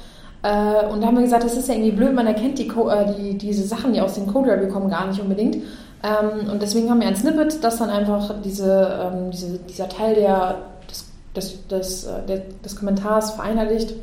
Äh, 0.43 0.87
und 0.87 1.01
da 1.01 1.09
haben 1.09 1.17
wir 1.17 1.23
gesagt, 1.23 1.45
das 1.45 1.57
ist 1.57 1.69
ja 1.69 1.75
irgendwie 1.75 1.93
blöd, 1.93 2.15
man 2.15 2.27
erkennt 2.27 2.59
die, 2.59 2.71
die, 3.19 3.39
diese 3.39 3.67
Sachen, 3.67 3.93
die 3.93 4.01
aus 4.01 4.15
dem 4.15 4.27
Code-Review 4.27 4.69
kommen, 4.69 4.91
gar 4.91 5.07
nicht 5.07 5.21
unbedingt. 5.21 5.57
Ähm, 5.57 6.51
und 6.51 6.63
deswegen 6.63 6.91
haben 6.91 7.01
wir 7.01 7.09
ein 7.09 7.17
Snippet, 7.17 7.63
das 7.65 7.79
dann 7.79 7.91
einfach 7.91 8.35
diese, 8.45 9.01
ähm, 9.03 9.31
diese, 9.31 9.59
dieser 9.59 9.89
Teil 9.89 10.15
der, 10.15 10.57
des, 10.89 11.07
des, 11.35 11.67
des, 11.69 12.09
der, 12.29 12.43
des 12.65 12.77
Kommentars 12.77 13.33
vereinheitlicht. 13.33 13.95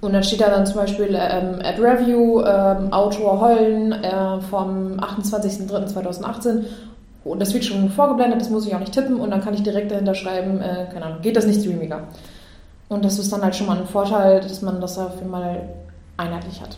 Und 0.00 0.12
dann 0.12 0.22
steht 0.22 0.40
da 0.40 0.48
dann 0.48 0.64
zum 0.64 0.76
Beispiel 0.76 1.08
ähm, 1.10 1.60
Ad 1.62 1.80
Review, 1.80 2.40
ähm, 2.42 2.92
Autor 2.92 3.40
Hollen 3.40 3.92
äh, 3.92 4.40
vom 4.48 4.98
28.03.2018 5.00 6.64
und 7.28 7.40
das 7.40 7.54
wird 7.54 7.64
schon 7.64 7.90
vorgeblendet, 7.90 8.40
das 8.40 8.50
muss 8.50 8.66
ich 8.66 8.74
auch 8.74 8.80
nicht 8.80 8.92
tippen 8.92 9.20
und 9.20 9.30
dann 9.30 9.40
kann 9.40 9.54
ich 9.54 9.62
direkt 9.62 9.90
dahinter 9.90 10.14
schreiben, 10.14 10.60
äh, 10.60 10.86
keine 10.92 11.06
Ahnung, 11.06 11.22
geht 11.22 11.36
das 11.36 11.46
nicht 11.46 11.60
streamiger. 11.60 12.08
Und 12.88 13.04
das 13.04 13.18
ist 13.18 13.32
dann 13.32 13.42
halt 13.42 13.54
schon 13.54 13.66
mal 13.66 13.78
ein 13.78 13.86
Vorteil, 13.86 14.40
dass 14.40 14.62
man 14.62 14.80
das 14.80 14.94
dafür 14.94 15.26
mal 15.26 15.68
einheitlich 16.16 16.60
hat. 16.60 16.76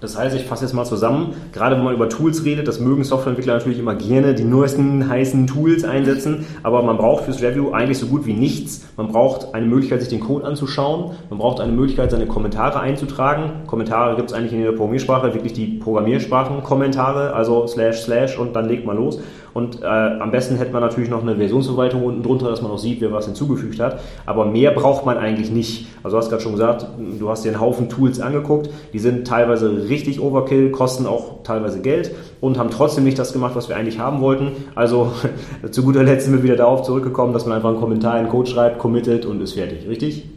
Das 0.00 0.16
heißt, 0.16 0.34
ich 0.34 0.44
fasse 0.44 0.64
jetzt 0.64 0.72
mal 0.72 0.86
zusammen, 0.86 1.34
gerade 1.52 1.76
wenn 1.76 1.84
man 1.84 1.94
über 1.94 2.08
Tools 2.08 2.44
redet, 2.44 2.66
das 2.66 2.80
mögen 2.80 3.04
Softwareentwickler 3.04 3.54
natürlich 3.54 3.78
immer 3.78 3.94
gerne 3.94 4.34
die 4.34 4.44
neuesten 4.44 5.08
heißen 5.08 5.46
Tools 5.46 5.84
einsetzen, 5.84 6.46
aber 6.62 6.82
man 6.82 6.96
braucht 6.96 7.24
fürs 7.24 7.42
Review 7.42 7.72
eigentlich 7.72 7.98
so 7.98 8.06
gut 8.06 8.24
wie 8.24 8.32
nichts. 8.32 8.86
Man 8.96 9.08
braucht 9.08 9.54
eine 9.54 9.66
Möglichkeit, 9.66 10.00
sich 10.00 10.08
den 10.08 10.20
Code 10.20 10.46
anzuschauen, 10.46 11.12
man 11.28 11.38
braucht 11.38 11.60
eine 11.60 11.72
Möglichkeit, 11.72 12.10
seine 12.10 12.26
Kommentare 12.26 12.80
einzutragen. 12.80 13.66
Kommentare 13.66 14.16
gibt 14.16 14.30
es 14.30 14.36
eigentlich 14.36 14.52
in 14.52 14.60
jeder 14.60 14.72
Programmiersprache, 14.72 15.34
wirklich 15.34 15.52
die 15.52 15.78
Programmiersprachen-Kommentare, 15.78 17.34
also 17.34 17.66
slash 17.66 18.00
slash 18.00 18.38
und 18.38 18.56
dann 18.56 18.68
legt 18.68 18.86
man 18.86 18.96
los. 18.96 19.20
Und 19.54 19.82
äh, 19.82 19.86
am 19.86 20.30
besten 20.30 20.56
hätte 20.56 20.72
man 20.72 20.82
natürlich 20.82 21.10
noch 21.10 21.22
eine 21.22 21.36
Versionsverwaltung 21.36 22.04
unten 22.04 22.22
drunter, 22.22 22.48
dass 22.48 22.62
man 22.62 22.70
auch 22.70 22.78
sieht, 22.78 23.00
wer 23.00 23.12
was 23.12 23.26
hinzugefügt 23.26 23.80
hat. 23.80 24.00
Aber 24.26 24.44
mehr 24.46 24.70
braucht 24.70 25.04
man 25.04 25.18
eigentlich 25.18 25.50
nicht. 25.50 25.86
Also 26.02 26.16
du 26.16 26.22
hast 26.22 26.30
gerade 26.30 26.42
schon 26.42 26.52
gesagt, 26.52 26.86
du 27.18 27.28
hast 27.28 27.44
dir 27.44 27.50
einen 27.50 27.60
Haufen 27.60 27.88
Tools 27.88 28.20
angeguckt, 28.20 28.70
die 28.92 28.98
sind 28.98 29.26
teilweise 29.26 29.88
richtig 29.88 30.20
Overkill, 30.20 30.70
kosten 30.70 31.06
auch 31.06 31.42
teilweise 31.42 31.80
Geld 31.80 32.12
und 32.40 32.58
haben 32.58 32.70
trotzdem 32.70 33.04
nicht 33.04 33.18
das 33.18 33.32
gemacht, 33.32 33.54
was 33.54 33.68
wir 33.68 33.76
eigentlich 33.76 33.98
haben 33.98 34.20
wollten. 34.20 34.52
Also 34.74 35.12
zu 35.70 35.82
guter 35.82 36.02
Letzt 36.02 36.26
sind 36.26 36.34
wir 36.34 36.42
wieder 36.42 36.56
darauf 36.56 36.82
zurückgekommen, 36.82 37.32
dass 37.32 37.46
man 37.46 37.56
einfach 37.56 37.70
einen 37.70 37.80
Kommentar 37.80 38.18
in 38.20 38.28
Code 38.28 38.48
schreibt, 38.48 38.78
committet 38.78 39.26
und 39.26 39.40
ist 39.42 39.52
fertig, 39.52 39.88
richtig? 39.88 40.29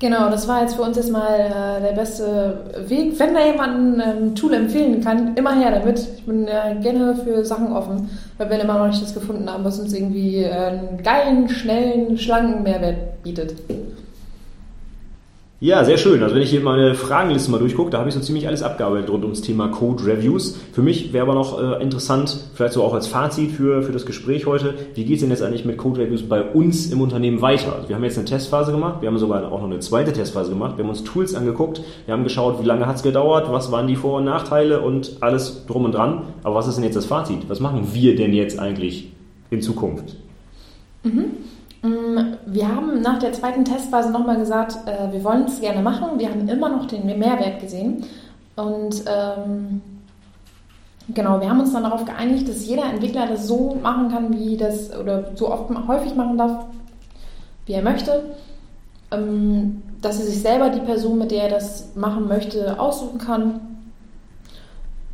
Genau, 0.00 0.30
das 0.30 0.46
war 0.46 0.60
jetzt 0.60 0.76
für 0.76 0.82
uns 0.82 0.96
erstmal 0.96 1.40
äh, 1.40 1.82
der 1.82 1.92
beste 1.92 2.64
Weg. 2.86 3.18
Wenn 3.18 3.34
da 3.34 3.44
jemand 3.44 4.00
ein 4.00 4.34
Tool 4.36 4.54
empfehlen 4.54 5.02
kann, 5.02 5.34
immer 5.34 5.58
her 5.58 5.72
damit. 5.72 5.98
Ich 5.98 6.24
bin 6.24 6.46
äh, 6.46 6.76
gerne 6.80 7.16
für 7.16 7.44
Sachen 7.44 7.72
offen, 7.72 8.08
weil 8.36 8.48
wir 8.48 8.60
immer 8.60 8.78
noch 8.78 8.86
nicht 8.86 9.02
das 9.02 9.12
gefunden 9.12 9.50
haben, 9.50 9.64
was 9.64 9.80
uns 9.80 9.92
irgendwie 9.92 10.44
äh, 10.44 10.52
einen 10.52 11.02
geilen, 11.02 11.48
schnellen, 11.48 12.16
schlanken 12.16 12.62
Mehrwert 12.62 13.24
bietet. 13.24 13.54
Ja, 15.60 15.84
sehr 15.84 15.98
schön. 15.98 16.22
Also 16.22 16.36
wenn 16.36 16.42
ich 16.42 16.50
hier 16.50 16.60
meine 16.60 16.94
Fragenliste 16.94 17.50
mal 17.50 17.58
durchgucke, 17.58 17.90
da 17.90 17.98
habe 17.98 18.08
ich 18.08 18.14
so 18.14 18.20
ziemlich 18.20 18.46
alles 18.46 18.62
abgearbeitet 18.62 19.10
rund 19.10 19.24
ums 19.24 19.40
Thema 19.40 19.66
Code 19.66 20.06
Reviews. 20.06 20.56
Für 20.72 20.82
mich 20.82 21.12
wäre 21.12 21.24
aber 21.24 21.34
noch 21.34 21.60
äh, 21.60 21.82
interessant, 21.82 22.38
vielleicht 22.54 22.74
so 22.74 22.84
auch 22.84 22.94
als 22.94 23.08
Fazit 23.08 23.50
für, 23.50 23.82
für 23.82 23.90
das 23.90 24.06
Gespräch 24.06 24.46
heute, 24.46 24.74
wie 24.94 25.04
geht 25.04 25.16
es 25.16 25.22
denn 25.22 25.30
jetzt 25.30 25.42
eigentlich 25.42 25.64
mit 25.64 25.76
Code 25.76 26.00
Reviews 26.00 26.22
bei 26.22 26.44
uns 26.44 26.92
im 26.92 27.00
Unternehmen 27.00 27.42
weiter? 27.42 27.74
Also 27.74 27.88
wir 27.88 27.96
haben 27.96 28.04
jetzt 28.04 28.16
eine 28.16 28.26
Testphase 28.26 28.70
gemacht, 28.70 29.02
wir 29.02 29.08
haben 29.08 29.18
sogar 29.18 29.50
auch 29.50 29.60
noch 29.60 29.66
eine 29.66 29.80
zweite 29.80 30.12
Testphase 30.12 30.50
gemacht, 30.50 30.76
wir 30.76 30.84
haben 30.84 30.90
uns 30.90 31.02
Tools 31.02 31.34
angeguckt, 31.34 31.80
wir 32.06 32.14
haben 32.14 32.22
geschaut, 32.22 32.62
wie 32.62 32.66
lange 32.66 32.86
hat 32.86 32.94
es 32.94 33.02
gedauert, 33.02 33.50
was 33.50 33.72
waren 33.72 33.88
die 33.88 33.96
Vor- 33.96 34.18
und 34.18 34.26
Nachteile 34.26 34.80
und 34.80 35.16
alles 35.22 35.66
drum 35.66 35.86
und 35.86 35.92
dran. 35.92 36.22
Aber 36.44 36.54
was 36.54 36.68
ist 36.68 36.76
denn 36.76 36.84
jetzt 36.84 36.94
das 36.94 37.06
Fazit? 37.06 37.48
Was 37.48 37.58
machen 37.58 37.88
wir 37.92 38.14
denn 38.14 38.32
jetzt 38.32 38.60
eigentlich 38.60 39.10
in 39.50 39.60
Zukunft? 39.60 40.14
Mhm. 41.02 41.24
Mm, 41.82 42.34
wir 42.46 42.68
haben 42.68 43.00
nach 43.02 43.18
der 43.18 43.32
zweiten 43.32 43.64
Testphase 43.64 44.10
nochmal 44.10 44.36
gesagt, 44.36 44.76
äh, 44.86 45.12
wir 45.12 45.22
wollen 45.22 45.44
es 45.44 45.60
gerne 45.60 45.82
machen. 45.82 46.18
Wir 46.18 46.30
haben 46.30 46.48
immer 46.48 46.68
noch 46.68 46.86
den 46.86 47.06
Mehrwert 47.06 47.60
gesehen. 47.60 48.04
Und 48.56 49.04
ähm, 49.06 49.80
genau, 51.14 51.40
wir 51.40 51.48
haben 51.48 51.60
uns 51.60 51.72
dann 51.72 51.84
darauf 51.84 52.04
geeinigt, 52.04 52.48
dass 52.48 52.66
jeder 52.66 52.84
Entwickler 52.84 53.26
das 53.28 53.46
so 53.46 53.76
machen 53.80 54.10
kann, 54.10 54.32
wie 54.32 54.56
das 54.56 54.96
oder 54.98 55.36
so 55.36 55.52
oft 55.52 55.70
häufig 55.86 56.16
machen 56.16 56.38
darf, 56.38 56.66
wie 57.66 57.74
er 57.74 57.82
möchte. 57.82 58.34
Ähm, 59.10 59.82
dass 60.02 60.18
er 60.18 60.26
sich 60.26 60.42
selber 60.42 60.70
die 60.70 60.80
Person, 60.80 61.18
mit 61.18 61.30
der 61.30 61.44
er 61.44 61.50
das 61.50 61.94
machen 61.94 62.28
möchte, 62.28 62.78
aussuchen 62.78 63.18
kann. 63.18 63.60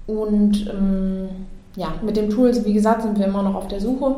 Und 0.07 0.67
ähm, 0.69 1.29
ja, 1.77 1.89
mit 2.03 2.17
dem 2.17 2.31
Tool, 2.31 2.53
wie 2.65 2.73
gesagt, 2.73 3.03
sind 3.03 3.19
wir 3.19 3.27
immer 3.27 3.43
noch 3.43 3.55
auf 3.55 3.69
der 3.69 3.81
Suche. 3.81 4.17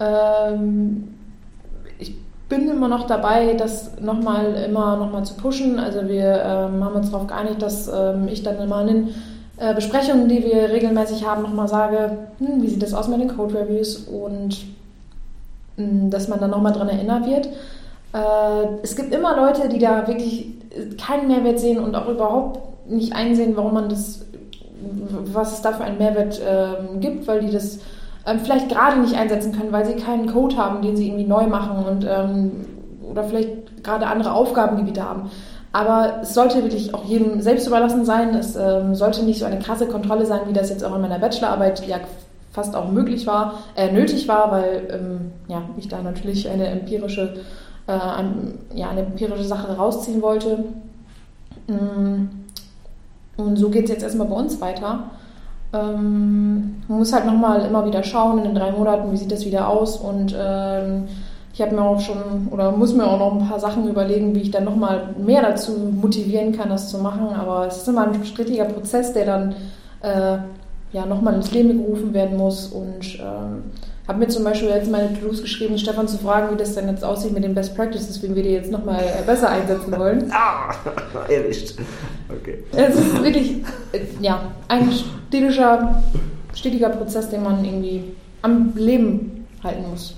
Ähm, 0.00 1.14
bin 2.52 2.68
immer 2.68 2.88
noch 2.88 3.06
dabei, 3.06 3.54
das 3.54 3.98
nochmal 3.98 4.54
immer 4.68 4.96
nochmal 4.96 5.24
zu 5.24 5.34
pushen. 5.34 5.78
Also 5.78 6.06
wir 6.06 6.42
ähm, 6.44 6.84
haben 6.84 6.96
uns 6.96 7.10
darauf 7.10 7.26
geeinigt, 7.26 7.62
dass 7.62 7.88
ähm, 7.88 8.28
ich 8.28 8.42
dann 8.42 8.58
immer 8.58 8.82
in 8.82 8.86
den 8.88 9.08
äh, 9.56 9.74
Besprechungen, 9.74 10.28
die 10.28 10.44
wir 10.44 10.68
regelmäßig 10.68 11.26
haben, 11.26 11.42
nochmal 11.42 11.66
sage, 11.66 12.18
hm, 12.40 12.62
wie 12.62 12.68
sieht 12.68 12.82
das 12.82 12.92
aus 12.92 13.08
mit 13.08 13.20
den 13.20 13.34
Code 13.34 13.54
Reviews 13.54 13.96
und 13.96 14.66
mh, 15.78 15.86
hm, 15.86 16.10
dass 16.10 16.28
man 16.28 16.40
dann 16.40 16.50
nochmal 16.50 16.74
dran 16.74 16.90
erinnert 16.90 17.24
wird. 17.26 17.46
Äh, 18.12 18.82
es 18.82 18.96
gibt 18.96 19.14
immer 19.14 19.34
Leute, 19.34 19.70
die 19.70 19.78
da 19.78 20.06
wirklich 20.06 20.48
keinen 21.02 21.28
Mehrwert 21.28 21.58
sehen 21.58 21.78
und 21.78 21.94
auch 21.94 22.08
überhaupt 22.08 22.60
nicht 22.86 23.14
einsehen, 23.14 23.56
warum 23.56 23.72
man 23.72 23.88
das, 23.88 24.26
was 25.32 25.54
es 25.54 25.62
da 25.62 25.72
für 25.72 25.84
einen 25.84 25.96
Mehrwert 25.96 26.38
äh, 26.38 26.98
gibt, 26.98 27.26
weil 27.26 27.40
die 27.40 27.50
das 27.50 27.78
ähm, 28.26 28.40
vielleicht 28.40 28.68
gerade 28.68 29.00
nicht 29.00 29.16
einsetzen 29.16 29.52
können, 29.52 29.72
weil 29.72 29.86
sie 29.86 29.96
keinen 29.96 30.32
Code 30.32 30.56
haben, 30.56 30.82
den 30.82 30.96
sie 30.96 31.08
irgendwie 31.08 31.26
neu 31.26 31.46
machen 31.46 31.84
und 31.84 32.06
ähm, 32.08 32.52
oder 33.02 33.24
vielleicht 33.24 33.82
gerade 33.82 34.06
andere 34.06 34.32
Aufgabengebiete 34.32 35.02
haben. 35.02 35.30
Aber 35.72 36.20
es 36.22 36.34
sollte 36.34 36.62
wirklich 36.62 36.94
auch 36.94 37.04
jedem 37.04 37.40
selbst 37.40 37.66
überlassen 37.66 38.04
sein. 38.04 38.34
Es 38.34 38.56
ähm, 38.56 38.94
sollte 38.94 39.22
nicht 39.24 39.38
so 39.38 39.46
eine 39.46 39.58
krasse 39.58 39.86
Kontrolle 39.86 40.26
sein, 40.26 40.42
wie 40.46 40.52
das 40.52 40.68
jetzt 40.68 40.84
auch 40.84 40.94
in 40.94 41.00
meiner 41.00 41.18
Bachelorarbeit 41.18 41.86
ja 41.86 41.98
fast 42.52 42.76
auch 42.76 42.90
möglich 42.90 43.26
war, 43.26 43.54
äh, 43.76 43.90
nötig 43.90 44.28
war, 44.28 44.52
weil 44.52 44.88
ähm, 44.90 45.32
ja, 45.48 45.62
ich 45.78 45.88
da 45.88 46.02
natürlich 46.02 46.48
eine 46.50 46.66
empirische, 46.66 47.36
äh, 47.86 47.92
ein, 47.92 48.58
ja, 48.74 48.90
eine 48.90 49.00
empirische 49.00 49.44
Sache 49.44 49.74
rausziehen 49.74 50.20
wollte. 50.20 50.64
Mm. 51.66 52.28
Und 53.38 53.56
so 53.56 53.70
geht 53.70 53.84
es 53.84 53.90
jetzt 53.90 54.02
erstmal 54.02 54.26
bei 54.26 54.36
uns 54.36 54.60
weiter. 54.60 55.04
Ähm, 55.72 56.82
man 56.88 56.98
muss 56.98 57.12
halt 57.12 57.26
nochmal 57.26 57.64
immer 57.64 57.86
wieder 57.86 58.02
schauen 58.02 58.38
in 58.38 58.44
den 58.44 58.54
drei 58.54 58.72
Monaten, 58.72 59.10
wie 59.10 59.16
sieht 59.16 59.32
das 59.32 59.46
wieder 59.46 59.68
aus 59.68 59.96
und 59.96 60.36
ähm, 60.38 61.04
ich 61.54 61.60
habe 61.60 61.74
mir 61.74 61.82
auch 61.82 62.00
schon 62.00 62.48
oder 62.50 62.72
muss 62.72 62.94
mir 62.94 63.06
auch 63.06 63.18
noch 63.18 63.32
ein 63.32 63.48
paar 63.48 63.60
Sachen 63.60 63.88
überlegen, 63.88 64.34
wie 64.34 64.40
ich 64.40 64.50
dann 64.50 64.64
nochmal 64.64 65.14
mehr 65.18 65.42
dazu 65.42 65.72
motivieren 65.72 66.52
kann, 66.52 66.70
das 66.70 66.88
zu 66.88 66.98
machen. 66.98 67.28
Aber 67.34 67.66
es 67.66 67.78
ist 67.78 67.88
immer 67.88 68.06
ein 68.06 68.24
strittiger 68.24 68.64
Prozess, 68.64 69.12
der 69.12 69.26
dann 69.26 69.54
äh, 70.00 70.38
ja 70.92 71.06
nochmal 71.06 71.34
ins 71.34 71.52
Leben 71.52 71.82
gerufen 71.82 72.14
werden 72.14 72.38
muss 72.38 72.68
und 72.68 73.18
ähm, 73.20 73.64
habe 74.08 74.18
mir 74.18 74.28
zum 74.28 74.44
Beispiel 74.44 74.68
jetzt 74.68 74.90
meine 74.90 75.12
To-Dos 75.14 75.42
geschrieben, 75.42 75.78
Stefan 75.78 76.08
zu 76.08 76.18
fragen, 76.18 76.52
wie 76.52 76.58
das 76.58 76.74
denn 76.74 76.88
jetzt 76.88 77.04
aussieht 77.04 77.32
mit 77.32 77.44
den 77.44 77.54
Best 77.54 77.76
Practices, 77.76 78.22
wie 78.22 78.34
wir 78.34 78.42
die 78.42 78.50
jetzt 78.50 78.70
nochmal 78.70 79.02
äh, 79.02 79.22
besser 79.24 79.50
einsetzen 79.50 79.96
wollen. 79.96 80.32
Ah, 80.42 80.74
erwischt. 81.28 81.74
Okay. 82.28 82.64
Es 82.72 82.96
ist 82.96 83.22
wirklich, 83.22 83.56
äh, 83.92 84.00
ja, 84.20 84.52
ein 84.68 84.90
stetischer, 84.90 86.02
stetiger 86.54 86.88
Prozess, 86.88 87.30
den 87.30 87.42
man 87.42 87.64
irgendwie 87.64 88.04
am 88.42 88.72
Leben 88.74 89.46
halten 89.62 89.88
muss. 89.90 90.16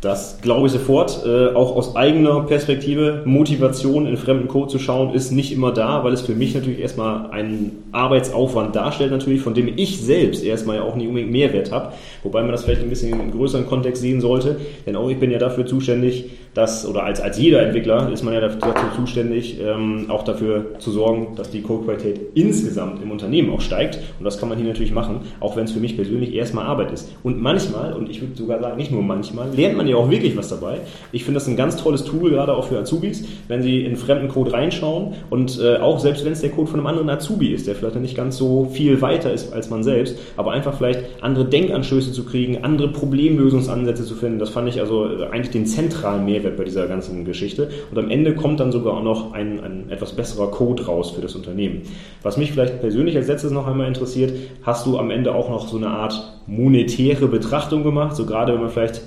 Das 0.00 0.40
glaube 0.40 0.68
ich 0.68 0.72
sofort. 0.72 1.24
Äh, 1.26 1.54
auch 1.54 1.74
aus 1.74 1.96
eigener 1.96 2.42
Perspektive, 2.42 3.22
Motivation 3.24 4.06
in 4.06 4.16
fremden 4.16 4.46
Code 4.46 4.68
zu 4.68 4.78
schauen, 4.78 5.12
ist 5.12 5.32
nicht 5.32 5.52
immer 5.52 5.72
da, 5.72 6.04
weil 6.04 6.12
es 6.12 6.20
für 6.20 6.34
mich 6.34 6.54
natürlich 6.54 6.78
erstmal 6.78 7.30
einen 7.32 7.84
Arbeitsaufwand 7.90 8.76
darstellt, 8.76 9.10
natürlich, 9.10 9.40
von 9.40 9.54
dem 9.54 9.72
ich 9.76 10.00
selbst 10.00 10.44
erstmal 10.44 10.76
ja 10.76 10.82
auch 10.82 10.94
nicht 10.94 11.08
unbedingt 11.08 11.32
Mehrwert 11.32 11.72
habe. 11.72 11.94
Wobei 12.22 12.42
man 12.42 12.52
das 12.52 12.64
vielleicht 12.64 12.82
ein 12.82 12.90
bisschen 12.90 13.18
im 13.18 13.32
größeren 13.32 13.66
Kontext 13.66 14.00
sehen 14.00 14.20
sollte. 14.20 14.60
Denn 14.86 14.94
auch 14.94 15.10
ich 15.10 15.18
bin 15.18 15.32
ja 15.32 15.38
dafür 15.38 15.66
zuständig, 15.66 16.26
dass, 16.54 16.86
oder 16.86 17.04
als, 17.04 17.20
als 17.20 17.38
jeder 17.38 17.62
Entwickler 17.62 18.10
ist 18.12 18.22
man 18.22 18.34
ja 18.34 18.40
dazu 18.40 18.68
zuständig, 18.96 19.60
ähm, 19.60 20.06
auch 20.08 20.22
dafür 20.22 20.78
zu 20.78 20.90
sorgen, 20.90 21.34
dass 21.36 21.50
die 21.50 21.62
Codequalität 21.62 22.20
insgesamt 22.34 23.02
im 23.02 23.10
Unternehmen 23.10 23.52
auch 23.52 23.60
steigt. 23.60 23.98
Und 24.18 24.24
das 24.24 24.38
kann 24.38 24.48
man 24.48 24.58
hier 24.58 24.66
natürlich 24.66 24.92
machen, 24.92 25.20
auch 25.40 25.56
wenn 25.56 25.64
es 25.64 25.72
für 25.72 25.80
mich 25.80 25.96
persönlich 25.96 26.34
erstmal 26.34 26.66
Arbeit 26.66 26.92
ist. 26.92 27.12
Und 27.22 27.40
manchmal, 27.40 27.92
und 27.92 28.08
ich 28.08 28.20
würde 28.20 28.34
sogar 28.36 28.60
sagen, 28.60 28.76
nicht 28.76 28.90
nur 28.90 29.02
manchmal, 29.02 29.54
lernt 29.54 29.76
man 29.76 29.87
ja 29.88 29.96
auch 29.96 30.10
wirklich 30.10 30.36
was 30.36 30.48
dabei. 30.48 30.80
Ich 31.12 31.24
finde 31.24 31.40
das 31.40 31.48
ein 31.48 31.56
ganz 31.56 31.76
tolles 31.76 32.04
Tool, 32.04 32.30
gerade 32.30 32.54
auch 32.54 32.68
für 32.68 32.78
Azubis, 32.78 33.24
wenn 33.48 33.62
sie 33.62 33.84
in 33.84 33.96
fremden 33.96 34.28
Code 34.28 34.52
reinschauen 34.52 35.14
und 35.30 35.60
äh, 35.60 35.76
auch 35.78 35.98
selbst 35.98 36.24
wenn 36.24 36.32
es 36.32 36.40
der 36.40 36.50
Code 36.50 36.70
von 36.70 36.80
einem 36.80 36.86
anderen 36.86 37.10
Azubi 37.10 37.48
ist, 37.52 37.66
der 37.66 37.74
vielleicht 37.74 37.96
nicht 37.96 38.16
ganz 38.16 38.36
so 38.36 38.68
viel 38.72 39.00
weiter 39.00 39.32
ist 39.32 39.52
als 39.52 39.70
man 39.70 39.82
selbst, 39.82 40.18
aber 40.36 40.52
einfach 40.52 40.74
vielleicht 40.76 41.04
andere 41.20 41.44
Denkanstöße 41.44 42.12
zu 42.12 42.24
kriegen, 42.24 42.64
andere 42.64 42.88
Problemlösungsansätze 42.88 44.04
zu 44.04 44.14
finden, 44.14 44.38
das 44.38 44.50
fand 44.50 44.68
ich 44.68 44.80
also 44.80 45.06
äh, 45.06 45.26
eigentlich 45.26 45.50
den 45.50 45.66
zentralen 45.66 46.24
Mehrwert 46.24 46.56
bei 46.56 46.64
dieser 46.64 46.86
ganzen 46.86 47.24
Geschichte. 47.24 47.68
Und 47.90 47.98
am 47.98 48.10
Ende 48.10 48.34
kommt 48.34 48.60
dann 48.60 48.72
sogar 48.72 48.94
auch 48.94 49.02
noch 49.02 49.32
ein, 49.32 49.60
ein 49.60 49.90
etwas 49.90 50.12
besserer 50.12 50.50
Code 50.50 50.86
raus 50.86 51.12
für 51.12 51.20
das 51.20 51.34
Unternehmen. 51.34 51.82
Was 52.22 52.36
mich 52.36 52.52
vielleicht 52.52 52.80
persönlich 52.80 53.16
als 53.16 53.28
letztes 53.28 53.50
noch 53.50 53.66
einmal 53.66 53.88
interessiert, 53.88 54.32
hast 54.62 54.86
du 54.86 54.98
am 54.98 55.10
Ende 55.10 55.34
auch 55.34 55.48
noch 55.48 55.68
so 55.68 55.76
eine 55.76 55.88
Art 55.88 56.40
monetäre 56.46 57.28
Betrachtung 57.28 57.82
gemacht, 57.82 58.16
so 58.16 58.26
gerade 58.26 58.54
wenn 58.54 58.60
man 58.60 58.70
vielleicht 58.70 59.02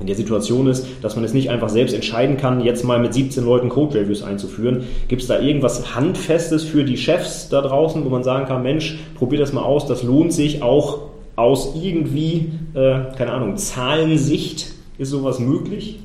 in 0.00 0.06
der 0.06 0.16
Situation 0.16 0.66
ist, 0.66 0.86
dass 1.02 1.14
man 1.14 1.24
es 1.24 1.34
nicht 1.34 1.50
einfach 1.50 1.68
selbst 1.68 1.94
entscheiden 1.94 2.36
kann, 2.36 2.60
jetzt 2.60 2.84
mal 2.84 2.98
mit 2.98 3.14
17 3.14 3.44
Leuten 3.44 3.68
Code-Reviews 3.68 4.22
einzuführen. 4.22 4.84
Gibt 5.06 5.22
es 5.22 5.28
da 5.28 5.38
irgendwas 5.38 5.94
Handfestes 5.94 6.64
für 6.64 6.84
die 6.84 6.96
Chefs 6.96 7.48
da 7.48 7.60
draußen, 7.60 8.04
wo 8.04 8.08
man 8.08 8.24
sagen 8.24 8.46
kann, 8.46 8.62
Mensch, 8.62 8.98
probier 9.16 9.38
das 9.38 9.52
mal 9.52 9.62
aus, 9.62 9.86
das 9.86 10.02
lohnt 10.02 10.32
sich 10.32 10.62
auch 10.62 11.02
aus 11.36 11.74
irgendwie, 11.80 12.52
äh, 12.74 13.14
keine 13.16 13.32
Ahnung, 13.32 13.56
Zahlensicht, 13.56 14.72
ist 14.98 15.10
sowas 15.10 15.38
möglich? 15.38 16.00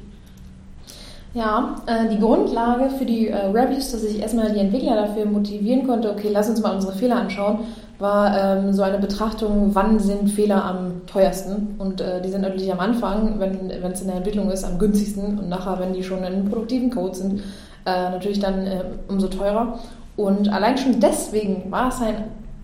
Ja, 1.34 1.76
äh, 1.86 2.10
die 2.10 2.20
Grundlage 2.20 2.90
für 2.98 3.06
die 3.06 3.28
äh, 3.28 3.36
Reviews, 3.36 3.92
dass 3.92 4.04
ich 4.04 4.20
erstmal 4.20 4.52
die 4.52 4.60
Entwickler 4.60 4.96
dafür 4.96 5.26
motivieren 5.26 5.86
konnte, 5.86 6.12
okay, 6.12 6.30
lass 6.32 6.50
uns 6.50 6.62
mal 6.62 6.76
unsere 6.76 6.94
Fehler 6.94 7.18
anschauen, 7.18 7.60
war 8.00 8.36
ähm, 8.38 8.74
so 8.74 8.82
eine 8.82 8.98
Betrachtung, 8.98 9.72
wann 9.74 10.00
sind 10.00 10.30
Fehler 10.30 10.64
am 10.64 11.06
teuersten. 11.06 11.76
Und 11.78 12.00
äh, 12.00 12.22
die 12.22 12.30
sind 12.30 12.42
natürlich 12.42 12.72
am 12.72 12.80
Anfang, 12.80 13.40
wenn 13.40 13.70
es 13.70 14.02
in 14.02 14.08
der 14.08 14.18
Entwicklung 14.18 14.50
ist, 14.50 14.64
am 14.64 14.80
günstigsten 14.80 15.38
und 15.38 15.50
nachher, 15.50 15.80
wenn 15.80 15.94
die 15.94 16.04
schon 16.04 16.24
in 16.24 16.50
produktiven 16.50 16.90
Code 16.90 17.16
sind, 17.16 17.42
äh, 17.86 18.10
natürlich 18.10 18.40
dann 18.40 18.66
äh, 18.66 18.84
umso 19.10 19.28
teurer. 19.28 19.80
Und 20.16 20.52
allein 20.52 20.78
schon 20.78 21.00
deswegen 21.00 21.70
war 21.72 21.90
es 21.90 22.02
ein, 22.02 22.16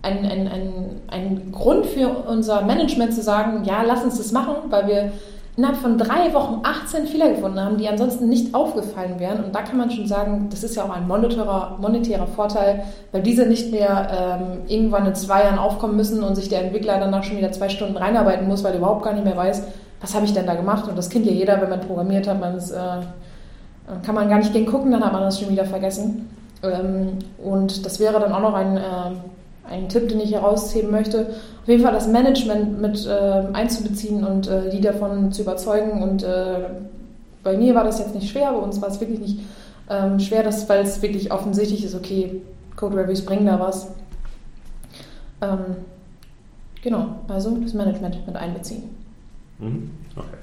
ein, 0.02 0.24
ein, 0.24 0.48
ein, 0.48 1.00
ein 1.08 1.52
Grund 1.52 1.84
für 1.86 2.08
unser 2.08 2.62
Management 2.62 3.12
zu 3.12 3.22
sagen, 3.22 3.64
ja, 3.64 3.82
lass 3.82 4.04
uns 4.04 4.16
das 4.16 4.32
machen, 4.32 4.54
weil 4.70 4.86
wir 4.86 5.12
innerhalb 5.56 5.78
von 5.78 5.96
drei 5.96 6.32
Wochen 6.34 6.60
18 6.62 7.06
Fehler 7.06 7.30
gefunden 7.30 7.58
haben, 7.58 7.78
die 7.78 7.88
ansonsten 7.88 8.28
nicht 8.28 8.54
aufgefallen 8.54 9.18
wären. 9.18 9.42
Und 9.42 9.54
da 9.54 9.62
kann 9.62 9.78
man 9.78 9.90
schon 9.90 10.06
sagen, 10.06 10.48
das 10.50 10.62
ist 10.62 10.76
ja 10.76 10.84
auch 10.84 10.90
ein 10.90 11.08
monetärer, 11.08 11.78
monetärer 11.80 12.26
Vorteil, 12.26 12.84
weil 13.12 13.22
diese 13.22 13.46
nicht 13.46 13.70
mehr 13.72 14.38
ähm, 14.40 14.68
irgendwann 14.68 15.06
in 15.06 15.14
zwei 15.14 15.44
Jahren 15.44 15.58
aufkommen 15.58 15.96
müssen 15.96 16.22
und 16.22 16.34
sich 16.34 16.50
der 16.50 16.62
Entwickler 16.62 16.98
danach 17.00 17.24
schon 17.24 17.38
wieder 17.38 17.52
zwei 17.52 17.70
Stunden 17.70 17.96
reinarbeiten 17.96 18.46
muss, 18.46 18.62
weil 18.64 18.72
er 18.72 18.78
überhaupt 18.78 19.02
gar 19.02 19.14
nicht 19.14 19.24
mehr 19.24 19.36
weiß, 19.36 19.62
was 20.02 20.14
habe 20.14 20.26
ich 20.26 20.34
denn 20.34 20.46
da 20.46 20.54
gemacht. 20.54 20.88
Und 20.88 20.98
das 20.98 21.08
kennt 21.08 21.24
ja 21.24 21.32
jeder, 21.32 21.60
wenn 21.62 21.70
man 21.70 21.80
programmiert 21.80 22.28
hat, 22.28 22.38
man 22.38 22.58
äh, 22.58 24.04
kann 24.04 24.14
man 24.14 24.28
gar 24.28 24.38
nicht 24.38 24.52
gegen 24.52 24.66
gucken, 24.66 24.90
dann 24.92 25.04
hat 25.04 25.12
man 25.12 25.22
das 25.22 25.40
schon 25.40 25.48
wieder 25.48 25.64
vergessen. 25.64 26.28
Ähm, 26.62 27.18
und 27.42 27.86
das 27.86 27.98
wäre 27.98 28.20
dann 28.20 28.32
auch 28.32 28.40
noch 28.40 28.54
ein... 28.54 28.76
Äh, 28.76 28.80
ein 29.68 29.88
Tipp, 29.88 30.08
den 30.08 30.20
ich 30.20 30.32
herausheben 30.32 30.90
möchte, 30.90 31.28
auf 31.62 31.68
jeden 31.68 31.82
Fall 31.82 31.92
das 31.92 32.08
Management 32.08 32.80
mit 32.80 33.06
äh, 33.06 33.42
einzubeziehen 33.52 34.24
und 34.24 34.48
äh, 34.48 34.70
die 34.70 34.80
davon 34.80 35.32
zu 35.32 35.42
überzeugen. 35.42 36.02
Und 36.02 36.22
äh, 36.22 36.68
bei 37.42 37.56
mir 37.56 37.74
war 37.74 37.84
das 37.84 37.98
jetzt 37.98 38.14
nicht 38.14 38.30
schwer, 38.30 38.52
bei 38.52 38.58
uns 38.58 38.80
war 38.80 38.88
es 38.88 39.00
wirklich 39.00 39.20
nicht 39.20 39.40
ähm, 39.88 40.18
schwer, 40.20 40.42
dass, 40.42 40.68
weil 40.68 40.82
es 40.82 41.02
wirklich 41.02 41.32
offensichtlich 41.32 41.84
ist, 41.84 41.94
okay, 41.94 42.42
Code 42.76 42.96
Reviews 42.96 43.22
bringen 43.22 43.46
da 43.46 43.58
was. 43.58 43.88
Ähm, 45.40 45.76
genau, 46.82 47.08
also 47.28 47.56
das 47.56 47.74
Management 47.74 48.26
mit 48.26 48.36
einbeziehen. 48.36 48.84
Mhm. 49.58 49.90
Okay 50.16 50.36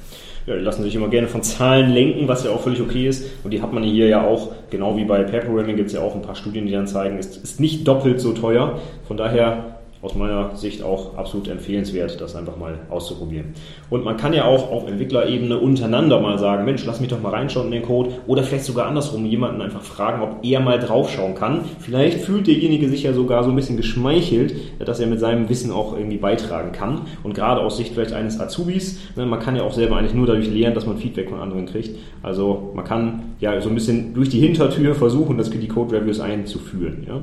ja, 0.45 0.55
die 0.55 0.61
lassen 0.61 0.83
sich 0.83 0.95
immer 0.95 1.07
gerne 1.07 1.27
von 1.27 1.41
Zahlen 1.43 1.91
lenken, 1.91 2.27
was 2.27 2.43
ja 2.43 2.51
auch 2.51 2.61
völlig 2.61 2.81
okay 2.81 3.07
ist. 3.07 3.29
Und 3.43 3.51
die 3.51 3.61
hat 3.61 3.71
man 3.71 3.83
hier 3.83 4.07
ja 4.07 4.25
auch, 4.25 4.51
genau 4.69 4.97
wie 4.97 5.05
bei 5.05 5.23
Pair 5.23 5.41
Programming 5.41 5.77
gibt 5.77 5.87
es 5.87 5.93
ja 5.93 6.01
auch 6.01 6.15
ein 6.15 6.21
paar 6.21 6.35
Studien, 6.35 6.65
die 6.65 6.73
dann 6.73 6.87
zeigen, 6.87 7.17
es 7.17 7.37
ist 7.37 7.59
nicht 7.59 7.87
doppelt 7.87 8.19
so 8.19 8.33
teuer. 8.33 8.79
Von 9.07 9.17
daher 9.17 9.72
aus 10.03 10.15
meiner 10.15 10.55
Sicht 10.55 10.83
auch 10.83 11.17
absolut 11.17 11.47
empfehlenswert, 11.47 12.19
das 12.19 12.35
einfach 12.35 12.57
mal 12.57 12.79
auszuprobieren. 12.89 13.53
Und 13.89 14.03
man 14.03 14.17
kann 14.17 14.33
ja 14.33 14.45
auch 14.45 14.69
auf 14.69 14.87
Entwicklerebene 14.87 15.57
untereinander 15.57 16.19
mal 16.19 16.37
sagen, 16.37 16.65
Mensch, 16.65 16.85
lass 16.85 16.99
mich 16.99 17.09
doch 17.09 17.21
mal 17.21 17.29
reinschauen 17.29 17.67
in 17.67 17.71
den 17.71 17.83
Code 17.83 18.11
oder 18.27 18.43
vielleicht 18.43 18.65
sogar 18.65 18.87
andersrum 18.87 19.25
jemanden 19.25 19.61
einfach 19.61 19.81
fragen, 19.81 20.21
ob 20.21 20.43
er 20.43 20.59
mal 20.59 20.77
draufschauen 20.77 21.35
kann. 21.35 21.61
Vielleicht 21.79 22.19
fühlt 22.19 22.47
derjenige 22.47 22.89
sich 22.89 23.03
ja 23.03 23.13
sogar 23.13 23.43
so 23.45 23.49
ein 23.49 23.55
bisschen 23.55 23.77
geschmeichelt, 23.77 24.53
dass 24.79 24.99
er 24.99 25.07
mit 25.07 25.21
seinem 25.21 25.47
Wissen 25.47 25.71
auch 25.71 25.97
irgendwie 25.97 26.17
beitragen 26.17 26.73
kann. 26.73 27.03
Und 27.23 27.33
gerade 27.33 27.61
aus 27.61 27.77
Sicht 27.77 27.93
vielleicht 27.93 28.11
eines 28.11 28.39
Azubis, 28.39 28.99
ne, 29.15 29.25
man 29.25 29.39
kann 29.39 29.55
ja 29.55 29.63
auch 29.63 29.73
selber 29.73 29.95
eigentlich 29.95 30.13
nur 30.13 30.27
dadurch 30.27 30.51
lernen, 30.51 30.75
dass 30.75 30.85
man 30.85 30.97
Feedback 30.97 31.29
von 31.29 31.39
anderen 31.39 31.65
kriegt. 31.65 31.97
Also 32.21 32.71
man 32.75 32.83
kann 32.83 33.35
ja 33.39 33.59
so 33.61 33.69
ein 33.69 33.75
bisschen 33.75 34.13
durch 34.13 34.27
die 34.27 34.39
Hintertür 34.39 34.95
versuchen, 34.95 35.37
das 35.37 35.49
die 35.49 35.67
Code 35.67 35.95
Reviews 35.95 36.19
einzuführen. 36.19 37.05
Ja? 37.07 37.21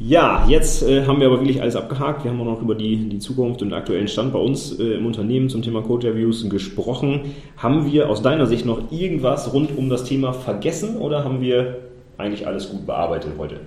Ja, 0.00 0.44
jetzt 0.48 0.82
äh, 0.82 1.06
haben 1.06 1.20
wir 1.20 1.28
aber 1.28 1.38
wirklich 1.38 1.62
alles 1.62 1.76
abgehakt. 1.76 2.24
Wir 2.24 2.32
haben 2.32 2.40
auch 2.40 2.44
noch 2.46 2.62
über 2.62 2.74
die, 2.74 3.08
die 3.08 3.20
Zukunft 3.20 3.62
und 3.62 3.72
aktuellen 3.72 4.08
Stand 4.08 4.32
bei 4.32 4.40
uns 4.40 4.78
äh, 4.80 4.94
im 4.94 5.06
Unternehmen 5.06 5.48
zum 5.48 5.62
Thema 5.62 5.82
Code 5.82 6.08
Reviews 6.08 6.48
gesprochen. 6.50 7.32
Haben 7.56 7.90
wir 7.92 8.10
aus 8.10 8.20
deiner 8.20 8.46
Sicht 8.46 8.66
noch 8.66 8.90
irgendwas 8.90 9.52
rund 9.52 9.76
um 9.78 9.88
das 9.88 10.02
Thema 10.02 10.32
vergessen 10.32 10.96
oder 10.96 11.22
haben 11.22 11.40
wir 11.40 11.76
eigentlich 12.18 12.44
alles 12.46 12.70
gut 12.70 12.86
bearbeitet 12.86 13.34
heute? 13.38 13.60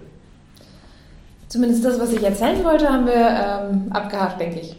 Zumindest 1.48 1.86
das, 1.86 1.98
was 1.98 2.12
ich 2.12 2.22
erzählen 2.22 2.62
wollte, 2.66 2.90
haben 2.90 3.06
wir 3.06 3.14
ähm, 3.14 3.92
abgehakt, 3.92 4.42
denke 4.42 4.60
ich. 4.60 4.76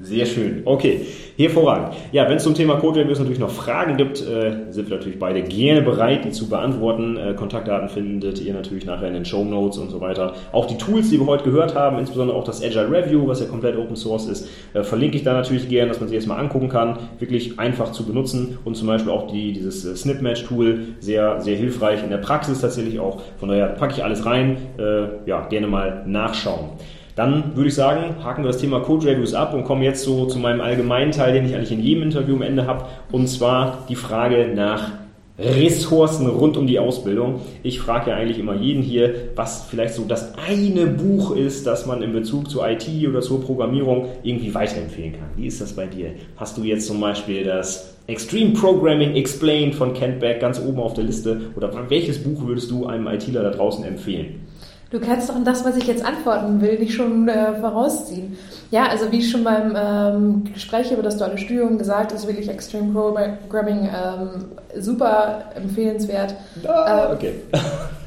Sehr 0.00 0.26
schön. 0.26 0.62
Okay, 0.64 1.00
hervorragend. 1.36 1.96
Ja, 2.12 2.28
wenn 2.28 2.36
es 2.36 2.44
zum 2.44 2.54
Thema 2.54 2.76
Code 2.76 3.00
Reviews 3.00 3.18
natürlich 3.18 3.40
noch 3.40 3.50
Fragen 3.50 3.96
gibt, 3.96 4.20
äh, 4.20 4.70
sind 4.70 4.88
wir 4.88 4.96
natürlich 4.96 5.18
beide 5.18 5.42
gerne 5.42 5.82
bereit, 5.82 6.24
die 6.24 6.30
zu 6.30 6.48
beantworten. 6.48 7.16
Äh, 7.16 7.34
Kontaktdaten 7.34 7.88
findet 7.88 8.40
ihr 8.40 8.54
natürlich 8.54 8.86
nachher 8.86 9.08
in 9.08 9.14
den 9.14 9.24
Show 9.24 9.44
Notes 9.44 9.76
und 9.78 9.90
so 9.90 10.00
weiter. 10.00 10.34
Auch 10.52 10.66
die 10.66 10.76
Tools, 10.76 11.10
die 11.10 11.18
wir 11.18 11.26
heute 11.26 11.42
gehört 11.42 11.74
haben, 11.74 11.98
insbesondere 11.98 12.36
auch 12.36 12.44
das 12.44 12.62
Agile 12.62 12.88
Review, 12.88 13.26
was 13.26 13.40
ja 13.40 13.46
komplett 13.46 13.76
Open 13.76 13.96
Source 13.96 14.28
ist, 14.28 14.48
äh, 14.72 14.84
verlinke 14.84 15.16
ich 15.16 15.24
da 15.24 15.32
natürlich 15.32 15.68
gerne, 15.68 15.88
dass 15.88 15.98
man 15.98 16.08
sich 16.08 16.14
erstmal 16.14 16.38
angucken 16.38 16.68
kann. 16.68 16.96
Wirklich 17.18 17.58
einfach 17.58 17.90
zu 17.90 18.06
benutzen 18.06 18.56
und 18.64 18.76
zum 18.76 18.86
Beispiel 18.86 19.10
auch 19.10 19.26
die, 19.26 19.52
dieses 19.52 19.84
äh, 19.84 19.96
Snip 19.96 20.22
Match 20.22 20.44
Tool 20.44 20.94
sehr, 21.00 21.40
sehr 21.40 21.56
hilfreich 21.56 22.04
in 22.04 22.10
der 22.10 22.18
Praxis 22.18 22.60
tatsächlich 22.60 23.00
auch. 23.00 23.20
Von 23.40 23.48
daher 23.48 23.66
packe 23.70 23.94
ich 23.94 24.04
alles 24.04 24.24
rein. 24.24 24.58
Äh, 24.78 25.28
ja, 25.28 25.48
gerne 25.48 25.66
mal 25.66 26.04
nachschauen. 26.06 26.70
Dann 27.18 27.56
würde 27.56 27.66
ich 27.66 27.74
sagen, 27.74 28.22
haken 28.22 28.44
wir 28.44 28.52
das 28.52 28.58
Thema 28.58 28.78
Code 28.78 29.08
Reviews 29.08 29.34
ab 29.34 29.52
und 29.52 29.64
kommen 29.64 29.82
jetzt 29.82 30.04
so 30.04 30.26
zu 30.26 30.38
meinem 30.38 30.60
allgemeinen 30.60 31.10
Teil, 31.10 31.32
den 31.32 31.46
ich 31.46 31.54
eigentlich 31.56 31.72
in 31.72 31.82
jedem 31.82 32.04
Interview 32.04 32.36
am 32.36 32.42
Ende 32.42 32.68
habe, 32.68 32.84
und 33.10 33.26
zwar 33.26 33.86
die 33.88 33.96
Frage 33.96 34.52
nach 34.54 34.92
Ressourcen 35.36 36.28
rund 36.28 36.56
um 36.56 36.68
die 36.68 36.78
Ausbildung. 36.78 37.40
Ich 37.64 37.80
frage 37.80 38.10
ja 38.10 38.16
eigentlich 38.16 38.38
immer 38.38 38.54
jeden 38.54 38.84
hier, 38.84 39.30
was 39.34 39.66
vielleicht 39.68 39.94
so 39.94 40.04
das 40.04 40.34
eine 40.48 40.86
Buch 40.86 41.34
ist, 41.34 41.66
das 41.66 41.86
man 41.86 42.02
in 42.02 42.12
Bezug 42.12 42.48
zu 42.48 42.62
IT 42.62 42.88
oder 43.08 43.20
zur 43.20 43.40
Programmierung 43.40 44.10
irgendwie 44.22 44.54
weiterempfehlen 44.54 45.14
kann. 45.14 45.30
Wie 45.34 45.48
ist 45.48 45.60
das 45.60 45.72
bei 45.72 45.86
dir? 45.86 46.12
Hast 46.36 46.56
du 46.56 46.62
jetzt 46.62 46.86
zum 46.86 47.00
Beispiel 47.00 47.42
das 47.42 47.96
Extreme 48.06 48.52
Programming 48.52 49.16
Explained 49.16 49.74
von 49.74 49.92
Kent 49.92 50.20
Beck 50.20 50.38
ganz 50.38 50.60
oben 50.60 50.78
auf 50.78 50.94
der 50.94 51.02
Liste? 51.02 51.40
Oder 51.56 51.72
welches 51.88 52.22
Buch 52.22 52.46
würdest 52.46 52.70
du 52.70 52.86
einem 52.86 53.08
ITler 53.08 53.42
da 53.42 53.50
draußen 53.50 53.84
empfehlen? 53.84 54.46
Du 54.90 55.00
kannst 55.00 55.28
doch 55.28 55.36
in 55.36 55.44
das, 55.44 55.66
was 55.66 55.76
ich 55.76 55.86
jetzt 55.86 56.02
antworten 56.02 56.62
will, 56.62 56.78
nicht 56.78 56.94
schon 56.94 57.28
äh, 57.28 57.60
vorausziehen. 57.60 58.38
Ja, 58.70 58.86
also 58.86 59.12
wie 59.12 59.22
schon 59.22 59.44
beim 59.44 59.76
ähm, 59.76 60.44
Gespräch 60.54 60.90
über 60.90 61.02
das 61.02 61.18
duale 61.18 61.36
Studium 61.36 61.76
gesagt, 61.76 62.12
ist 62.12 62.26
wirklich 62.26 62.48
Extreme 62.48 62.92
Programming 62.92 63.86
ähm, 63.86 64.80
super 64.80 65.44
empfehlenswert. 65.54 66.34
Ah, 66.66 67.12
okay. 67.12 67.34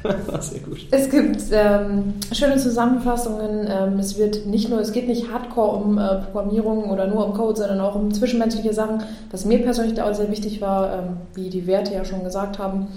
Sehr 0.40 0.58
gut. 0.58 0.88
Es 0.90 1.08
gibt 1.08 1.40
ähm, 1.52 2.14
schöne 2.32 2.56
Zusammenfassungen. 2.56 3.68
Ähm, 3.70 4.00
es 4.00 4.18
wird 4.18 4.46
nicht 4.46 4.68
nur, 4.68 4.80
es 4.80 4.90
geht 4.90 5.06
nicht 5.06 5.30
hardcore 5.32 5.76
um 5.76 5.98
äh, 5.98 6.16
Programmierung 6.32 6.90
oder 6.90 7.06
nur 7.06 7.24
um 7.26 7.34
Code, 7.34 7.58
sondern 7.58 7.80
auch 7.80 7.94
um 7.94 8.12
zwischenmenschliche 8.12 8.72
Sachen, 8.72 9.04
was 9.30 9.44
mir 9.44 9.62
persönlich 9.62 10.02
auch 10.02 10.12
sehr 10.14 10.32
wichtig 10.32 10.60
war, 10.60 10.92
ähm, 10.92 11.16
wie 11.34 11.48
die 11.48 11.68
Werte 11.68 11.94
ja 11.94 12.04
schon 12.04 12.24
gesagt 12.24 12.58
haben. 12.58 12.88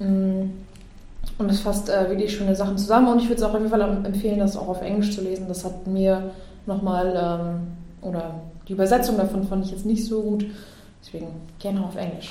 Mm 0.00 0.69
und 1.40 1.50
es 1.50 1.60
fasst 1.60 1.88
äh, 1.88 2.08
wirklich 2.08 2.36
schöne 2.36 2.54
Sachen 2.54 2.78
zusammen. 2.78 3.08
Und 3.08 3.18
ich 3.20 3.28
würde 3.28 3.36
es 3.36 3.42
auch 3.42 3.54
auf 3.54 3.58
jeden 3.58 3.70
Fall 3.70 3.80
empfehlen, 4.04 4.38
das 4.38 4.56
auch 4.56 4.68
auf 4.68 4.82
Englisch 4.82 5.14
zu 5.14 5.22
lesen. 5.22 5.46
Das 5.48 5.64
hat 5.64 5.86
mir 5.86 6.30
nochmal, 6.66 7.14
ähm, 7.16 8.08
oder 8.08 8.34
die 8.68 8.74
Übersetzung 8.74 9.16
davon 9.16 9.44
fand 9.44 9.64
ich 9.64 9.72
jetzt 9.72 9.86
nicht 9.86 10.04
so 10.04 10.22
gut. 10.22 10.46
Deswegen 11.02 11.28
gerne 11.58 11.84
auf 11.84 11.96
Englisch. 11.96 12.30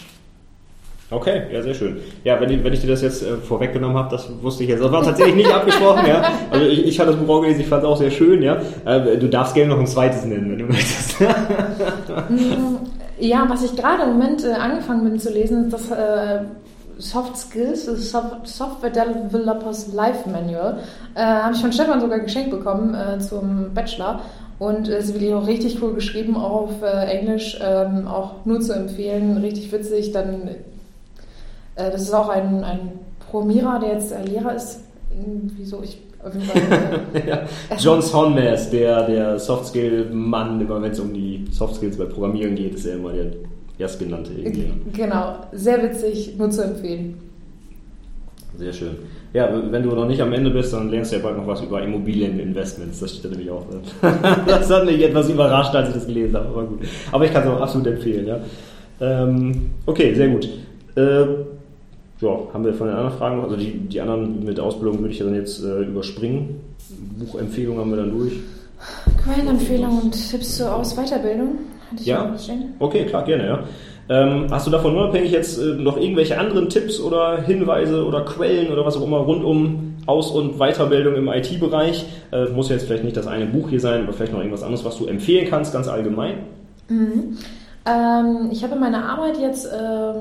Okay, 1.11 1.41
ja, 1.51 1.63
sehr 1.63 1.73
schön. 1.73 1.97
Ja, 2.23 2.39
wenn, 2.39 2.63
wenn 2.63 2.71
ich 2.71 2.81
dir 2.81 2.87
das 2.87 3.01
jetzt 3.01 3.23
äh, 3.23 3.37
vorweggenommen 3.37 3.97
habe, 3.97 4.09
das 4.11 4.29
wusste 4.43 4.63
ich 4.63 4.69
jetzt. 4.69 4.83
Das 4.83 4.91
war 4.91 5.03
tatsächlich 5.03 5.37
nicht 5.37 5.51
abgesprochen, 5.53 6.05
ja. 6.07 6.23
Also 6.51 6.67
ich, 6.67 6.85
ich 6.85 6.99
hatte 6.99 7.11
das 7.11 7.19
Buch 7.19 7.37
auch 7.37 7.41
gelesen, 7.41 7.61
ich 7.61 7.67
fand 7.67 7.83
es 7.83 7.89
auch 7.89 7.97
sehr 7.97 8.11
schön, 8.11 8.43
ja. 8.43 8.61
Äh, 8.85 9.17
du 9.17 9.27
darfst 9.27 9.55
gerne 9.55 9.71
noch 9.71 9.79
ein 9.79 9.87
zweites 9.87 10.23
nennen, 10.25 10.51
wenn 10.51 10.59
du 10.59 10.65
möchtest. 10.71 11.19
Mm, 12.29 12.75
ja, 13.19 13.43
was 13.49 13.63
ich 13.63 13.75
gerade 13.75 14.03
im 14.03 14.09
Moment 14.09 14.45
äh, 14.45 14.51
angefangen 14.51 15.03
bin 15.03 15.19
zu 15.19 15.33
lesen, 15.33 15.65
ist 15.65 15.73
das 15.73 15.89
äh, 15.89 16.41
Soft 16.99 17.37
Skills, 17.37 17.85
das 17.85 18.11
Software 18.11 18.91
Developers 18.91 19.91
Life 19.93 20.29
Manual. 20.29 20.79
Äh, 21.15 21.21
Habe 21.21 21.55
ich 21.55 21.61
von 21.61 21.71
Stefan 21.71 22.01
sogar 22.01 22.19
geschenkt 22.19 22.51
bekommen 22.51 22.93
äh, 22.93 23.19
zum 23.19 23.73
Bachelor. 23.73 24.21
Und 24.59 24.89
es 24.89 25.05
ist 25.05 25.13
wirklich 25.13 25.33
auch 25.33 25.47
richtig 25.47 25.81
cool 25.81 25.93
geschrieben, 25.93 26.35
auch 26.35 26.63
auf 26.63 26.81
äh, 26.83 27.05
Englisch, 27.05 27.57
ähm, 27.63 28.07
auch 28.07 28.45
nur 28.45 28.59
zu 28.59 28.73
empfehlen, 28.73 29.37
richtig 29.37 29.71
witzig. 29.71 30.11
Dann, 30.11 30.49
äh, 31.75 31.89
das 31.91 32.01
ist 32.01 32.13
auch 32.13 32.27
ein, 32.27 32.63
ein 32.65 32.91
Programmierer, 33.31 33.79
der 33.79 33.93
jetzt 33.93 34.13
Lehrer 34.25 34.55
ist. 34.55 34.81
Wieso 35.55 35.81
ich 35.81 36.01
auf 36.23 36.33
jeden 36.33 36.45
Fall. 36.45 36.99
ja. 37.27 37.41
John 37.77 38.01
Sonmez, 38.01 38.69
der, 38.69 39.07
der 39.07 39.39
Soft-Skill-Mann, 39.39 40.67
wenn 40.67 40.91
es 40.91 40.99
um 40.99 41.13
die 41.13 41.45
Soft 41.51 41.75
Skills 41.75 41.97
bei 41.97 42.05
Programmieren 42.05 42.55
geht, 42.55 42.75
ist 42.75 42.85
er 42.85 42.95
immer 42.95 43.13
der 43.13 43.31
Erstgenannte 43.79 44.33
irgendwie. 44.33 44.71
Genau, 44.93 45.37
sehr 45.53 45.81
witzig, 45.81 46.35
nur 46.37 46.49
zu 46.51 46.63
empfehlen. 46.63 47.17
Sehr 48.57 48.73
schön. 48.73 48.95
Ja, 49.33 49.49
wenn 49.71 49.83
du 49.83 49.89
noch 49.89 50.07
nicht 50.07 50.21
am 50.21 50.33
Ende 50.33 50.49
bist, 50.49 50.73
dann 50.73 50.89
lernst 50.89 51.11
du 51.11 51.15
ja 51.15 51.21
bald 51.21 51.37
noch 51.37 51.47
was 51.47 51.61
über 51.61 51.81
Immobilieninvestments. 51.81 52.99
Das 52.99 53.11
steht 53.11 53.25
da 53.25 53.29
nämlich 53.29 53.49
auch 53.49 53.63
drin. 53.69 53.79
das 54.47 54.69
hat 54.69 54.85
mich 54.85 55.01
etwas 55.01 55.29
überrascht, 55.29 55.73
als 55.73 55.89
ich 55.89 55.93
das 55.95 56.07
gelesen 56.07 56.35
habe, 56.35 56.47
aber 56.49 56.63
gut. 56.63 56.79
Aber 57.11 57.25
ich 57.25 57.31
kann 57.31 57.43
es 57.43 57.49
auch 57.49 57.61
absolut 57.61 57.87
empfehlen, 57.87 58.27
ja. 58.27 58.39
Ähm, 58.99 59.69
okay, 59.85 60.13
sehr 60.13 60.27
gut. 60.27 60.49
Äh, 60.95 61.25
ja, 62.21 62.37
haben 62.53 62.65
wir 62.65 62.73
von 62.73 62.87
den 62.87 62.97
anderen 62.97 63.17
Fragen 63.17 63.37
noch? 63.37 63.43
Also 63.45 63.55
die, 63.55 63.71
die 63.71 64.01
anderen 64.01 64.43
mit 64.43 64.59
Ausbildung 64.59 64.99
würde 64.99 65.13
ich 65.13 65.19
ja 65.19 65.25
dann 65.25 65.35
jetzt 65.35 65.63
äh, 65.63 65.83
überspringen. 65.83 66.59
Buchempfehlungen 67.17 67.79
haben 67.79 67.91
wir 67.91 67.97
dann 67.97 68.11
durch. 68.11 68.33
Quellenempfehlungen 69.23 70.01
und 70.01 70.29
Tipps 70.29 70.57
zur 70.57 70.75
Aus 70.75 70.95
Weiterbildung. 70.95 71.59
Hatte 71.91 72.01
ich 72.01 72.07
ja. 72.07 72.35
Okay, 72.79 73.05
klar, 73.05 73.23
gerne, 73.23 73.47
ja. 73.47 73.59
Ähm, 74.11 74.47
hast 74.49 74.65
du 74.65 74.71
davon 74.71 74.97
unabhängig 74.97 75.31
jetzt 75.31 75.59
äh, 75.59 75.75
noch 75.75 75.95
irgendwelche 75.97 76.39
anderen 76.39 76.67
Tipps 76.67 76.99
oder 76.99 77.43
Hinweise 77.43 78.03
oder 78.03 78.25
Quellen 78.25 78.71
oder 78.71 78.83
was 78.83 78.97
auch 78.97 79.03
immer 79.03 79.17
rund 79.17 79.43
um 79.43 79.97
Aus- 80.07 80.31
und 80.31 80.57
Weiterbildung 80.57 81.15
im 81.15 81.27
IT-Bereich? 81.27 82.05
Äh, 82.31 82.45
muss 82.45 82.69
jetzt 82.69 82.87
vielleicht 82.87 83.03
nicht 83.03 83.15
das 83.15 83.27
eine 83.27 83.45
Buch 83.45 83.69
hier 83.69 83.79
sein, 83.79 84.03
aber 84.03 84.13
vielleicht 84.13 84.33
noch 84.33 84.39
irgendwas 84.39 84.63
anderes, 84.63 84.83
was 84.83 84.97
du 84.97 85.05
empfehlen 85.05 85.47
kannst, 85.47 85.73
ganz 85.73 85.87
allgemein? 85.87 86.37
Mhm. 86.87 87.37
Ähm, 87.85 88.49
ich 88.51 88.63
habe 88.63 88.73
in 88.73 88.79
meiner 88.79 89.07
Arbeit 89.07 89.37
jetzt, 89.39 89.67
äh, 89.67 90.13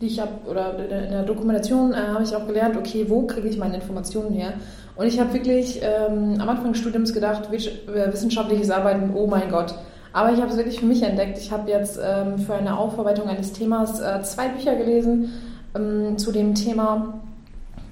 die 0.00 0.06
ich 0.06 0.20
habe, 0.20 0.32
oder 0.48 0.76
in 0.78 1.10
der 1.10 1.22
Dokumentation, 1.22 1.92
äh, 1.92 2.12
habe 2.12 2.24
ich 2.24 2.34
auch 2.34 2.48
gelernt, 2.48 2.76
okay, 2.76 3.06
wo 3.08 3.22
kriege 3.22 3.48
ich 3.48 3.58
meine 3.58 3.76
Informationen 3.76 4.32
her? 4.32 4.54
Und 4.96 5.06
ich 5.06 5.20
habe 5.20 5.32
wirklich 5.32 5.80
ähm, 5.82 6.40
am 6.40 6.48
Anfang 6.48 6.72
des 6.72 6.80
Studiums 6.80 7.14
gedacht, 7.14 7.48
äh, 7.52 8.12
wissenschaftliches 8.12 8.70
Arbeiten, 8.72 9.12
oh 9.14 9.28
mein 9.28 9.50
Gott, 9.50 9.74
aber 10.12 10.32
ich 10.32 10.40
habe 10.40 10.50
es 10.50 10.56
wirklich 10.56 10.80
für 10.80 10.86
mich 10.86 11.02
entdeckt. 11.02 11.38
Ich 11.38 11.52
habe 11.52 11.70
jetzt 11.70 11.98
ähm, 12.02 12.38
für 12.38 12.54
eine 12.54 12.76
Aufarbeitung 12.76 13.28
eines 13.28 13.52
Themas 13.52 14.00
äh, 14.00 14.22
zwei 14.22 14.48
Bücher 14.48 14.74
gelesen 14.74 15.32
ähm, 15.74 16.18
zu 16.18 16.32
dem 16.32 16.54
Thema. 16.54 17.20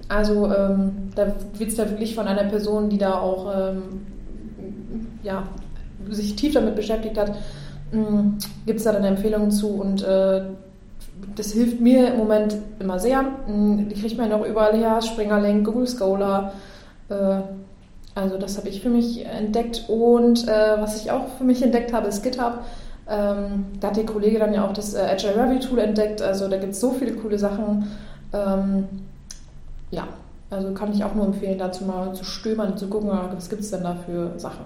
Also 0.08 0.46
ähm, 0.52 1.10
da 1.14 1.34
wird 1.58 1.70
es 1.70 1.76
da 1.76 1.88
wirklich 1.88 2.14
von 2.14 2.26
einer 2.26 2.44
Person, 2.44 2.88
die 2.88 2.98
da 2.98 3.18
auch 3.18 3.52
ähm, 3.54 4.00
ja, 5.22 5.44
sich 6.10 6.36
tief 6.36 6.54
damit 6.54 6.76
beschäftigt 6.76 7.18
hat, 7.18 7.36
ähm, 7.92 8.38
gibt 8.66 8.78
es 8.78 8.84
da 8.84 8.92
dann 8.92 9.04
Empfehlungen 9.04 9.50
zu 9.50 9.68
und 9.68 10.02
äh, 10.02 10.42
das 11.34 11.52
hilft 11.52 11.80
mir 11.80 12.12
im 12.12 12.18
Moment 12.18 12.56
immer 12.78 12.98
sehr. 12.98 13.24
Ähm, 13.48 13.88
die 13.88 14.00
kriegt 14.00 14.16
man 14.16 14.32
auch 14.32 14.44
überall 14.46 14.76
her, 14.76 15.00
Springerlink, 15.02 15.66
Google 15.66 15.86
Scholar, 15.86 16.52
äh, 17.08 17.40
also 18.18 18.36
das 18.36 18.58
habe 18.58 18.68
ich 18.68 18.80
für 18.80 18.88
mich 18.88 19.24
entdeckt 19.24 19.84
und 19.86 20.48
äh, 20.48 20.80
was 20.80 21.00
ich 21.00 21.12
auch 21.12 21.28
für 21.38 21.44
mich 21.44 21.62
entdeckt 21.62 21.92
habe, 21.92 22.08
ist 22.08 22.24
GitHub. 22.24 22.64
Ähm, 23.08 23.66
da 23.80 23.88
hat 23.88 23.96
der 23.96 24.06
Kollege 24.06 24.40
dann 24.40 24.52
ja 24.52 24.66
auch 24.66 24.72
das 24.72 24.94
äh, 24.94 24.98
Agile 24.98 25.36
Review 25.36 25.60
Tool 25.60 25.78
entdeckt. 25.78 26.20
Also 26.20 26.48
da 26.48 26.56
gibt 26.56 26.72
es 26.72 26.80
so 26.80 26.90
viele 26.90 27.12
coole 27.12 27.38
Sachen. 27.38 27.86
Ähm, 28.32 28.88
ja, 29.92 30.08
also 30.50 30.72
kann 30.74 30.92
ich 30.92 31.04
auch 31.04 31.14
nur 31.14 31.26
empfehlen, 31.26 31.58
dazu 31.58 31.84
mal 31.84 32.12
zu 32.12 32.24
stöbern, 32.24 32.76
zu 32.76 32.88
gucken, 32.88 33.08
was 33.34 33.48
gibt 33.48 33.62
es 33.62 33.70
denn 33.70 33.84
da 33.84 33.96
für 34.04 34.32
Sachen. 34.36 34.64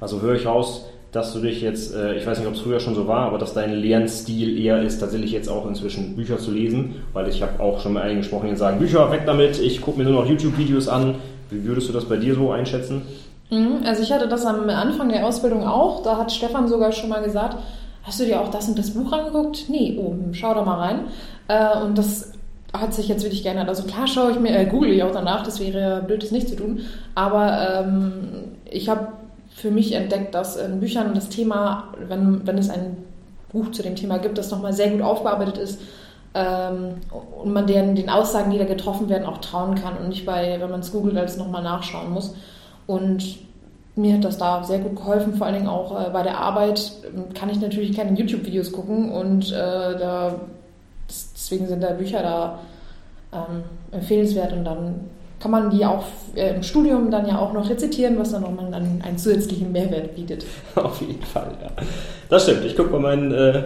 Also 0.00 0.22
höre 0.22 0.36
ich 0.36 0.46
raus, 0.46 0.84
dass 1.10 1.32
du 1.32 1.40
dich 1.40 1.60
jetzt, 1.62 1.96
äh, 1.96 2.14
ich 2.14 2.26
weiß 2.26 2.38
nicht, 2.38 2.46
ob 2.46 2.54
es 2.54 2.60
früher 2.60 2.78
schon 2.78 2.94
so 2.94 3.08
war, 3.08 3.26
aber 3.26 3.38
dass 3.38 3.54
dein 3.54 3.72
Lernstil 3.72 4.56
eher 4.56 4.82
ist, 4.82 5.00
tatsächlich 5.00 5.32
jetzt 5.32 5.48
auch 5.48 5.66
inzwischen 5.66 6.14
Bücher 6.14 6.38
zu 6.38 6.52
lesen, 6.52 7.02
weil 7.12 7.26
ich 7.26 7.42
habe 7.42 7.60
auch 7.60 7.80
schon 7.80 7.94
mit 7.94 8.02
einigen 8.02 8.20
gesprochen, 8.20 8.48
die 8.50 8.56
sagen, 8.56 8.78
Bücher 8.78 9.10
weg 9.10 9.22
damit, 9.26 9.58
ich 9.58 9.80
gucke 9.80 9.98
mir 9.98 10.04
nur 10.04 10.22
noch 10.22 10.30
YouTube-Videos 10.30 10.86
an, 10.88 11.16
wie 11.50 11.64
würdest 11.64 11.88
du 11.88 11.92
das 11.92 12.04
bei 12.04 12.16
dir 12.16 12.34
so 12.34 12.50
einschätzen? 12.50 13.02
Mhm, 13.50 13.82
also 13.84 14.02
ich 14.02 14.12
hatte 14.12 14.28
das 14.28 14.44
am 14.44 14.68
Anfang 14.68 15.08
der 15.08 15.26
Ausbildung 15.26 15.66
auch. 15.66 16.02
Da 16.02 16.16
hat 16.16 16.32
Stefan 16.32 16.68
sogar 16.68 16.92
schon 16.92 17.08
mal 17.08 17.22
gesagt, 17.22 17.56
hast 18.02 18.20
du 18.20 18.24
dir 18.24 18.40
auch 18.40 18.50
das 18.50 18.68
und 18.68 18.78
das 18.78 18.90
Buch 18.90 19.12
angeguckt? 19.12 19.66
Nee, 19.68 19.98
oh, 20.00 20.10
hm, 20.10 20.34
schau 20.34 20.54
da 20.54 20.64
mal 20.64 20.78
rein. 20.78 21.00
Äh, 21.48 21.84
und 21.84 21.96
das 21.96 22.32
hat 22.72 22.92
sich 22.92 23.08
jetzt 23.08 23.22
wirklich 23.22 23.42
geändert. 23.42 23.68
Also 23.68 23.84
klar 23.84 24.06
schaue 24.06 24.32
ich 24.32 24.40
mir, 24.40 24.56
äh, 24.56 24.66
google 24.66 24.90
ich 24.90 25.02
auch 25.02 25.12
danach, 25.12 25.44
das 25.44 25.60
wäre 25.60 26.02
blöd, 26.02 26.22
das 26.22 26.30
nicht 26.30 26.48
zu 26.48 26.56
tun. 26.56 26.80
Aber 27.14 27.84
ähm, 27.84 28.12
ich 28.68 28.88
habe 28.88 29.08
für 29.54 29.70
mich 29.70 29.92
entdeckt, 29.92 30.34
dass 30.34 30.56
in 30.56 30.80
Büchern 30.80 31.14
das 31.14 31.28
Thema, 31.28 31.94
wenn, 32.08 32.46
wenn 32.46 32.58
es 32.58 32.68
ein 32.68 32.98
Buch 33.52 33.70
zu 33.70 33.82
dem 33.82 33.96
Thema 33.96 34.18
gibt, 34.18 34.36
das 34.36 34.50
nochmal 34.50 34.72
sehr 34.72 34.90
gut 34.90 35.02
aufgearbeitet 35.02 35.56
ist, 35.56 35.80
ähm, 36.36 36.96
und 37.42 37.52
man 37.52 37.66
den, 37.66 37.94
den 37.94 38.10
Aussagen, 38.10 38.50
die 38.50 38.58
da 38.58 38.64
getroffen 38.64 39.08
werden, 39.08 39.26
auch 39.26 39.38
trauen 39.38 39.74
kann 39.74 39.96
und 39.96 40.08
nicht 40.08 40.26
bei, 40.26 40.58
wenn 40.60 40.70
man 40.70 40.80
es 40.80 40.92
googelt, 40.92 41.16
als 41.16 41.38
nochmal 41.38 41.62
nachschauen 41.62 42.12
muss. 42.12 42.34
Und 42.86 43.38
mir 43.94 44.14
hat 44.14 44.24
das 44.24 44.36
da 44.36 44.62
sehr 44.62 44.80
gut 44.80 44.96
geholfen, 44.96 45.34
vor 45.34 45.46
allen 45.46 45.56
Dingen 45.56 45.68
auch 45.68 45.98
äh, 45.98 46.10
bei 46.10 46.22
der 46.22 46.38
Arbeit 46.38 46.92
kann 47.34 47.48
ich 47.48 47.60
natürlich 47.60 47.96
keine 47.96 48.16
YouTube-Videos 48.18 48.70
gucken 48.70 49.10
und 49.10 49.50
äh, 49.50 49.54
da, 49.54 50.34
deswegen 51.08 51.66
sind 51.66 51.82
da 51.82 51.92
Bücher 51.92 52.22
da 52.22 52.58
ähm, 53.32 53.64
empfehlenswert 53.92 54.52
und 54.52 54.64
dann 54.64 55.00
kann 55.40 55.50
man 55.50 55.70
die 55.70 55.84
auch 55.86 56.04
äh, 56.34 56.54
im 56.54 56.62
Studium 56.62 57.10
dann 57.10 57.26
ja 57.26 57.38
auch 57.38 57.52
noch 57.54 57.68
rezitieren, 57.68 58.18
was 58.18 58.32
dann 58.32 58.42
nochmal 58.42 58.70
dann 58.70 59.00
einen 59.02 59.18
zusätzlichen 59.18 59.72
Mehrwert 59.72 60.14
bietet. 60.14 60.44
Auf 60.74 61.00
jeden 61.00 61.22
Fall, 61.22 61.52
ja. 61.62 61.70
Das 62.28 62.42
stimmt. 62.42 62.64
Ich 62.64 62.76
gucke 62.76 62.90
bei 62.90 62.98
meinen 62.98 63.32
äh, 63.32 63.62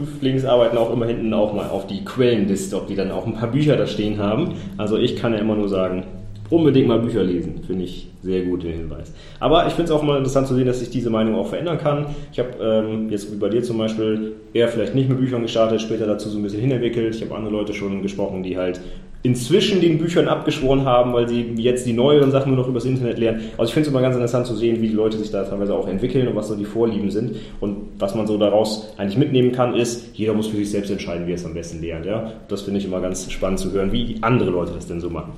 Prüflingsarbeiten 0.00 0.78
auch 0.78 0.92
immer 0.92 1.06
hinten 1.06 1.32
auch 1.34 1.54
mal 1.54 1.68
auf 1.68 1.86
die 1.86 2.04
Quellenliste, 2.04 2.76
ob 2.76 2.86
die 2.86 2.96
dann 2.96 3.10
auch 3.10 3.26
ein 3.26 3.34
paar 3.34 3.50
Bücher 3.50 3.76
da 3.76 3.86
stehen 3.86 4.18
haben. 4.18 4.54
Also 4.76 4.96
ich 4.98 5.16
kann 5.16 5.32
ja 5.32 5.38
immer 5.38 5.56
nur 5.56 5.68
sagen, 5.68 6.04
unbedingt 6.50 6.88
mal 6.88 7.00
Bücher 7.00 7.22
lesen, 7.22 7.60
finde 7.66 7.84
ich 7.84 8.08
sehr 8.22 8.42
gut 8.42 8.62
den 8.62 8.72
Hinweis. 8.72 9.12
Aber 9.40 9.66
ich 9.66 9.72
finde 9.72 9.84
es 9.84 9.90
auch 9.90 10.02
mal 10.02 10.18
interessant 10.18 10.46
zu 10.46 10.54
sehen, 10.54 10.66
dass 10.66 10.80
sich 10.80 10.90
diese 10.90 11.10
Meinung 11.10 11.34
auch 11.34 11.46
verändern 11.48 11.78
kann. 11.78 12.06
Ich 12.32 12.38
habe 12.38 12.50
ähm, 12.60 13.10
jetzt 13.10 13.32
wie 13.32 13.36
bei 13.36 13.48
dir 13.48 13.62
zum 13.62 13.78
Beispiel 13.78 14.34
eher 14.52 14.68
vielleicht 14.68 14.94
nicht 14.94 15.08
mit 15.08 15.18
Büchern 15.18 15.42
gestartet, 15.42 15.80
später 15.80 16.06
dazu 16.06 16.28
so 16.28 16.38
ein 16.38 16.42
bisschen 16.42 16.60
hinentwickelt. 16.60 17.14
Ich 17.14 17.22
habe 17.22 17.34
andere 17.34 17.52
Leute 17.52 17.72
schon 17.72 18.02
gesprochen, 18.02 18.42
die 18.42 18.56
halt 18.56 18.80
inzwischen 19.22 19.80
den 19.80 19.98
Büchern 19.98 20.28
abgeschworen 20.28 20.84
haben, 20.84 21.12
weil 21.12 21.28
sie 21.28 21.54
jetzt 21.56 21.84
die 21.86 21.92
neueren 21.92 22.30
Sachen 22.30 22.54
nur 22.54 22.62
noch 22.62 22.68
übers 22.68 22.84
Internet 22.84 23.18
lernen. 23.18 23.40
Also 23.58 23.70
ich 23.70 23.74
finde 23.74 23.88
es 23.88 23.92
immer 23.92 24.00
ganz 24.00 24.14
interessant 24.14 24.46
zu 24.46 24.54
sehen, 24.54 24.80
wie 24.80 24.88
die 24.88 24.94
Leute 24.94 25.18
sich 25.18 25.30
da 25.30 25.42
teilweise 25.42 25.74
auch 25.74 25.88
entwickeln 25.88 26.28
und 26.28 26.36
was 26.36 26.48
so 26.48 26.54
die 26.54 26.64
Vorlieben 26.64 27.10
sind. 27.10 27.36
Und 27.60 27.76
was 27.98 28.14
man 28.14 28.26
so 28.26 28.38
daraus 28.38 28.92
eigentlich 28.96 29.18
mitnehmen 29.18 29.52
kann, 29.52 29.74
ist, 29.74 30.10
jeder 30.14 30.32
muss 30.32 30.46
für 30.46 30.56
sich 30.56 30.70
selbst 30.70 30.90
entscheiden, 30.90 31.26
wie 31.26 31.32
er 31.32 31.36
es 31.36 31.44
am 31.44 31.54
besten 31.54 31.82
lernt. 31.82 32.06
Ja? 32.06 32.32
Das 32.48 32.62
finde 32.62 32.78
ich 32.78 32.86
immer 32.86 33.00
ganz 33.00 33.30
spannend 33.30 33.58
zu 33.58 33.72
hören, 33.72 33.90
wie 33.92 34.16
andere 34.20 34.50
Leute 34.50 34.72
das 34.74 34.86
denn 34.86 35.00
so 35.00 35.10
machen. 35.10 35.32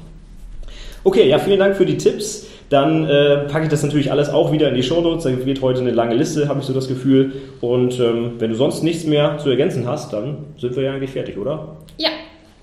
Okay, 1.04 1.28
ja, 1.28 1.38
vielen 1.38 1.58
Dank 1.58 1.76
für 1.76 1.86
die 1.86 1.96
Tipps. 1.96 2.46
Dann 2.68 3.06
äh, 3.06 3.46
packe 3.48 3.64
ich 3.64 3.70
das 3.70 3.82
natürlich 3.82 4.12
alles 4.12 4.28
auch 4.28 4.52
wieder 4.52 4.68
in 4.68 4.74
die 4.74 4.82
Show 4.82 5.00
Notes. 5.00 5.24
Da 5.24 5.46
wird 5.46 5.62
heute 5.62 5.80
eine 5.80 5.92
lange 5.92 6.14
Liste, 6.14 6.48
habe 6.48 6.60
ich 6.60 6.66
so 6.66 6.74
das 6.74 6.88
Gefühl. 6.88 7.32
Und 7.62 7.98
ähm, 7.98 8.32
wenn 8.38 8.50
du 8.50 8.56
sonst 8.56 8.82
nichts 8.82 9.06
mehr 9.06 9.38
zu 9.38 9.48
ergänzen 9.48 9.86
hast, 9.86 10.12
dann 10.12 10.44
sind 10.58 10.76
wir 10.76 10.82
ja 10.82 10.92
eigentlich 10.92 11.12
fertig, 11.12 11.38
oder? 11.38 11.77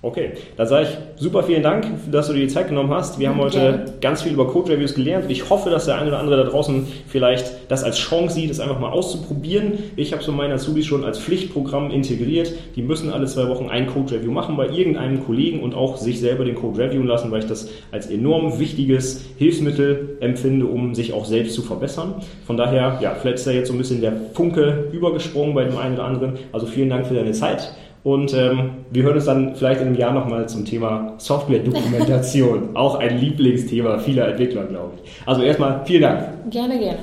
Ja, 0.06 0.16
Okay, 0.16 0.34
dann 0.56 0.68
sage 0.68 0.88
ich 0.88 1.22
super 1.22 1.42
vielen 1.42 1.64
Dank, 1.64 1.88
dass 2.12 2.28
du 2.28 2.34
dir 2.34 2.42
die 2.42 2.48
Zeit 2.48 2.68
genommen 2.68 2.92
hast. 2.92 3.20
Wir 3.20 3.30
haben 3.30 3.40
heute 3.40 3.60
Gerne. 3.60 3.86
ganz 4.02 4.22
viel 4.22 4.34
über 4.34 4.48
Code 4.48 4.74
Reviews 4.74 4.94
gelernt 4.94 5.26
und 5.26 5.32
ich 5.32 5.50
hoffe, 5.50 5.72
dass 5.72 5.86
der 5.86 5.96
eine 5.98 6.10
oder 6.10 6.20
andere 6.20 6.38
da 6.38 6.44
draußen 6.44 6.86
vielleicht 7.08 7.52
das 7.70 7.84
als 7.84 7.98
Chance 7.98 8.36
sieht, 8.36 8.52
es 8.52 8.60
einfach 8.60 8.80
mal 8.80 8.92
auszuprobieren. 8.92 9.74
Ich 9.96 10.14
habe 10.14 10.24
so 10.24 10.32
meine 10.32 10.54
Azubis 10.54 10.86
schon 10.86 11.04
als 11.04 11.18
Pflichtprogramm 11.18 11.90
integriert. 11.90 12.54
Die 12.76 12.84
müssen 12.84 13.12
alle 13.12 13.26
zwei 13.26 13.48
Wochen 13.50 13.68
ein 13.70 13.88
Code 13.88 14.14
Review 14.14 14.32
machen 14.32 14.56
bei 14.58 14.70
irgendeinem 14.70 15.26
Kollegen 15.26 15.62
und 15.62 15.74
auch 15.74 15.98
sich 15.98 16.20
selber 16.20 16.46
den 16.46 16.56
Code 16.56 16.80
reviewen 16.80 17.08
lassen, 17.08 17.32
weil 17.32 17.40
ich 17.40 17.48
das 17.48 17.70
als 17.92 18.08
enorm 18.08 18.60
wichtiges 18.60 19.26
Hilfsmittel 19.38 20.18
empfinde, 20.20 20.68
um 20.68 20.94
sich 20.94 21.14
auch 21.14 21.26
selbst 21.26 21.56
zu 21.56 21.64
verbessern. 21.64 22.16
Von 22.46 22.58
daher, 22.58 23.00
ja, 23.02 23.16
vielleicht 23.16 23.40
ist 23.40 23.48
da 23.48 23.52
jetzt 23.52 23.70
so 23.70 23.74
ein 23.74 23.80
bisschen 23.80 24.02
der 24.02 24.14
Funke 24.34 24.88
übergesprungen 24.92 25.56
bei 25.56 25.64
dem 25.64 25.78
einen 25.78 25.96
oder 25.96 26.06
anderen. 26.06 26.34
Also 26.52 26.68
vielen 26.68 26.90
Dank 26.90 27.08
für 27.08 27.16
deine 27.16 27.32
Zeit. 27.32 27.74
Und 28.06 28.36
ähm, 28.36 28.86
wir 28.92 29.02
hören 29.02 29.16
uns 29.16 29.26
dann 29.26 29.56
vielleicht 29.56 29.82
in 29.82 29.88
einem 29.88 29.96
Jahr 29.96 30.14
nochmal 30.14 30.48
zum 30.48 30.64
Thema 30.64 31.16
Software-Dokumentation. 31.18 32.70
Auch 32.76 33.00
ein 33.00 33.18
Lieblingsthema 33.18 33.98
vieler 33.98 34.28
Entwickler, 34.28 34.66
glaube 34.66 34.94
ich. 35.04 35.12
Also 35.26 35.42
erstmal 35.42 35.84
vielen 35.86 36.04
Dank. 36.04 36.52
Gerne, 36.52 36.78
gerne. 36.78 37.00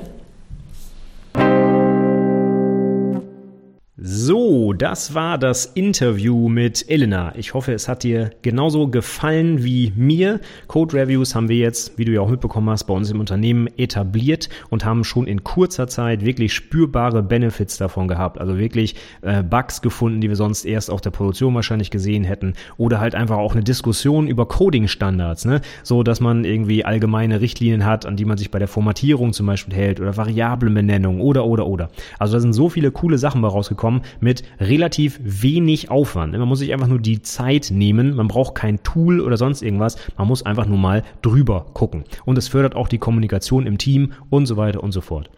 So, 4.05 4.73
das 4.73 5.15
war 5.15 5.37
das 5.37 5.65
Interview 5.65 6.49
mit 6.49 6.89
Elena. 6.89 7.33
Ich 7.37 7.53
hoffe, 7.53 7.71
es 7.71 7.87
hat 7.87 8.03
dir 8.03 8.31
genauso 8.41 8.89
gefallen 8.89 9.63
wie 9.63 9.93
mir. 9.95 10.41
Code 10.67 10.97
Reviews 10.97 11.35
haben 11.35 11.47
wir 11.47 11.55
jetzt, 11.55 11.97
wie 11.97 12.03
du 12.03 12.11
ja 12.11 12.19
auch 12.19 12.29
mitbekommen 12.29 12.69
hast, 12.69 12.83
bei 12.83 12.93
uns 12.93 13.09
im 13.11 13.21
Unternehmen 13.21 13.69
etabliert 13.77 14.49
und 14.69 14.83
haben 14.83 15.05
schon 15.05 15.25
in 15.25 15.45
kurzer 15.45 15.87
Zeit 15.87 16.25
wirklich 16.25 16.53
spürbare 16.53 17.23
Benefits 17.23 17.77
davon 17.77 18.09
gehabt. 18.09 18.41
Also 18.41 18.57
wirklich 18.57 18.95
äh, 19.21 19.41
Bugs 19.41 19.81
gefunden, 19.81 20.19
die 20.19 20.27
wir 20.27 20.35
sonst 20.35 20.65
erst 20.65 20.91
auf 20.91 20.99
der 20.99 21.11
Produktion 21.11 21.55
wahrscheinlich 21.55 21.89
gesehen 21.89 22.25
hätten. 22.25 22.55
Oder 22.75 22.99
halt 22.99 23.15
einfach 23.15 23.37
auch 23.37 23.53
eine 23.53 23.63
Diskussion 23.63 24.27
über 24.27 24.49
Coding-Standards, 24.49 25.45
ne? 25.45 25.61
So, 25.81 26.03
dass 26.03 26.19
man 26.19 26.43
irgendwie 26.43 26.83
allgemeine 26.83 27.39
Richtlinien 27.39 27.85
hat, 27.85 28.05
an 28.05 28.17
die 28.17 28.25
man 28.25 28.37
sich 28.37 28.51
bei 28.51 28.59
der 28.59 28.67
Formatierung 28.67 29.31
zum 29.31 29.45
Beispiel 29.45 29.73
hält 29.73 30.01
oder 30.01 30.17
Variablenbenennung 30.17 31.21
oder, 31.21 31.45
oder, 31.45 31.67
oder. 31.67 31.89
Also 32.19 32.33
da 32.33 32.41
sind 32.41 32.51
so 32.51 32.67
viele 32.67 32.91
coole 32.91 33.17
Sachen 33.17 33.41
bei 33.41 33.47
rausgekommen 33.47 33.92
bekommen 33.93 34.01
mit 34.19 34.43
relativ 34.59 35.19
wenig 35.23 35.91
Aufwand. 35.91 36.33
Man 36.37 36.47
muss 36.47 36.59
sich 36.59 36.73
einfach 36.73 36.87
nur 36.87 36.99
die 36.99 37.21
Zeit 37.21 37.71
nehmen. 37.71 38.15
Man 38.15 38.27
braucht 38.27 38.55
kein 38.55 38.81
Tool 38.83 39.19
oder 39.19 39.37
sonst 39.37 39.61
irgendwas. 39.61 39.97
Man 40.17 40.27
muss 40.27 40.43
einfach 40.43 40.65
nur 40.65 40.77
mal 40.77 41.03
drüber 41.21 41.65
gucken. 41.73 42.03
Und 42.25 42.37
es 42.37 42.47
fördert 42.47 42.75
auch 42.75 42.87
die 42.87 42.97
Kommunikation 42.97 43.65
im 43.65 43.77
Team 43.77 44.13
und 44.29 44.45
so 44.45 44.57
weiter 44.57 44.83
und 44.83 44.91
so 44.91 45.01
fort. 45.01 45.29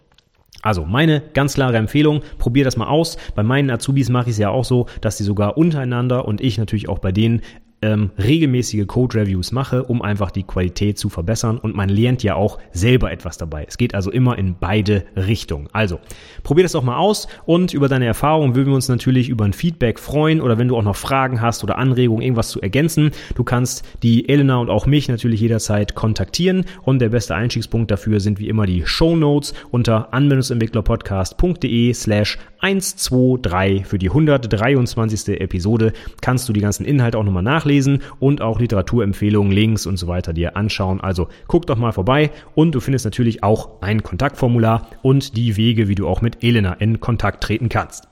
Also 0.62 0.84
meine 0.84 1.22
ganz 1.34 1.54
klare 1.54 1.76
Empfehlung, 1.76 2.22
probier 2.38 2.64
das 2.64 2.76
mal 2.76 2.88
aus. 2.88 3.18
Bei 3.34 3.42
meinen 3.42 3.70
Azubis 3.70 4.08
mache 4.08 4.30
ich 4.30 4.32
es 4.32 4.38
ja 4.38 4.50
auch 4.50 4.64
so, 4.64 4.86
dass 5.00 5.18
sie 5.18 5.24
sogar 5.24 5.56
untereinander 5.56 6.24
und 6.24 6.40
ich 6.40 6.58
natürlich 6.58 6.88
auch 6.88 6.98
bei 6.98 7.12
denen 7.12 7.42
ähm, 7.86 8.10
regelmäßige 8.18 8.86
Code-Reviews 8.86 9.52
mache, 9.52 9.84
um 9.84 10.02
einfach 10.02 10.30
die 10.30 10.42
Qualität 10.42 10.98
zu 10.98 11.08
verbessern. 11.08 11.58
Und 11.58 11.76
man 11.76 11.88
lernt 11.88 12.22
ja 12.22 12.34
auch 12.34 12.58
selber 12.72 13.12
etwas 13.12 13.38
dabei. 13.38 13.64
Es 13.68 13.78
geht 13.78 13.94
also 13.94 14.10
immer 14.10 14.36
in 14.36 14.56
beide 14.58 15.04
Richtungen. 15.14 15.68
Also, 15.72 16.00
probier 16.42 16.64
das 16.64 16.72
doch 16.72 16.82
mal 16.82 16.96
aus 16.96 17.28
und 17.44 17.72
über 17.72 17.88
deine 17.88 18.06
Erfahrungen 18.06 18.54
würden 18.56 18.68
wir 18.68 18.74
uns 18.74 18.88
natürlich 18.88 19.28
über 19.28 19.44
ein 19.44 19.52
Feedback 19.52 20.00
freuen 20.00 20.40
oder 20.40 20.58
wenn 20.58 20.68
du 20.68 20.76
auch 20.76 20.82
noch 20.82 20.96
Fragen 20.96 21.40
hast 21.40 21.62
oder 21.62 21.78
Anregungen, 21.78 22.22
irgendwas 22.22 22.48
zu 22.48 22.60
ergänzen. 22.60 23.12
Du 23.34 23.44
kannst 23.44 23.84
die 24.02 24.28
Elena 24.28 24.56
und 24.56 24.70
auch 24.70 24.86
mich 24.86 25.08
natürlich 25.08 25.40
jederzeit 25.40 25.94
kontaktieren 25.94 26.64
und 26.82 26.98
der 26.98 27.10
beste 27.10 27.34
Einstiegspunkt 27.34 27.90
dafür 27.90 28.18
sind 28.20 28.40
wie 28.40 28.48
immer 28.48 28.66
die 28.66 28.84
Show 28.84 29.16
Notes 29.16 29.54
unter 29.70 30.12
anwendungsentwicklerpodcast.de 30.12 31.92
slash 31.92 32.38
123 32.66 33.86
für 33.86 33.98
die 33.98 34.08
123. 34.08 35.40
Episode 35.40 35.92
kannst 36.20 36.48
du 36.48 36.52
die 36.52 36.60
ganzen 36.60 36.84
Inhalte 36.84 37.18
auch 37.18 37.22
nochmal 37.22 37.42
nachlesen 37.42 38.02
und 38.18 38.40
auch 38.42 38.58
Literaturempfehlungen, 38.58 39.52
Links 39.52 39.86
und 39.86 39.96
so 39.96 40.08
weiter 40.08 40.32
dir 40.32 40.56
anschauen. 40.56 41.00
Also 41.00 41.28
guck 41.46 41.66
doch 41.66 41.76
mal 41.76 41.92
vorbei 41.92 42.30
und 42.54 42.74
du 42.74 42.80
findest 42.80 43.04
natürlich 43.04 43.42
auch 43.42 43.82
ein 43.82 44.02
Kontaktformular 44.02 44.90
und 45.02 45.36
die 45.36 45.56
Wege, 45.56 45.88
wie 45.88 45.94
du 45.94 46.08
auch 46.08 46.22
mit 46.22 46.42
Elena 46.42 46.72
in 46.74 47.00
Kontakt 47.00 47.44
treten 47.44 47.68
kannst. 47.68 48.08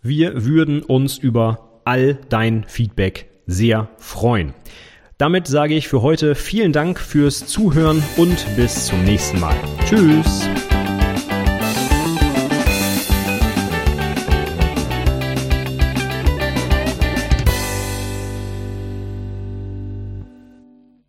Wir 0.00 0.44
würden 0.44 0.82
uns 0.82 1.18
über 1.18 1.80
all 1.84 2.18
dein 2.28 2.64
Feedback 2.68 3.30
sehr 3.46 3.88
freuen. 3.98 4.54
Damit 5.18 5.46
sage 5.46 5.74
ich 5.74 5.88
für 5.88 6.02
heute 6.02 6.34
vielen 6.34 6.72
Dank 6.72 6.98
fürs 6.98 7.46
Zuhören 7.46 8.02
und 8.16 8.46
bis 8.56 8.86
zum 8.86 9.04
nächsten 9.04 9.40
Mal. 9.40 9.56
Tschüss! 9.86 10.48